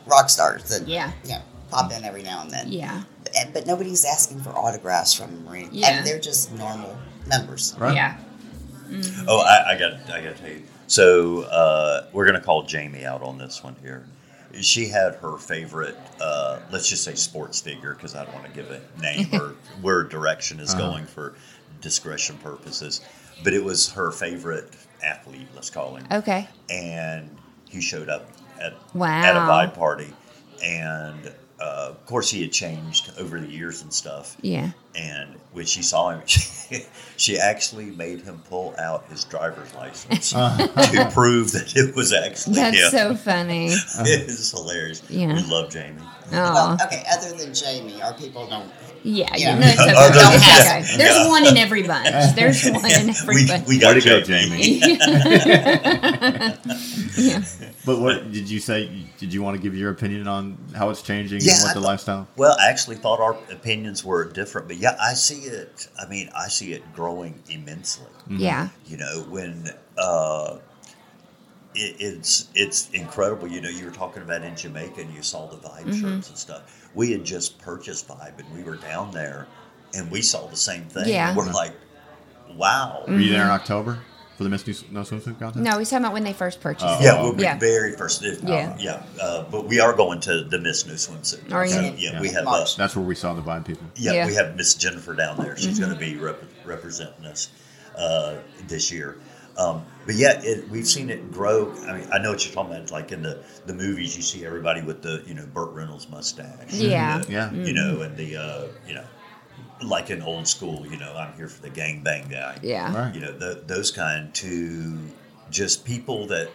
Rock 0.07 0.31
stars. 0.31 0.64
That, 0.64 0.88
Yeah. 0.88 1.12
Yeah. 1.24 1.42
pop 1.70 1.92
in 1.92 2.05
every 2.05 2.22
now 2.22 2.42
and 2.42 2.51
then. 2.51 2.70
Yeah. 2.72 3.03
And, 3.38 3.53
but 3.53 3.66
nobody's 3.66 4.05
asking 4.05 4.40
for 4.40 4.51
autographs 4.51 5.12
from 5.12 5.35
the 5.35 5.40
Marine. 5.51 5.68
Yeah. 5.72 5.88
And 5.88 6.07
they're 6.07 6.18
just 6.18 6.53
normal 6.53 6.96
members. 7.27 7.74
Yeah. 7.81 8.16
Oh, 9.27 9.40
I, 9.40 9.74
I 9.74 9.79
got 9.79 9.92
I 10.11 10.22
got 10.22 10.35
to 10.37 10.42
tell 10.42 10.48
you. 10.51 10.62
So 10.87 11.42
uh, 11.42 12.07
we're 12.14 12.24
gonna 12.24 12.40
call 12.40 12.62
Jamie 12.62 13.05
out 13.05 13.22
on 13.22 13.37
this 13.37 13.62
one 13.62 13.77
here. 13.83 14.07
She 14.61 14.89
had 14.89 15.15
her 15.17 15.37
favorite, 15.37 15.97
uh, 16.21 16.61
let's 16.71 16.89
just 16.89 17.05
say 17.05 17.15
sports 17.15 17.61
figure, 17.61 17.95
because 17.95 18.15
I 18.15 18.25
don't 18.25 18.35
want 18.35 18.47
to 18.47 18.53
give 18.53 18.71
a 18.71 18.81
name 19.01 19.29
or 19.35 19.55
where 19.83 20.03
direction 20.05 20.59
is 20.61 20.71
Uh-huh. 20.71 20.79
going 20.79 21.07
for 21.07 21.35
discretion 21.81 22.37
purposes. 22.39 23.01
But 23.45 23.53
it 23.55 23.63
was 23.63 23.93
her 23.93 24.11
favorite 24.11 24.69
athlete, 25.03 25.47
let's 25.55 25.71
call 25.71 25.95
him. 25.97 26.07
Okay. 26.11 26.49
And 26.71 27.31
he 27.69 27.81
showed 27.81 28.09
up 28.09 28.29
at 28.61 28.75
Wow. 28.95 29.23
at 29.23 29.37
a 29.37 29.41
vibe 29.41 29.75
party, 29.75 30.13
and 30.65 31.33
uh, 31.61 31.88
of 31.90 32.07
course 32.07 32.31
he 32.31 32.42
had 32.42 32.53
changed 32.53 33.11
over 33.18 33.40
the 33.40 33.47
years 33.49 33.83
and 33.83 33.92
stuff. 33.92 34.37
Yeah. 34.42 34.71
And 34.94 35.37
when 35.53 35.64
she 35.66 35.83
saw 35.83 36.11
him, 36.11 36.23
she, 36.27 36.85
she 37.16 37.38
actually 37.38 37.87
made 37.87 38.21
him 38.23 38.40
pull 38.49 38.75
out 38.79 39.07
his 39.09 39.25
driver's 39.25 39.73
license 39.75 40.31
to 40.31 41.09
prove 41.12 41.53
that 41.53 41.73
it 41.77 41.94
was 41.94 42.12
actually 42.12 42.55
That's 42.57 42.77
him. 42.79 42.90
so 42.90 43.14
funny. 43.16 43.66
it 44.01 44.29
is 44.29 44.51
hilarious. 44.51 45.03
Yeah. 45.11 45.35
We 45.35 45.42
love 45.44 45.71
Jamie. 45.71 46.03
Well, 46.33 46.77
Oh. 46.81 46.85
okay, 46.87 47.05
other 47.11 47.33
than 47.37 47.55
Jamie, 47.55 48.01
our 48.03 48.12
people 48.14 48.47
don't. 48.49 48.71
Yeah, 49.05 49.29
Yeah. 49.37 49.55
you 49.55 49.61
know 49.61 49.66
it's 49.68 49.81
okay. 49.81 49.94
Other 49.94 50.14
Don't 50.14 50.42
have 50.42 50.99
There's 50.99 51.16
Yeah. 51.16 51.29
one 51.29 51.47
in 51.47 51.57
every 51.57 51.85
bunch. 51.85 52.35
There's 52.35 52.64
one 52.68 52.85
in 52.85 53.11
every 53.16 53.35
We, 53.37 53.47
bunch. 53.47 53.66
we 53.68 53.79
got 53.79 53.94
to 53.94 54.01
go, 54.01 54.21
Jamie. 54.21 54.81
yeah. 57.16 57.42
But 57.87 58.01
what 58.01 58.31
did 58.33 58.51
you 58.51 58.59
say? 58.61 58.90
Did 59.18 59.33
you 59.33 59.42
want 59.42 59.57
to 59.57 59.62
give 59.62 59.75
your 59.77 59.90
opinion 59.90 60.27
on 60.29 60.59
how 60.75 60.90
it's 60.90 61.03
changing 61.03 61.40
Yeah, 61.49 61.61
and 61.61 61.65
I 61.71 61.75
the 61.75 61.81
thought- 61.81 61.87
lifestyle? 61.87 62.29
Well, 62.37 62.57
I 62.61 62.69
actually 62.71 62.97
thought 62.97 63.21
our 63.21 63.35
opinions 63.51 64.05
were 64.05 64.25
different, 64.25 64.69
but 64.69 64.77
yeah, 64.77 64.97
I 65.01 65.15
see 65.15 65.41
it. 65.43 65.89
I 66.01 66.07
mean, 66.07 66.31
I 66.37 66.49
see 66.49 66.73
it 66.73 66.83
growing 66.95 67.43
immensely. 67.49 68.07
Yeah. 68.29 68.69
You 68.87 68.97
know, 68.99 69.25
when 69.29 69.71
uh, 69.97 70.59
it, 71.75 71.97
it's 72.01 72.49
it's 72.55 72.91
incredible. 72.91 73.49
You 73.49 73.61
know, 73.61 73.69
you 73.69 73.85
were 73.85 73.91
talking 73.91 74.23
about 74.23 74.43
in 74.43 74.57
Jamaica, 74.57 75.01
and 75.01 75.13
you 75.15 75.23
saw 75.23 75.47
the 75.47 75.57
Vibe 75.57 75.85
Mhm. 75.87 76.01
shirts 76.01 76.29
and 76.29 76.39
stuff. 76.39 76.89
We 76.95 77.13
had 77.13 77.25
just 77.25 77.59
purchased 77.59 78.09
Vibe, 78.09 78.39
and 78.39 78.51
we 78.55 78.63
were 78.63 78.77
down 78.77 79.11
there, 79.13 79.47
and 79.95 80.11
we 80.11 80.23
saw 80.23 80.47
the 80.47 80.57
same 80.57 80.85
thing. 80.85 81.09
Yeah. 81.09 81.35
We're 81.37 81.51
like, 81.53 81.73
wow. 82.55 83.05
Were 83.07 83.19
you 83.19 83.31
there 83.33 83.45
in 83.45 83.51
October 83.51 83.99
for 84.38 84.44
the 84.44 84.51
Miss 84.51 84.64
New 84.66 84.74
No 84.92 85.01
Swimsuit 85.01 85.38
contest? 85.40 85.57
No, 85.57 85.79
he's 85.81 85.90
talking 85.90 86.05
about 86.05 86.12
when 86.14 86.22
they 86.22 86.33
first 86.33 86.61
purchased 86.61 86.87
Oh. 86.88 86.98
it. 87.01 87.03
Yeah, 87.03 87.20
we'll 87.20 87.35
be 87.35 87.42
yeah. 87.42 87.59
very 87.59 87.92
first. 87.96 88.24
Uh, 88.24 88.37
Yeah. 88.44 88.77
yeah. 88.79 89.03
Uh, 89.20 89.42
but 89.51 89.66
we 89.66 89.81
are 89.81 89.92
going 89.92 90.20
to 90.20 90.44
the 90.44 90.61
Miss 90.61 90.87
New 90.87 90.92
Swimsuit. 90.94 91.53
Are 91.53 91.66
you? 91.66 91.72
So, 91.72 91.81
yeah, 91.98 92.20
we 92.20 92.29
have. 92.29 92.46
Uh, 92.46 92.64
That's 92.77 92.94
where 92.94 93.05
we 93.05 93.16
saw 93.16 93.35
the 93.35 93.42
Vibe 93.42 93.64
people. 93.66 93.87
Yeah, 93.96 94.12
Yeah. 94.12 94.27
we 94.29 94.35
have 94.37 94.55
Miss 94.57 94.74
Jennifer 94.74 95.12
down 95.14 95.38
there. 95.38 95.57
She's 95.57 95.77
Mhm. 95.77 95.81
going 95.83 95.92
to 95.94 95.98
be 95.98 96.16
rep- 96.16 96.44
representing 96.64 97.27
us 97.27 97.48
uh, 97.98 98.37
this 98.68 98.92
year. 98.92 99.16
Um, 99.57 99.83
but 100.07 100.14
yeah, 100.14 100.40
it, 100.40 100.68
we've 100.70 100.87
seen 100.87 101.11
it 101.11 101.33
grow. 101.33 101.74
I 101.88 101.94
mean, 101.98 102.09
I 102.12 102.18
know 102.18 102.31
what 102.31 102.44
you're 102.46 102.55
talking 102.55 102.77
about. 102.77 102.92
Like 102.92 103.11
in 103.11 103.22
the, 103.22 103.42
the 103.66 103.74
movies, 103.74 104.16
you 104.16 104.22
see 104.22 104.46
everybody 104.46 104.83
with 104.83 105.03
the 105.03 105.24
you 105.27 105.35
know 105.35 105.44
Burt 105.53 105.70
Reynolds 105.72 106.09
mustache. 106.09 106.70
Yeah. 106.70 107.18
The- 107.18 107.33
Yeah. 107.33 107.53
You 107.53 107.72
know, 107.72 108.03
and 108.03 108.16
the 108.16 108.37
uh, 108.37 108.62
you 108.87 108.94
know, 108.94 109.03
like 109.83 110.11
an 110.11 110.23
old 110.23 110.47
school, 110.49 110.87
you 110.87 110.97
know, 110.99 111.14
I'm 111.14 111.35
here 111.37 111.49
for 111.49 111.62
the 111.62 111.71
gang 111.71 112.03
bang 112.03 112.29
guy. 112.29 112.59
Yeah. 112.62 112.95
Right. 113.07 113.14
You 113.14 113.21
know, 113.21 113.33
the, 113.33 113.62
those 113.67 113.91
kind 113.91 114.35
to 114.35 114.99
just 115.51 115.85
people 115.85 116.27
that. 116.29 116.51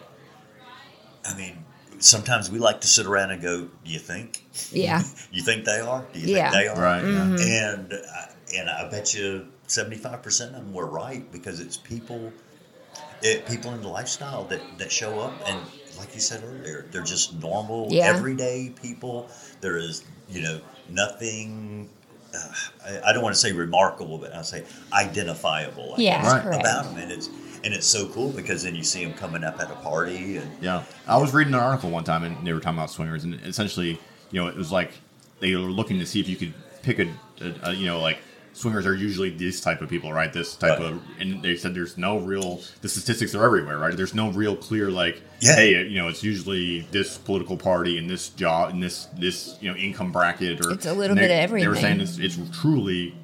I 1.24 1.34
mean, 1.36 1.64
sometimes 2.00 2.50
we 2.50 2.58
like 2.58 2.82
to 2.82 2.86
sit 2.86 3.06
around 3.06 3.30
and 3.30 3.40
go, 3.40 3.62
"Do 3.84 3.90
you 3.90 3.98
think? 3.98 4.44
Yeah. 4.70 5.02
You 5.32 5.42
think 5.42 5.64
they 5.64 5.80
are? 5.80 6.04
Do 6.12 6.20
you 6.20 6.36
Yeah. 6.36 6.50
think 6.50 6.62
they 6.62 6.68
are?" 6.68 6.80
Right. 6.80 7.02
Mhm. 7.02 7.40
and 7.40 7.92
I- 7.92 8.30
and 8.56 8.68
I 8.70 8.88
bet 8.90 9.14
you 9.14 9.46
seventy 9.66 9.96
five 9.96 10.22
percent 10.22 10.54
of 10.54 10.62
them 10.62 10.72
were 10.74 10.86
right 10.86 11.30
because 11.32 11.60
it's 11.60 11.76
people, 11.78 12.30
it, 13.22 13.46
people 13.46 13.72
in 13.72 13.80
the 13.80 13.88
lifestyle 13.88 14.44
that 14.44 14.60
that 14.78 14.92
show 14.92 15.18
up 15.20 15.32
and 15.48 15.58
like 15.98 16.14
you 16.14 16.20
said 16.20 16.42
earlier, 16.44 16.86
they're 16.90 17.02
just 17.02 17.34
normal, 17.40 17.88
Yeah. 17.90 18.04
everyday 18.06 18.70
people. 18.82 19.28
There 19.62 19.78
is 19.78 20.04
you 20.28 20.42
know 20.42 20.60
nothing. 20.90 21.88
Uh, 22.34 22.52
I, 22.84 23.10
I 23.10 23.12
don't 23.12 23.22
want 23.22 23.34
to 23.34 23.40
say 23.40 23.52
remarkable, 23.52 24.18
but 24.18 24.34
I 24.34 24.42
say 24.42 24.64
identifiable. 24.92 25.94
I 25.96 26.00
Yeah, 26.00 26.26
Right. 26.26 26.42
correct. 26.42 26.60
about 26.62 26.84
them, 26.84 26.96
and 26.98 27.12
it's 27.12 27.28
and 27.62 27.72
it's 27.72 27.86
so 27.86 28.08
cool 28.08 28.30
because 28.30 28.62
then 28.64 28.74
you 28.74 28.82
see 28.82 29.04
them 29.04 29.14
coming 29.14 29.42
up 29.42 29.58
at 29.60 29.70
a 29.70 29.74
party 29.76 30.36
and 30.36 30.50
Yeah, 30.60 30.82
I 31.06 31.16
was 31.16 31.32
reading 31.32 31.54
an 31.54 31.60
article 31.60 31.90
one 31.90 32.04
time, 32.04 32.22
and 32.24 32.46
they 32.46 32.52
were 32.52 32.60
talking 32.60 32.78
about 32.78 32.90
swingers, 32.90 33.24
and 33.24 33.34
essentially, 33.44 33.98
you 34.30 34.40
know, 34.42 34.48
it 34.48 34.56
was 34.56 34.70
like 34.70 34.92
they 35.40 35.54
were 35.56 35.62
looking 35.70 35.98
to 35.98 36.06
see 36.06 36.20
if 36.20 36.28
you 36.28 36.36
could 36.36 36.52
pick 36.82 36.98
a, 36.98 37.08
a, 37.40 37.70
a 37.70 37.72
you 37.72 37.86
know, 37.86 38.00
like 38.00 38.18
swingers 38.54 38.86
are 38.86 38.94
usually 38.94 39.28
this 39.30 39.60
type 39.60 39.82
of 39.82 39.88
people, 39.90 40.12
right? 40.12 40.32
This 40.32 40.56
type 40.56 40.78
Right. 40.78 40.92
of, 40.92 41.02
and 41.20 41.42
they 41.42 41.56
said 41.56 41.74
there's 41.74 41.98
no 41.98 42.18
real. 42.18 42.62
The 42.80 42.88
statistics 42.88 43.34
are 43.34 43.44
everywhere, 43.44 43.76
right? 43.78 43.94
There's 43.96 44.14
no 44.14 44.30
real 44.30 44.56
clear 44.56 44.90
like, 44.90 45.20
Yeah. 45.40 45.56
hey, 45.56 45.86
you 45.86 45.96
know, 45.98 46.08
it's 46.08 46.22
usually 46.22 46.86
this 46.90 47.18
political 47.18 47.56
party 47.56 47.98
and 47.98 48.08
this 48.08 48.30
job 48.30 48.70
and 48.70 48.82
this 48.82 49.06
this 49.18 49.56
you 49.60 49.70
know 49.70 49.76
income 49.76 50.10
bracket, 50.12 50.64
or 50.64 50.70
It's 50.72 50.86
a 50.86 50.92
little 50.92 51.10
and 51.10 51.18
they- 51.18 51.28
bit 51.28 51.30
of 51.32 51.38
everything. 51.40 51.64
They 51.64 51.68
were 51.68 51.76
saying 51.76 52.00
it's, 52.00 52.18
it's 52.18 52.38
truly. 52.60 53.14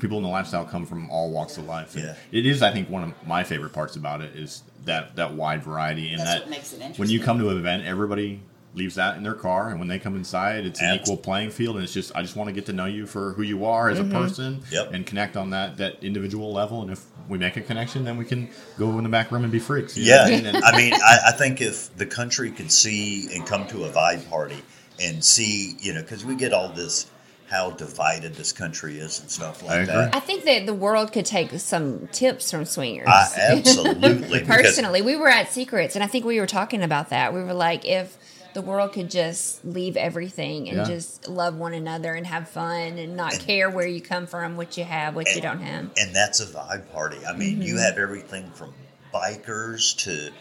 People 0.00 0.18
in 0.18 0.22
the 0.24 0.28
lifestyle 0.28 0.64
come 0.66 0.84
from 0.84 1.08
all 1.10 1.30
walks 1.30 1.56
of 1.56 1.64
life. 1.64 1.94
And 1.94 2.04
Yeah. 2.04 2.14
It 2.30 2.44
is, 2.44 2.62
I 2.62 2.70
think, 2.72 2.90
one 2.90 3.04
of 3.04 3.12
my 3.26 3.42
favorite 3.42 3.72
parts 3.72 3.96
about 3.96 4.20
it 4.20 4.36
is 4.36 4.62
that 4.84 5.16
that 5.16 5.32
wide 5.32 5.62
variety 5.62 6.10
and 6.10 6.18
That's 6.20 6.30
that 6.30 6.40
what 6.42 6.50
makes 6.50 6.72
it 6.72 6.76
interesting. 6.76 7.02
when 7.02 7.08
you 7.10 7.20
come 7.20 7.38
to 7.38 7.48
an 7.48 7.56
event, 7.56 7.84
everybody 7.86 8.40
leaves 8.74 8.96
that 8.96 9.16
in 9.16 9.22
their 9.22 9.34
car, 9.34 9.70
and 9.70 9.78
when 9.78 9.88
they 9.88 9.98
come 9.98 10.16
inside, 10.16 10.66
it's 10.66 10.80
an 10.80 10.90
Abs- 10.90 11.02
equal 11.02 11.16
playing 11.16 11.50
field, 11.50 11.76
and 11.76 11.84
it's 11.84 11.92
just 11.92 12.14
I 12.14 12.22
just 12.22 12.36
want 12.36 12.48
to 12.48 12.52
get 12.54 12.66
to 12.66 12.72
know 12.72 12.86
you 12.86 13.06
for 13.06 13.32
who 13.34 13.42
you 13.42 13.64
are 13.64 13.88
as 13.88 13.98
a 13.98 14.02
mm-hmm. 14.02 14.12
person, 14.12 14.62
Yep. 14.70 14.92
and 14.92 15.06
connect 15.06 15.36
on 15.36 15.50
that 15.50 15.76
that 15.78 16.02
individual 16.02 16.52
level. 16.52 16.82
And 16.82 16.90
if 16.90 17.04
we 17.28 17.38
make 17.38 17.56
a 17.56 17.60
connection, 17.60 18.04
then 18.04 18.16
we 18.16 18.24
can 18.24 18.50
go 18.78 18.96
in 18.98 19.04
the 19.04 19.10
back 19.10 19.30
room 19.30 19.44
and 19.44 19.52
be 19.52 19.58
freaks. 19.58 19.96
you 19.96 20.04
Yeah, 20.04 20.24
what 20.24 20.32
I 20.32 20.36
mean? 20.36 20.46
And- 20.46 20.64
I 20.64 20.76
mean, 20.76 20.94
I, 20.94 21.18
I 21.28 21.32
think 21.32 21.60
if 21.60 21.94
the 21.96 22.06
country 22.06 22.50
could 22.50 22.70
see 22.70 23.28
and 23.34 23.46
come 23.46 23.66
to 23.68 23.84
a 23.84 23.90
vibe 23.90 24.28
party 24.28 24.62
and 25.00 25.24
see, 25.24 25.76
you 25.80 25.92
know, 25.92 26.02
because 26.02 26.24
we 26.24 26.34
get 26.36 26.52
all 26.52 26.68
this 26.68 27.06
how 27.50 27.70
divided 27.70 28.34
this 28.34 28.52
country 28.52 28.98
is 28.98 29.20
and 29.20 29.30
stuff 29.30 29.62
like 29.62 29.82
agree. 29.82 29.94
that. 29.94 30.14
I 30.14 30.20
think 30.20 30.44
that 30.44 30.66
the 30.66 30.74
world 30.74 31.12
could 31.12 31.26
take 31.26 31.50
some 31.60 32.08
tips 32.08 32.50
from 32.50 32.64
swingers. 32.64 33.06
I, 33.06 33.28
absolutely, 33.50 34.40
Personally, 34.46 35.02
we 35.02 35.14
were 35.14 35.28
at 35.28 35.50
Secrets, 35.50 35.94
and 35.94 36.02
I 36.02 36.06
think 36.06 36.24
we 36.24 36.40
were 36.40 36.46
talking 36.46 36.82
about 36.82 37.10
that. 37.10 37.34
We 37.34 37.42
were 37.42 37.54
like, 37.54 37.84
if 37.84 38.16
the 38.54 38.62
world 38.62 38.92
could 38.92 39.10
just 39.10 39.64
leave 39.64 39.96
everything 39.96 40.68
and 40.68 40.78
Yeah. 40.78 40.84
just 40.84 41.28
love 41.28 41.56
one 41.56 41.74
another 41.74 42.14
and 42.14 42.26
have 42.26 42.48
fun 42.48 42.98
and 42.98 43.16
not 43.16 43.32
care 43.40 43.68
where 43.68 43.86
you 43.86 44.00
come 44.00 44.26
from, 44.26 44.56
what 44.56 44.76
you 44.78 44.84
have, 44.84 45.14
what 45.14 45.34
you 45.34 45.40
don't 45.40 45.60
have. 45.60 45.90
and 45.96 46.14
that's 46.14 46.40
a 46.40 46.46
vibe 46.46 46.90
party. 46.92 47.18
I 47.26 47.32
mean, 47.36 47.60
you 47.62 47.74
Mhm. 47.74 47.82
have 47.84 47.98
everything 47.98 48.50
from 48.52 48.72
bikers 49.12 49.96
to 50.04 50.32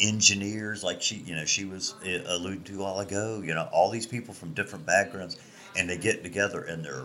engineers, 0.00 0.82
like 0.82 1.02
she, 1.02 1.16
you 1.16 1.34
know, 1.36 1.44
she 1.44 1.64
was 1.64 1.94
uh, 2.06 2.22
alluding 2.26 2.62
to 2.64 2.80
a 2.80 2.82
while 2.84 3.00
ago. 3.00 3.42
You 3.44 3.54
know, 3.54 3.68
all 3.72 3.90
these 3.90 4.06
people 4.06 4.32
from 4.34 4.54
different 4.54 4.86
backgrounds, 4.86 5.36
and 5.76 5.88
they 5.90 5.96
get 5.98 6.22
together 6.22 6.62
and 6.62 6.84
they're 6.84 7.04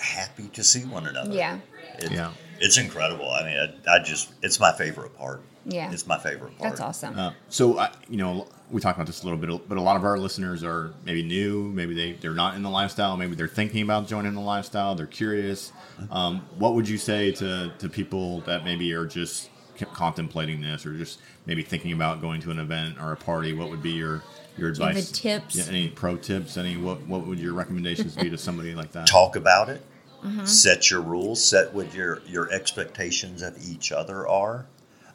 happy 0.00 0.48
to 0.48 0.62
see 0.64 0.84
one 0.84 1.06
another. 1.06 1.32
Yeah. 1.34 1.58
It- 1.98 2.12
Yeah. 2.12 2.32
It's 2.60 2.78
incredible. 2.78 3.30
I 3.30 3.44
mean, 3.44 3.74
I, 3.86 3.96
I 3.96 4.02
just, 4.02 4.32
it's 4.42 4.60
my 4.60 4.72
favorite 4.72 5.16
part. 5.16 5.42
Yeah. 5.66 5.90
It's 5.90 6.06
my 6.06 6.18
favorite 6.18 6.58
part. 6.58 6.70
That's 6.70 6.80
awesome. 6.80 7.18
Uh, 7.18 7.32
so 7.48 7.78
I, 7.78 7.90
you 8.08 8.18
know, 8.18 8.46
we 8.70 8.80
talked 8.80 8.98
about 8.98 9.06
this 9.06 9.22
a 9.22 9.26
little 9.26 9.38
bit, 9.38 9.68
but 9.68 9.78
a 9.78 9.80
lot 9.80 9.96
of 9.96 10.04
our 10.04 10.18
listeners 10.18 10.62
are 10.62 10.92
maybe 11.04 11.22
new, 11.22 11.70
maybe 11.70 11.94
they 11.94 12.12
they're 12.12 12.34
not 12.34 12.54
in 12.54 12.62
the 12.62 12.70
lifestyle, 12.70 13.16
maybe 13.16 13.34
they're 13.34 13.48
thinking 13.48 13.82
about 13.82 14.06
joining 14.06 14.34
the 14.34 14.40
lifestyle, 14.40 14.94
they're 14.94 15.06
curious. 15.06 15.72
Um, 16.10 16.46
what 16.58 16.74
would 16.74 16.88
you 16.88 16.98
say 16.98 17.32
to 17.32 17.72
to 17.78 17.88
people 17.88 18.40
that 18.42 18.64
maybe 18.64 18.92
are 18.92 19.06
just 19.06 19.48
contemplating 19.92 20.60
this, 20.60 20.84
or 20.86 20.96
just 20.96 21.20
maybe 21.46 21.62
thinking 21.62 21.92
about 21.92 22.20
going 22.20 22.40
to 22.42 22.50
an 22.50 22.58
event 22.58 22.96
or 23.00 23.12
a 23.12 23.16
party? 23.16 23.52
What 23.52 23.70
would 23.70 23.82
be 23.82 23.92
your 23.92 24.22
your 24.58 24.70
Do 24.70 24.82
you 24.82 24.88
advice? 24.88 25.10
tips? 25.12 25.56
Yeah, 25.56 25.64
any 25.68 25.88
pro 25.88 26.16
tips? 26.16 26.56
Any 26.56 26.76
what 26.76 27.06
what 27.06 27.26
would 27.26 27.38
your 27.38 27.54
recommendations 27.54 28.16
be 28.16 28.28
to 28.30 28.38
somebody 28.38 28.74
like 28.74 28.92
that? 28.92 29.06
Talk 29.06 29.36
about 29.36 29.68
it. 29.68 29.82
Mhm. 30.24 30.48
Set 30.48 30.90
your 30.90 31.00
rules. 31.00 31.42
Set 31.44 31.72
what 31.74 31.92
your 31.94 32.22
your 32.26 32.50
expectations 32.50 33.42
of 33.42 33.54
each 33.68 33.92
other 33.92 34.26
are, 34.26 34.66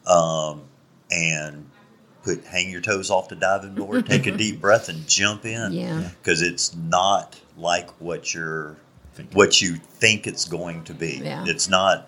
um, 0.06 0.62
and 1.12 1.66
put 2.24 2.44
hang 2.46 2.70
your 2.70 2.82
toes 2.82 3.10
off 3.10 3.30
the 3.30 3.36
diving 3.36 3.74
board. 3.76 4.06
take 4.06 4.28
a 4.28 4.32
deep 4.36 4.62
breath 4.62 4.88
and 4.90 5.08
jump 5.08 5.46
in. 5.46 5.74
Yeah. 5.74 6.10
because 6.22 6.42
it's 6.42 6.76
not 6.76 7.40
like 7.58 7.90
what 8.00 8.34
you're 8.34 8.76
what 9.34 9.62
you 9.62 9.76
think 9.76 10.28
it's 10.28 10.46
going 10.46 10.84
to 10.86 10.94
be. 10.94 11.20
Yeah. 11.24 11.44
It's 11.48 11.68
not. 11.68 12.08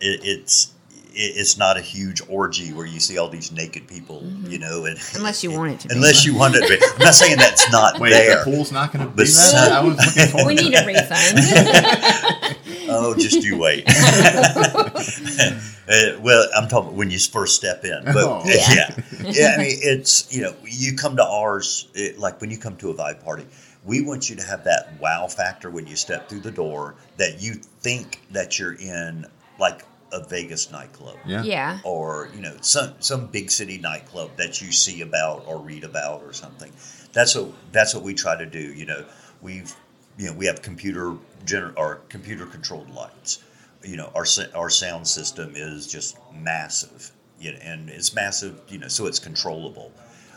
It, 0.00 0.20
it's 0.24 0.66
it, 0.66 0.72
it's 1.14 1.56
not 1.58 1.76
a 1.76 1.80
huge 1.80 2.22
orgy 2.28 2.72
where 2.72 2.86
you 2.86 3.00
see 3.00 3.18
all 3.18 3.28
these 3.28 3.52
naked 3.52 3.86
people, 3.88 4.20
mm-hmm. 4.22 4.50
you 4.50 4.58
know, 4.58 4.84
and 4.86 4.98
Unless 5.14 5.42
you 5.44 5.50
want 5.52 5.72
it 5.72 5.80
to 5.80 5.88
be. 5.88 5.94
unless 5.94 6.24
you 6.24 6.36
want 6.36 6.54
it 6.56 6.62
to 6.62 6.68
be. 6.68 6.84
I'm 6.94 6.98
not 6.98 7.14
saying 7.14 7.36
that's 7.38 7.70
not 7.70 7.98
Wait, 8.00 8.10
there. 8.10 8.44
the 8.44 8.50
pool's 8.50 8.72
not 8.72 8.92
going 8.92 9.04
to 9.04 9.10
be 9.10 9.16
But 9.16 9.26
that. 9.26 9.32
some- 9.32 9.72
I 9.72 9.80
was 9.82 9.96
looking 9.96 10.30
forward 10.32 10.46
We 10.48 10.54
need 10.54 10.74
a 10.74 10.86
refund. 10.86 11.38
oh, 12.88 13.14
just 13.18 13.42
you 13.44 13.58
wait. 13.58 13.84
Uh, 15.88 16.16
well, 16.20 16.46
I'm 16.56 16.68
talking 16.68 16.96
when 16.96 17.10
you 17.10 17.18
first 17.18 17.56
step 17.56 17.84
in, 17.84 18.04
but 18.04 18.16
Oh. 18.16 18.38
Uh, 18.38 18.44
yeah. 18.46 18.96
yeah, 19.24 19.54
I 19.56 19.58
mean, 19.58 19.78
it's 19.82 20.32
you 20.34 20.42
know, 20.42 20.54
you 20.64 20.94
come 20.94 21.16
to 21.16 21.24
ours 21.24 21.88
it, 21.92 22.20
like 22.20 22.40
when 22.40 22.52
you 22.52 22.56
come 22.56 22.76
to 22.76 22.90
a 22.90 22.94
vibe 22.94 23.22
party, 23.24 23.44
we 23.84 24.00
want 24.00 24.30
you 24.30 24.36
to 24.36 24.42
have 24.44 24.62
that 24.64 24.94
wow 25.00 25.26
factor 25.26 25.70
when 25.70 25.88
you 25.88 25.96
step 25.96 26.28
through 26.28 26.40
the 26.40 26.52
door 26.52 26.94
that 27.16 27.42
you 27.42 27.54
think 27.54 28.20
that 28.30 28.60
you're 28.60 28.74
in 28.74 29.26
like 29.58 29.84
a 30.12 30.26
Vegas 30.28 30.70
nightclub. 30.70 31.16
Yeah. 31.24 31.42
Yeah. 31.42 31.78
Or, 31.84 32.28
you 32.34 32.40
know, 32.40 32.56
some 32.60 32.94
some 33.00 33.26
big 33.26 33.50
city 33.50 33.78
nightclub 33.78 34.36
that 34.36 34.60
you 34.60 34.72
see 34.72 35.02
about 35.02 35.44
or 35.46 35.58
read 35.58 35.84
about 35.84 36.22
or 36.22 36.32
something. 36.32 36.72
That's 37.12 37.34
what 37.34 37.52
that's 37.72 37.94
what 37.94 38.04
we 38.04 38.14
try 38.14 38.36
to 38.36 38.46
do, 38.46 38.60
you 38.74 38.86
know. 38.86 39.04
We've 39.40 39.74
you 40.18 40.26
know, 40.26 40.34
we 40.34 40.46
have 40.46 40.62
computer 40.62 41.16
gener- 41.44 41.74
or 41.76 42.00
computer 42.08 42.46
controlled 42.46 42.90
lights. 42.90 43.42
You 43.82 43.96
know, 43.96 44.12
our 44.14 44.26
our 44.54 44.70
sound 44.70 45.08
system 45.08 45.54
is 45.56 45.86
just 45.86 46.16
massive. 46.32 47.10
You 47.40 47.52
know, 47.52 47.58
and 47.62 47.90
it's 47.90 48.14
massive, 48.14 48.60
you 48.68 48.78
know, 48.78 48.88
so 48.88 49.06
it's 49.06 49.18
controllable. 49.18 49.90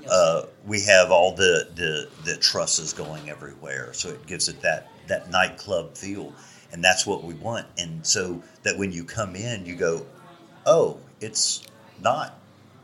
Uh, 0.10 0.46
we 0.66 0.82
have 0.82 1.12
all 1.12 1.36
the, 1.36 1.68
the 1.76 2.10
the 2.24 2.38
trusses 2.38 2.94
going 2.94 3.30
everywhere, 3.30 3.94
so 3.94 4.10
it 4.10 4.26
gives 4.26 4.48
it 4.50 4.62
that 4.62 4.90
that 5.08 5.30
nightclub 5.30 5.96
feel, 5.96 6.34
and 6.76 6.84
that's 6.84 7.08
what 7.08 7.24
we 7.24 7.34
want. 7.36 7.66
And 7.78 8.06
so 8.06 8.44
that 8.64 8.78
when 8.78 8.92
you 8.92 9.06
come 9.06 9.34
in, 9.38 9.66
you 9.66 9.76
go, 9.76 10.06
oh, 10.66 10.98
it's 11.22 11.64
not 12.02 12.38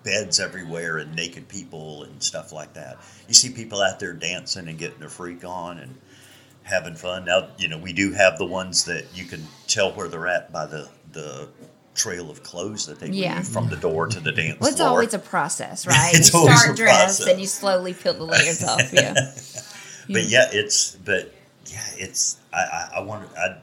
beds 0.03 0.39
everywhere 0.39 0.97
and 0.97 1.13
naked 1.13 1.49
people 1.49 2.03
and 2.03 2.23
stuff 2.23 2.53
like 2.53 2.73
that. 2.75 2.97
You 3.27 3.33
see 3.33 3.49
people 3.49 3.81
out 3.81 3.99
there 3.99 4.13
dancing 4.13 4.69
and 4.69 4.77
getting 4.79 4.99
their 4.99 5.09
freak 5.09 5.43
on 5.43 5.77
and 5.77 5.95
having 6.63 6.95
fun. 6.95 7.25
Now, 7.25 7.49
you 7.57 7.67
know, 7.67 7.77
we 7.77 7.91
do 7.91 8.13
have 8.13 8.37
the 8.37 8.45
ones 8.45 8.85
that 8.85 9.05
you 9.13 9.25
can 9.25 9.45
tell 9.67 9.91
where 9.91 10.07
they're 10.07 10.27
at 10.27 10.53
by 10.53 10.65
the 10.67 10.87
the 11.11 11.49
trail 11.93 12.31
of 12.31 12.41
clothes 12.43 12.85
that 12.85 13.01
they 13.01 13.09
Yeah. 13.09 13.41
from 13.41 13.67
the 13.67 13.75
door 13.75 14.07
to 14.07 14.19
the 14.21 14.31
dance 14.31 14.57
Well, 14.61 14.69
it's 14.69 14.77
floor. 14.77 14.89
always 14.91 15.13
a 15.13 15.19
process, 15.19 15.85
right? 15.85 16.11
It's 16.15 16.31
you 16.33 16.39
always 16.39 16.61
start 16.61 16.77
dressed 16.77 17.27
and 17.27 17.41
you 17.41 17.47
slowly 17.47 17.93
peel 17.93 18.13
the 18.13 18.23
layers 18.23 18.63
off. 18.63 18.93
Yeah. 18.93 19.13
but 20.09 20.23
yeah, 20.23 20.47
it's 20.53 20.95
but 20.95 21.33
yeah, 21.65 21.83
it's 21.97 22.37
I 22.53 22.59
I, 22.59 22.89
I 22.95 22.99
want 23.01 23.27
I'd 23.37 23.61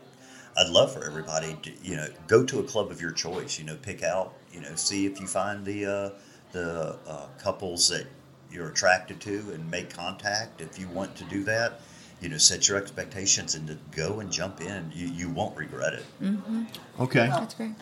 I'd 0.58 0.70
love 0.70 0.92
for 0.92 1.04
everybody 1.04 1.56
to 1.62 1.72
you 1.82 1.96
know 1.96 2.08
go 2.26 2.44
to 2.44 2.58
a 2.58 2.62
club 2.62 2.90
of 2.90 3.00
your 3.00 3.12
choice. 3.12 3.58
You 3.58 3.64
know, 3.64 3.76
pick 3.76 4.02
out 4.02 4.34
you 4.52 4.60
know 4.60 4.74
see 4.74 5.06
if 5.06 5.20
you 5.20 5.26
find 5.26 5.64
the 5.64 5.86
uh, 5.86 6.10
the 6.52 6.98
uh, 7.06 7.26
couples 7.38 7.88
that 7.88 8.06
you're 8.50 8.68
attracted 8.68 9.20
to 9.20 9.38
and 9.52 9.70
make 9.70 9.94
contact. 9.94 10.60
If 10.60 10.78
you 10.78 10.88
want 10.88 11.14
to 11.16 11.24
do 11.24 11.44
that, 11.44 11.80
you 12.20 12.28
know, 12.28 12.38
set 12.38 12.68
your 12.68 12.76
expectations 12.76 13.54
and 13.54 13.68
to 13.68 13.78
go 13.94 14.20
and 14.20 14.32
jump 14.32 14.60
in. 14.60 14.90
You 14.94 15.06
you 15.08 15.30
won't 15.30 15.56
regret 15.56 15.94
it. 15.94 16.04
Mm-hmm. 16.22 16.64
Okay. 17.00 17.28
That's 17.28 17.54
great. 17.54 17.78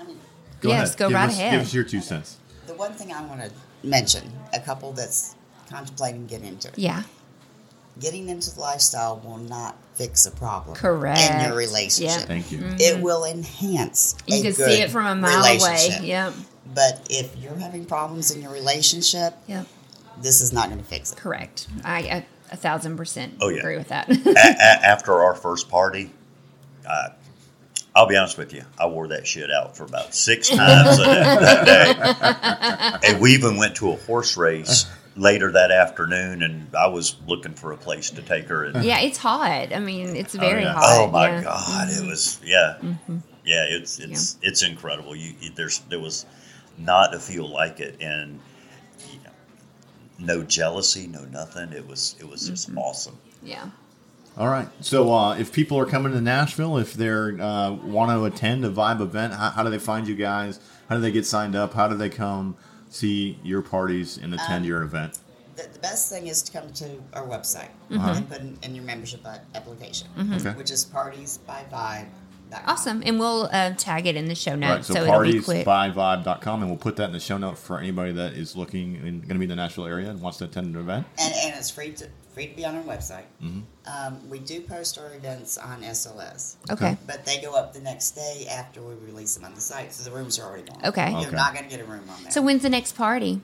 Go 0.60 0.70
yes, 0.70 0.88
ahead. 0.88 0.98
go 0.98 1.08
give 1.08 1.14
right 1.14 1.28
us, 1.28 1.38
ahead. 1.38 1.52
Give 1.52 1.60
us 1.60 1.74
your 1.74 1.84
two 1.84 2.00
cents. 2.00 2.38
The 2.66 2.74
one 2.74 2.92
thing 2.92 3.12
I 3.12 3.24
want 3.24 3.40
to 3.40 3.50
mention 3.86 4.30
a 4.52 4.60
couple 4.60 4.92
that's 4.92 5.34
contemplating 5.68 6.26
getting 6.26 6.48
into 6.48 6.68
it. 6.68 6.78
Yeah. 6.78 7.02
Getting 8.00 8.28
into 8.28 8.54
the 8.54 8.60
lifestyle 8.60 9.20
will 9.24 9.38
not 9.38 9.76
fix 9.94 10.26
a 10.26 10.30
problem 10.30 10.76
Correct. 10.76 11.18
in 11.18 11.48
your 11.48 11.56
relationship. 11.56 12.18
Yep. 12.20 12.28
Thank 12.28 12.52
you. 12.52 12.58
It 12.78 12.96
Mhm. 12.98 13.00
will 13.00 13.24
enhance. 13.24 14.14
You 14.26 14.40
a 14.40 14.42
can 14.42 14.52
see 14.52 14.82
it 14.82 14.90
from 14.90 15.06
a 15.06 15.14
mile 15.14 15.40
away. 15.42 15.54
relationship. 15.56 16.02
Yep. 16.04 16.32
But 16.74 17.06
if 17.08 17.34
you're 17.38 17.54
having 17.56 17.86
problems 17.86 18.30
in 18.30 18.42
your 18.42 18.52
relationship, 18.52 19.34
Yep. 19.46 19.66
this 20.20 20.42
is 20.42 20.52
not 20.52 20.68
going 20.68 20.78
to 20.82 20.84
fix 20.84 21.12
it. 21.12 21.16
Correct. 21.18 21.68
I 21.84 22.00
a, 22.02 22.22
a 22.52 22.56
thousand 22.56 22.98
percent 22.98 23.34
Oh, 23.40 23.48
yeah. 23.48 23.60
agree 23.60 23.78
with 23.78 23.88
that. 23.88 24.10
a- 24.10 24.12
a- 24.30 24.86
after 24.86 25.22
our 25.22 25.34
first 25.34 25.70
party, 25.70 26.10
uh, 26.86 27.08
I'll 27.94 28.06
be 28.06 28.16
honest 28.16 28.36
with 28.36 28.52
you, 28.52 28.62
I 28.78 28.86
wore 28.88 29.08
that 29.08 29.26
shit 29.26 29.50
out 29.50 29.74
for 29.74 29.84
about 29.84 30.14
six 30.14 30.48
times 30.50 30.98
that, 30.98 31.64
that 31.64 33.00
day. 33.00 33.08
And 33.08 33.20
we 33.22 33.32
even 33.32 33.56
went 33.56 33.76
to 33.76 33.92
a 33.92 33.96
horse 33.96 34.36
race 34.36 34.84
later 35.16 35.50
that 35.52 35.70
afternoon, 35.70 36.42
and 36.42 36.74
I 36.76 36.86
was 36.86 37.16
looking 37.26 37.54
for 37.54 37.72
a 37.72 37.76
place 37.76 38.10
to 38.10 38.22
take 38.22 38.48
her. 38.48 38.64
And, 38.64 38.84
yeah, 38.84 39.00
it's 39.00 39.18
hot. 39.18 39.72
I 39.72 39.78
mean, 39.80 40.14
it's 40.14 40.34
very 40.34 40.62
oh, 40.64 40.68
yeah. 40.68 40.72
hot. 40.74 40.84
Oh 41.08 41.10
my 41.10 41.28
yeah. 41.28 41.42
god, 41.42 41.88
it 41.90 42.06
was 42.06 42.40
yeah, 42.44 42.76
Mhm. 42.82 43.22
yeah. 43.44 43.64
It's 43.68 43.98
it's 43.98 44.36
it's 44.42 44.62
incredible. 44.62 45.16
You 45.16 45.34
you- 45.40 45.50
there's 45.54 45.80
there 45.88 46.00
was 46.00 46.26
not 46.78 47.14
a 47.14 47.18
feel 47.18 47.48
like 47.48 47.80
it, 47.80 47.96
and 48.00 48.38
you 49.10 49.18
know, 49.24 50.34
no 50.34 50.42
jealousy, 50.42 51.06
no 51.06 51.24
nothing. 51.24 51.72
It 51.72 51.86
was 51.86 52.16
it 52.20 52.28
was 52.28 52.48
just 52.48 52.70
awesome. 52.76 53.18
Yeah. 53.42 53.70
All 54.38 54.48
right. 54.48 54.68
So 54.80 55.14
uh, 55.14 55.34
if 55.38 55.50
people 55.50 55.78
are 55.78 55.86
coming 55.86 56.12
to 56.12 56.20
Nashville, 56.20 56.76
if 56.76 56.92
they're 56.92 57.40
uh, 57.40 57.72
want 57.72 58.10
to 58.10 58.24
attend 58.26 58.66
a 58.66 58.70
Vibe 58.70 59.00
event, 59.00 59.32
how, 59.32 59.50
how 59.50 59.62
do 59.62 59.70
they 59.70 59.78
find 59.78 60.06
you 60.06 60.14
guys? 60.14 60.60
How 60.90 60.96
do 60.96 61.00
they 61.00 61.10
get 61.10 61.24
signed 61.24 61.56
up? 61.56 61.72
How 61.72 61.88
do 61.88 61.96
they 61.96 62.10
come 62.10 62.54
see 62.96 63.38
your 63.42 63.62
parties 63.62 64.16
and 64.18 64.34
attend 64.34 64.64
Um, 64.64 64.64
your 64.64 64.82
event? 64.82 65.18
The, 65.56 65.68
the 65.72 65.78
best 65.78 66.10
thing 66.10 66.26
is 66.26 66.42
to 66.42 66.52
come 66.52 66.70
to 66.74 66.88
our 67.14 67.26
website 67.26 67.68
Mhm. 67.90 68.16
and 68.16 68.28
put 68.28 68.40
in, 68.40 68.58
in 68.62 68.74
your 68.74 68.84
membership 68.84 69.24
a- 69.24 69.40
application, 69.54 70.08
Mhm. 70.18 70.40
Okay. 70.40 70.56
which 70.58 70.70
is 70.70 70.84
parties 70.84 71.38
by 71.46 71.64
vibe. 71.72 72.06
Awesome. 72.66 73.02
And 73.04 73.18
we'll 73.18 73.48
uh, 73.52 73.70
tag 73.76 74.06
it 74.06 74.14
in 74.16 74.26
the 74.26 74.34
show 74.34 74.52
Right. 74.52 74.60
notes 74.60 74.86
So, 74.86 74.94
so, 74.94 75.00
it'll 75.02 75.12
parties 75.14 75.46
by 75.64 75.90
vibe.com, 75.90 76.62
and 76.62 76.70
we'll 76.70 76.78
put 76.78 76.96
that 76.96 77.04
in 77.06 77.12
the 77.12 77.18
show 77.20 77.36
note 77.38 77.58
for 77.58 77.78
anybody 77.80 78.12
that 78.12 78.34
is 78.34 78.54
looking 78.54 78.96
and 78.96 79.20
going 79.22 79.34
to 79.34 79.38
be 79.38 79.44
in 79.44 79.48
the 79.48 79.56
Nashville 79.56 79.86
area 79.86 80.08
and 80.10 80.20
wants 80.20 80.38
to 80.38 80.44
attend 80.44 80.74
an 80.74 80.80
event. 80.80 81.06
And, 81.18 81.34
and 81.34 81.54
it's 81.56 81.70
free 81.70 81.90
to 81.92 82.06
free 82.36 82.48
to 82.48 82.54
be 82.54 82.66
on 82.66 82.76
our 82.76 82.82
website. 82.82 83.24
Mhm. 83.42 83.62
Um, 83.86 84.28
we 84.28 84.38
do 84.38 84.60
post 84.60 84.98
our 84.98 85.14
events 85.14 85.56
on 85.56 85.82
SLS. 85.82 86.56
Okay. 86.70 86.98
But 87.06 87.24
they 87.24 87.40
go 87.40 87.54
up 87.56 87.72
the 87.72 87.80
next 87.80 88.10
day 88.10 88.46
after 88.46 88.82
we 88.82 88.92
release 89.06 89.34
them 89.34 89.46
on 89.46 89.54
the 89.54 89.60
site, 89.62 89.94
so 89.94 90.04
the 90.04 90.14
rooms 90.14 90.38
are 90.38 90.42
already 90.46 90.64
gone. 90.64 90.84
Okay. 90.84 91.12
You're 91.12 91.28
Okay. 91.28 91.36
not 91.36 91.54
going 91.54 91.64
to 91.64 91.70
get 91.70 91.80
a 91.80 91.88
room 91.88 92.04
on 92.10 92.22
there. 92.24 92.30
So 92.32 92.42
when's 92.42 92.60
the 92.60 92.68
next 92.68 92.92
party? 92.94 93.40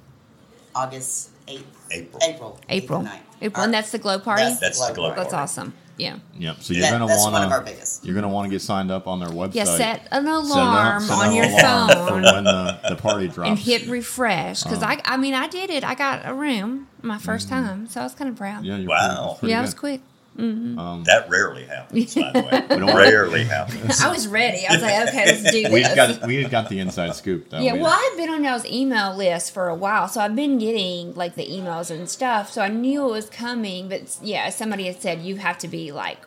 August 0.74 1.30
8th. 1.48 1.64
April. 1.90 2.20
April. 2.22 2.60
April. 2.68 3.00
8th 3.00 3.06
and 3.06 3.08
9th. 3.08 3.42
April. 3.46 3.64
And 3.64 3.72
that's 3.72 3.92
the 3.92 3.98
glow 3.98 4.18
party? 4.18 4.42
That's 4.44 4.60
That's 4.60 4.86
the 4.86 4.92
glow 4.92 5.14
glow 5.14 5.22
That's 5.22 5.32
awesome. 5.32 5.72
Yeah. 5.98 6.16
Yep. 6.38 6.56
So 6.60 6.72
you're 6.74 6.82
That- 6.82 6.90
going 6.90 7.00
to 7.02 7.06
that's 7.06 7.20
want 7.20 7.32
one 7.34 7.42
of 7.44 7.52
our 7.52 7.60
biggest. 7.60 8.04
You're 8.04 8.14
going 8.14 8.22
to 8.22 8.28
want 8.28 8.46
to 8.46 8.50
get 8.50 8.62
signed 8.62 8.90
up 8.90 9.06
on 9.06 9.20
their 9.20 9.28
website. 9.28 9.54
Yeah, 9.54 9.64
set 9.64 10.00
an 10.10 10.10
Set 10.10 10.18
an- 10.20 10.26
alarm 10.26 11.02
set 11.02 11.18
on 11.18 11.28
an 11.28 11.34
your 11.34 11.44
alarm 11.44 11.88
phone. 11.88 12.06
for 12.08 12.14
when 12.34 12.44
the, 12.44 12.80
the 12.88 12.96
party 12.96 13.28
drops. 13.28 13.48
and 13.50 13.58
hit 13.58 13.86
refresh 13.88 14.62
because 14.62 14.82
Oh. 14.82 14.86
I, 14.86 15.00
I 15.04 15.16
mean, 15.16 15.34
I 15.34 15.48
did 15.48 15.70
it. 15.70 15.84
I 15.84 15.94
got 15.94 16.22
a 16.24 16.32
room 16.34 16.88
my 17.02 17.18
1st 17.18 17.48
time, 17.48 17.86
so 17.88 18.00
I 18.00 18.04
was 18.04 18.14
kind 18.14 18.30
of 18.30 18.36
proud. 18.36 18.58
Mm-hmm. 18.58 18.64
Yeah, 18.64 18.76
you're 18.78 18.88
Wow. 18.88 19.36
pretty- 19.38 19.50
yeah, 19.52 19.58
it 19.58 19.62
that's 19.62 19.74
was 19.74 19.78
quick. 19.80 20.00
Hmm 20.36 20.78
Um, 20.78 21.04
That 21.04 21.28
rarely 21.28 21.64
happens, 21.64 22.14
by 22.14 22.30
the 22.32 22.40
way. 22.40 22.66
We 22.70 22.76
don't 22.86 22.96
rarely 22.96 23.44
happens. 23.44 24.00
I 24.00 24.10
was 24.10 24.26
ready. 24.28 24.66
I 24.66 24.72
was 24.74 24.82
like, 24.82 25.08
okay, 25.08 25.26
let's 25.26 25.50
do 25.52 25.62
we 25.72 25.82
this. 25.82 25.94
got 25.94 26.26
we 26.26 26.44
got 26.44 26.68
the 26.68 26.78
inside 26.80 27.14
scoop. 27.14 27.50
Though. 27.50 27.60
yeah, 27.60 27.74
We- 27.74 27.80
well, 27.80 27.92
I've 27.98 28.16
been 28.16 28.30
on 28.30 28.42
y'all's 28.44 28.64
email 28.66 29.14
list 29.16 29.52
for 29.52 29.68
a 29.68 29.74
while, 29.74 30.08
so 30.08 30.20
I've 30.20 30.34
been 30.36 30.58
getting 30.58 31.14
like 31.14 31.34
the 31.34 31.46
emails 31.46 31.90
and 31.90 32.08
stuff. 32.08 32.50
So 32.50 32.62
I 32.62 32.68
knew 32.68 33.04
it 33.08 33.10
was 33.12 33.28
coming, 33.28 33.88
but 33.88 34.16
yeah, 34.22 34.48
somebody 34.50 34.84
had 34.86 35.00
said 35.02 35.20
you 35.22 35.36
have 35.36 35.58
to 35.58 35.68
be 35.68 35.92
like 35.92 36.18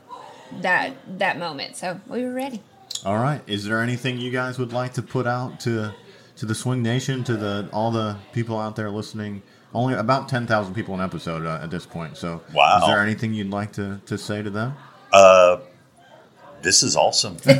that 0.61 0.93
that 1.19 1.39
moment. 1.39 1.75
So 1.75 1.99
we 2.07 2.23
were 2.23 2.33
ready. 2.33 2.61
All 3.03 3.17
right. 3.17 3.41
Is 3.47 3.65
there 3.65 3.81
anything 3.81 4.17
you 4.19 4.31
guys 4.31 4.57
would 4.57 4.73
like 4.73 4.93
to 4.93 5.01
put 5.01 5.27
out 5.27 5.59
to 5.61 5.93
to 6.37 6.45
the 6.45 6.55
Swing 6.55 6.81
Nation, 6.81 7.23
to 7.23 7.35
the 7.37 7.69
all 7.73 7.91
the 7.91 8.17
people 8.33 8.59
out 8.59 8.75
there 8.75 8.89
listening? 8.89 9.41
Only 9.75 9.93
about 9.95 10.29
ten 10.29 10.47
thousand 10.47 10.73
people 10.73 10.95
an 10.95 11.01
episode 11.01 11.45
uh, 11.45 11.59
at 11.61 11.69
this 11.69 11.85
point. 11.85 12.17
So, 12.17 12.41
Wow. 12.53 12.79
Is 12.81 12.87
there 12.87 13.01
anything 13.01 13.33
you'd 13.33 13.49
like 13.49 13.73
to, 13.73 13.99
to 14.05 14.17
say 14.17 14.41
to 14.41 14.49
them? 14.49 14.75
Uh, 15.11 15.57
this 16.61 16.81
is 16.81 16.95
awesome. 16.95 17.37
We're 17.45 17.53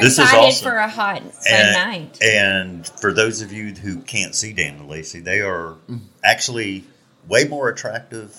This 0.00 0.12
is 0.12 0.18
excited 0.20 0.38
awesome. 0.38 0.68
for 0.70 0.76
a 0.76 0.88
hot 0.88 1.22
fun 1.22 1.32
and, 1.50 1.72
night. 1.72 2.22
And 2.22 2.86
for 2.86 3.12
those 3.12 3.40
of 3.40 3.52
you 3.52 3.72
who 3.74 4.02
can't 4.02 4.34
see 4.34 4.52
Dan 4.52 4.76
and 4.76 4.88
Lacey, 4.88 5.20
they 5.20 5.40
are 5.40 5.74
actually 6.22 6.84
way 7.26 7.44
more 7.44 7.68
attractive 7.68 8.38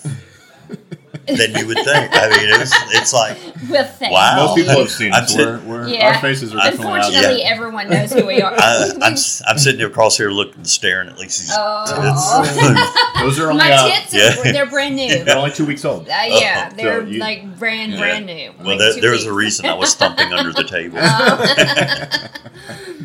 than 1.26 1.54
you 1.56 1.66
would 1.66 1.78
think. 1.78 2.10
I 2.12 2.28
mean, 2.30 2.60
it's, 2.60 2.72
it's 2.94 3.12
like, 3.12 3.36
Well, 3.70 3.84
thank 3.84 4.12
wow. 4.12 4.36
Most 4.46 4.56
people 4.56 4.78
have 4.78 4.90
seen 4.90 5.12
us. 5.12 5.32
sit- 5.32 5.44
We're, 5.46 5.58
we're, 5.60 5.88
Yeah. 5.88 6.08
Our 6.14 6.20
faces 6.20 6.52
are 6.54 6.58
definitely 6.58 6.86
out 6.86 6.94
Unfortunately, 7.06 7.36
there. 7.42 7.52
everyone 7.52 7.90
knows 7.90 8.12
who 8.12 8.26
we 8.26 8.40
are. 8.42 8.54
I, 8.56 8.90
I'm, 9.02 9.12
s- 9.14 9.42
I'm 9.46 9.58
sitting 9.58 9.82
across 9.84 10.16
here 10.16 10.30
looking, 10.30 10.64
staring 10.64 11.08
at 11.08 11.18
Lacey's 11.18 11.50
Oh. 11.52 11.84
tits. 11.86 13.20
Those 13.20 13.40
are 13.40 13.50
only 13.50 13.64
My 13.64 13.72
uh, 13.72 13.88
tits, 13.88 14.14
Yeah. 14.14 14.52
they're 14.52 14.66
brand 14.66 14.94
new. 14.96 15.24
they're 15.24 15.36
only 15.36 15.50
two 15.50 15.66
weeks 15.66 15.84
old. 15.84 16.08
Uh, 16.08 16.12
yeah, 16.26 16.68
Oh, 16.72 16.76
they're 16.76 17.00
so 17.00 17.06
you- 17.06 17.18
like 17.18 17.58
brand 17.58 17.92
Yeah. 17.92 17.98
brand 17.98 18.26
new. 18.26 18.52
Well, 18.58 18.68
Like 18.68 18.78
there, 18.78 18.94
two 18.94 19.00
there's 19.00 19.24
a 19.24 19.32
reason 19.32 19.66
I 19.66 19.74
was 19.74 19.94
thumping 19.94 20.32
under 20.32 20.52
the 20.52 20.64
table. 20.64 20.98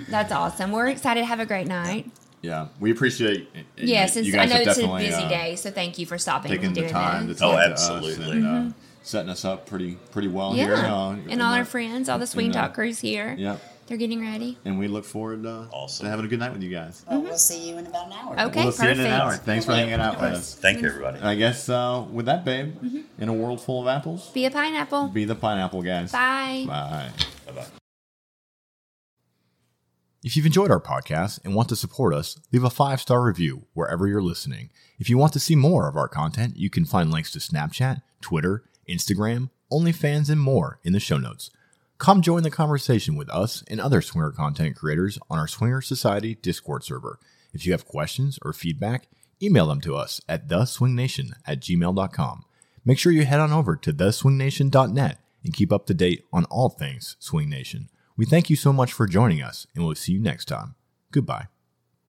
That's 0.09 0.31
awesome. 0.31 0.71
We're 0.71 0.87
excited 0.89 1.21
to 1.21 1.25
have 1.25 1.39
a 1.39 1.45
great 1.45 1.67
night. 1.67 2.05
Yeah, 2.41 2.67
we 2.79 2.91
appreciate. 2.91 3.49
it. 3.53 3.65
Yes, 3.77 4.15
you 4.15 4.23
it's, 4.23 4.35
I 4.35 4.45
know 4.45 4.55
it's 4.61 4.77
a 4.79 4.87
busy 4.97 5.13
uh, 5.23 5.29
day, 5.29 5.55
so 5.55 5.69
thank 5.71 5.99
you 5.99 6.05
for 6.05 6.17
stopping 6.17 6.49
taking 6.51 6.67
and 6.67 6.75
the 6.75 6.81
doing 6.81 6.91
time 6.93 7.27
that. 7.27 7.33
to 7.35 7.39
talk 7.39 7.53
Oh, 7.53 7.57
to 7.67 7.73
us 7.73 7.89
absolutely. 7.89 8.37
and 8.37 8.45
uh, 8.47 8.49
Mhm. 8.49 8.73
setting 9.03 9.29
us 9.29 9.45
up 9.45 9.67
pretty 9.67 9.97
pretty 10.11 10.27
well 10.27 10.55
yeah, 10.55 10.65
here. 10.65 10.75
Uh, 10.75 11.15
and 11.29 11.41
all 11.41 11.51
the- 11.51 11.59
our 11.59 11.65
friends, 11.65 12.09
all 12.09 12.17
the 12.19 12.25
Swing 12.27 12.47
in 12.47 12.51
the- 12.51 12.57
Talk 12.57 12.73
crews 12.73 12.99
here. 12.99 13.35
Yep. 13.37 13.61
They're 13.87 13.97
getting 13.97 14.21
ready. 14.21 14.57
And 14.63 14.79
we 14.79 14.87
look 14.87 15.03
forward 15.03 15.45
uh, 15.45 15.65
to 15.99 16.05
having 16.07 16.23
a 16.23 16.27
good 16.29 16.39
night 16.39 16.53
with 16.53 16.63
you 16.63 16.69
guys. 16.71 17.03
Well, 17.09 17.21
we'll 17.23 17.37
see 17.37 17.69
you 17.69 17.77
in 17.77 17.85
about 17.87 18.07
an 18.07 18.13
hour. 18.13 18.39
Okay, 18.47 18.63
we'll 18.63 18.71
see 18.71 18.85
you 18.85 18.91
in 18.91 18.99
an 19.01 19.07
hour. 19.07 19.33
Thanks 19.35 19.65
for 19.65 19.73
hanging 19.73 19.95
out 19.95 20.15
with 20.21 20.31
us. 20.31 20.55
Thank 20.55 20.79
you, 20.81 20.87
everybody. 20.87 21.19
I 21.19 21.35
guess 21.35 21.67
uh, 21.67 22.05
with 22.09 22.25
that, 22.27 22.45
babe, 22.45 22.73
Mm-hmm. 22.81 23.21
in 23.21 23.27
a 23.27 23.33
world 23.33 23.59
full 23.61 23.81
of 23.81 23.87
apples, 23.87 24.29
Be 24.29 24.45
a 24.45 24.51
pineapple. 24.51 25.09
be 25.09 25.25
the 25.25 25.35
pineapple 25.35 25.81
guys. 25.81 26.11
Bye. 26.13 26.63
Bye. 26.67 27.09
Bye-bye. 27.47 27.80
If 30.23 30.35
you've 30.35 30.45
enjoyed 30.45 30.69
our 30.69 30.79
podcast 30.79 31.39
and 31.43 31.55
want 31.55 31.69
to 31.69 31.75
support 31.75 32.13
us, 32.13 32.39
leave 32.51 32.63
a 32.63 32.69
five 32.69 33.01
star 33.01 33.23
review 33.23 33.65
wherever 33.73 34.07
you're 34.07 34.21
listening. 34.21 34.69
If 34.99 35.09
you 35.09 35.17
want 35.17 35.33
to 35.33 35.39
see 35.39 35.55
more 35.55 35.89
of 35.89 35.97
our 35.97 36.07
content, 36.07 36.57
you 36.57 36.69
can 36.69 36.85
find 36.85 37.09
links 37.09 37.31
to 37.31 37.39
Snapchat, 37.39 38.03
Twitter, 38.21 38.63
Instagram, 38.87 39.49
OnlyFans, 39.73 40.29
and 40.29 40.39
more 40.39 40.79
in 40.83 40.93
the 40.93 40.99
show 40.99 41.17
notes. 41.17 41.49
Come 41.97 42.21
join 42.21 42.43
the 42.43 42.51
conversation 42.51 43.15
with 43.15 43.31
us 43.31 43.63
and 43.67 43.81
other 43.81 43.99
swinger 43.99 44.29
content 44.29 44.75
creators 44.75 45.17
on 45.27 45.39
our 45.39 45.47
Swinger 45.47 45.81
Society 45.81 46.35
Discord 46.35 46.83
server. 46.83 47.17
If 47.51 47.65
you 47.65 47.71
have 47.71 47.87
questions 47.87 48.37
or 48.43 48.53
feedback, 48.53 49.07
email 49.41 49.65
them 49.65 49.81
to 49.81 49.95
us 49.95 50.21
at 50.29 50.47
theswingnation 50.47 51.31
at 51.47 51.61
gmail.com. 51.61 52.45
Make 52.85 52.99
sure 52.99 53.11
you 53.11 53.25
head 53.25 53.39
on 53.39 53.51
over 53.51 53.75
to 53.75 53.91
theswingnation.net 53.91 55.17
and 55.43 55.53
keep 55.53 55.73
up 55.73 55.87
to 55.87 55.95
date 55.95 56.25
on 56.31 56.45
all 56.45 56.69
things 56.69 57.15
Swing 57.17 57.49
Nation. 57.49 57.89
We 58.17 58.25
thank 58.25 58.49
you 58.49 58.55
so 58.55 58.73
much 58.73 58.93
for 58.93 59.07
joining 59.07 59.41
us, 59.41 59.67
and 59.75 59.85
we'll 59.85 59.95
see 59.95 60.13
you 60.13 60.19
next 60.19 60.45
time. 60.45 60.75
Goodbye. 61.11 61.47